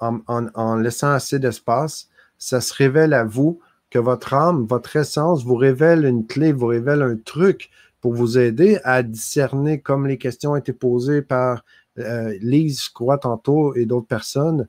en, 0.00 0.76
laissant 0.76 1.12
assez 1.12 1.38
d'espace, 1.38 2.08
ça 2.36 2.60
se 2.60 2.74
révèle 2.74 3.14
à 3.14 3.24
vous 3.24 3.60
que 3.88 4.00
votre 4.00 4.34
âme, 4.34 4.66
votre 4.66 4.96
essence 4.96 5.44
vous 5.44 5.54
révèle 5.54 6.04
une 6.04 6.26
clé, 6.26 6.52
vous 6.52 6.66
révèle 6.66 7.02
un 7.02 7.16
truc 7.16 7.70
pour 8.00 8.14
vous 8.14 8.36
aider 8.36 8.80
à 8.82 9.02
discerner, 9.02 9.80
comme 9.80 10.08
les 10.08 10.18
questions 10.18 10.52
ont 10.52 10.56
été 10.56 10.72
posées 10.72 11.22
par 11.22 11.64
euh, 11.98 12.36
Lise, 12.40 12.82
je 12.82 13.16
tantôt, 13.18 13.74
et 13.76 13.86
d'autres 13.86 14.08
personnes. 14.08 14.66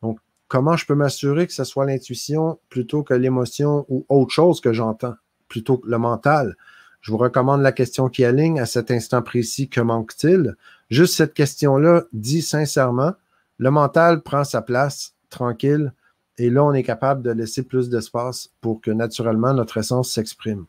Donc, 0.00 0.20
comment 0.46 0.76
je 0.76 0.86
peux 0.86 0.94
m'assurer 0.94 1.46
que 1.46 1.52
ce 1.52 1.64
soit 1.64 1.86
l'intuition 1.86 2.60
plutôt 2.68 3.02
que 3.02 3.14
l'émotion 3.14 3.84
ou 3.88 4.06
autre 4.08 4.30
chose 4.30 4.60
que 4.60 4.72
j'entends, 4.72 5.14
plutôt 5.48 5.78
que 5.78 5.88
le 5.88 5.98
mental? 5.98 6.56
Je 7.02 7.10
vous 7.10 7.18
recommande 7.18 7.62
la 7.62 7.72
question 7.72 8.08
qui 8.08 8.24
aligne 8.24 8.60
à 8.60 8.66
cet 8.66 8.92
instant 8.92 9.22
précis. 9.22 9.68
Que 9.68 9.80
manque-t-il? 9.80 10.54
Juste 10.88 11.14
cette 11.16 11.34
question-là 11.34 12.04
dit 12.12 12.42
sincèrement, 12.42 13.12
le 13.58 13.70
mental 13.72 14.22
prend 14.22 14.44
sa 14.44 14.62
place 14.62 15.14
tranquille 15.28 15.92
et 16.38 16.48
là, 16.48 16.64
on 16.64 16.72
est 16.72 16.84
capable 16.84 17.22
de 17.22 17.32
laisser 17.32 17.64
plus 17.64 17.88
d'espace 17.88 18.50
pour 18.60 18.80
que 18.80 18.90
naturellement 18.90 19.52
notre 19.52 19.78
essence 19.78 20.12
s'exprime. 20.12 20.64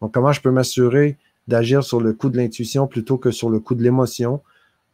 Donc, 0.00 0.12
comment 0.12 0.32
je 0.32 0.42
peux 0.42 0.50
m'assurer 0.50 1.16
d'agir 1.48 1.82
sur 1.82 2.00
le 2.00 2.12
coup 2.12 2.28
de 2.28 2.36
l'intuition 2.36 2.86
plutôt 2.86 3.16
que 3.16 3.30
sur 3.30 3.48
le 3.48 3.58
coup 3.58 3.74
de 3.74 3.82
l'émotion? 3.82 4.42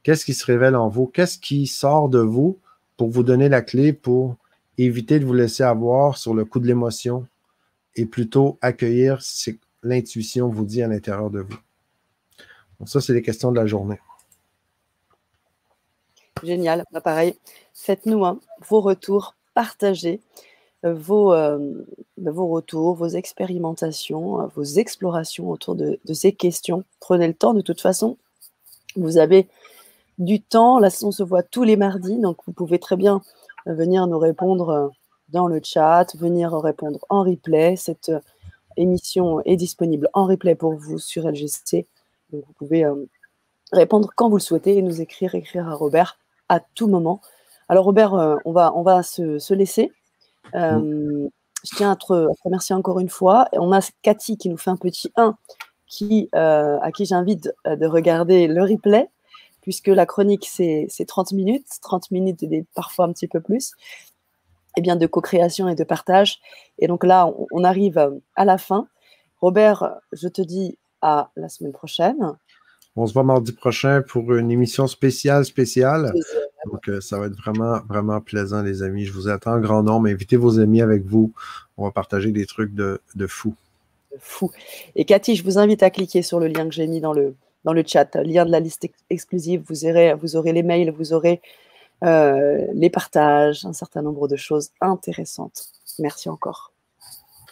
Qu'est-ce 0.05 0.25
qui 0.25 0.35
se 0.35 0.47
révèle 0.47 0.77
en 0.77 0.89
vous? 0.89 1.07
Qu'est-ce 1.07 1.39
qui 1.39 1.67
sort 1.67 2.09
de 2.09 2.21
vous 2.21 2.59
pour 2.97 3.11
vous 3.11 3.25
donner 3.25 3.49
la 3.49 3.61
clé 3.61 3.93
pour 3.93 4.37
éviter 4.79 5.19
de 5.19 5.27
vous 5.27 5.35
laisser 5.35 5.65
avoir 5.65 6.17
sur 6.17 6.33
le 6.33 6.45
coup 6.45 6.61
de 6.61 6.67
l'émotion 6.67 7.27
et 7.97 8.07
plutôt 8.07 8.57
accueillir 8.63 9.21
l'intuition 9.83 10.49
vous 10.49 10.65
dit 10.65 10.83
à 10.83 10.89
l'intérieur 10.89 11.31
de 11.31 11.41
vous? 11.41 11.59
Ça, 12.87 13.01
c'est 13.01 13.13
les 13.13 13.23
questions 13.23 13.53
de 13.53 13.57
la 13.57 13.67
journée. 13.67 14.01
Génial. 16.43 16.85
Bah, 16.93 17.01
pareil, 17.01 17.35
faites-nous 17.75 18.25
hein, 18.25 18.41
vos 18.69 18.81
retours, 18.81 19.37
partagez 19.55 20.21
euh, 20.87 20.95
vos, 20.95 21.35
euh, 21.35 21.59
bah, 22.17 22.31
vos 22.31 22.49
retours, 22.49 22.95
vos 22.95 23.09
expérimentations, 23.09 24.41
euh, 24.41 24.47
vos 24.55 24.65
explorations 24.65 25.51
autour 25.51 25.75
de, 25.75 25.99
ces 26.15 26.33
questions. 26.33 26.85
Prenez 27.01 27.27
le 27.29 27.35
temps, 27.35 27.55
de 27.55 27.61
toute 27.61 27.81
façon. 27.81 28.17
Vous 28.97 29.19
avez 29.19 29.47
du 30.19 30.41
temps. 30.41 30.79
Là, 30.79 30.89
on 31.03 31.13
se 31.13 31.23
voit 31.23 31.43
tous 31.43 31.65
les 31.65 31.77
mardis, 31.77 32.19
donc 32.19 32.39
vous 32.47 32.53
pouvez 32.53 32.79
très 32.79 32.97
bien 32.97 33.21
venir 33.67 34.07
nous 34.07 34.19
répondre 34.19 34.91
dans 35.29 35.47
le 35.47 35.61
chat, 35.63 36.07
venir 36.17 36.53
répondre 36.55 36.99
en 37.09 37.23
replay. 37.23 37.77
Émission 38.81 39.41
est 39.45 39.57
disponible 39.57 40.09
en 40.13 40.27
replay 40.27 40.55
pour 40.55 40.75
vous 40.75 40.99
sur 40.99 41.29
LGC. 41.29 41.87
Donc 42.33 42.45
vous 42.47 42.53
pouvez 42.55 42.85
répondre 43.73 44.11
quand 44.15 44.29
vous 44.29 44.37
le 44.37 44.43
souhaitez 44.43 44.77
et 44.77 44.83
nous 44.83 45.01
écrire, 45.01 45.35
écrire 45.35 45.69
à 45.69 45.75
Robert 45.75 46.19
à 46.49 46.61
tout 46.75 46.89
moment. 46.89 47.21
Alors 47.69 47.85
Robert, 47.85 48.15
euh, 48.15 48.37
on 48.45 48.53
va, 48.53 48.73
on 48.75 48.83
va 48.83 49.03
se, 49.03 49.55
laisser. 49.55 49.93
Euh, 50.55 51.29
je 51.65 51.77
tiens 51.77 51.93
à 51.93 51.97
te, 51.97 52.27
remercier 52.45 52.75
encore 52.75 52.99
une 52.99 53.09
fois. 53.09 53.49
On 53.53 53.73
a 53.73 53.81
Cathy 54.03 54.37
qui 54.37 54.49
nous 54.49 54.57
fait 54.57 54.71
un 54.71 54.77
petit 54.77 55.13
1 55.17 55.37
qui, 55.87 56.29
euh, 56.35 56.79
à 56.81 56.91
qui 56.93 57.05
j'invite 57.05 57.53
de 57.65 57.87
regarder 57.87 58.49
le 58.49 58.63
replay, 58.63 59.09
puisque 59.61 59.89
la 59.89 60.07
chronique, 60.07 60.49
c'est 60.49 60.89
30 61.07 61.33
minutes, 61.33 61.67
30 61.81 62.11
minutes 62.11 62.43
et 62.43 62.65
parfois 62.75 63.05
un 63.05 63.13
petit 63.13 63.29
peu 63.29 63.41
plus, 63.41 63.73
eh 64.77 64.81
bien 64.81 64.97
de 64.97 65.07
co-création 65.07 65.69
et 65.69 65.75
de 65.75 65.85
partage. 65.85 66.41
Et 66.79 66.87
donc 66.87 67.05
là, 67.05 67.33
on 67.53 67.65
arrive 67.65 68.11
à 68.37 68.45
la 68.45 68.59
fin. 68.59 68.89
Robert, 69.41 69.97
je 70.13 70.29
te 70.29 70.43
dis 70.43 70.79
à 71.01 71.31
la 71.37 71.49
semaine 71.49 71.73
prochaine. 71.73 72.37
On 72.97 73.07
se 73.07 73.15
voit 73.15 73.23
mardi 73.23 73.53
prochain 73.53 74.03
pour 74.03 74.35
une 74.35 74.51
émission 74.51 74.87
spéciale, 74.87 75.45
spéciale. 75.45 76.13
Donc, 76.67 76.89
euh, 76.89 77.01
ça 77.01 77.19
va 77.19 77.27
être 77.27 77.37
vraiment, 77.37 77.79
vraiment 77.89 78.21
plaisant, 78.21 78.63
les 78.63 78.83
amis. 78.83 79.05
Je 79.05 79.13
vous 79.13 79.29
attends 79.29 79.55
en 79.55 79.61
grand 79.61 79.83
nombre. 79.83 80.09
Invitez 80.09 80.37
vos 80.37 80.59
amis 80.59 80.83
avec 80.83 81.05
vous. 81.05 81.33
On 81.77 81.85
va 81.85 81.93
partager 81.93 82.33
des 82.33 82.47
trucs 82.47 82.75
de, 82.75 83.01
de 83.15 83.27
fou. 83.27 83.55
De 84.13 84.19
fou. 84.21 84.51
Et 84.97 85.05
Cathy, 85.05 85.37
je 85.37 85.45
vous 85.45 85.59
invite 85.59 85.83
à 85.83 85.91
cliquer 85.91 86.23
sur 86.23 86.41
le 86.41 86.49
lien 86.49 86.69
que 86.69 86.75
j'ai 86.75 86.87
mis 86.89 87.01
dans 87.01 87.13
le, 87.13 87.35
dans 87.65 87.73
le 87.73 87.85
chat, 87.87 88.17
lien 88.17 88.45
de 88.45 88.51
la 88.51 88.61
liste 88.61 88.87
exclusive. 89.09 89.63
Vous 89.69 89.87
aurez, 89.87 90.15
vous 90.15 90.37
aurez 90.37 90.53
les 90.53 90.65
mails, 90.65 90.91
vous 90.91 91.13
aurez 91.13 91.41
euh, 91.41 91.70
les 92.03 92.91
partages, 92.91 93.65
un 93.65 93.73
certain 93.73 94.03
nombre 94.03 94.29
de 94.29 94.37
choses 94.37 94.71
intéressantes. 94.81 95.67
Merci 95.99 96.29
encore. 96.29 96.70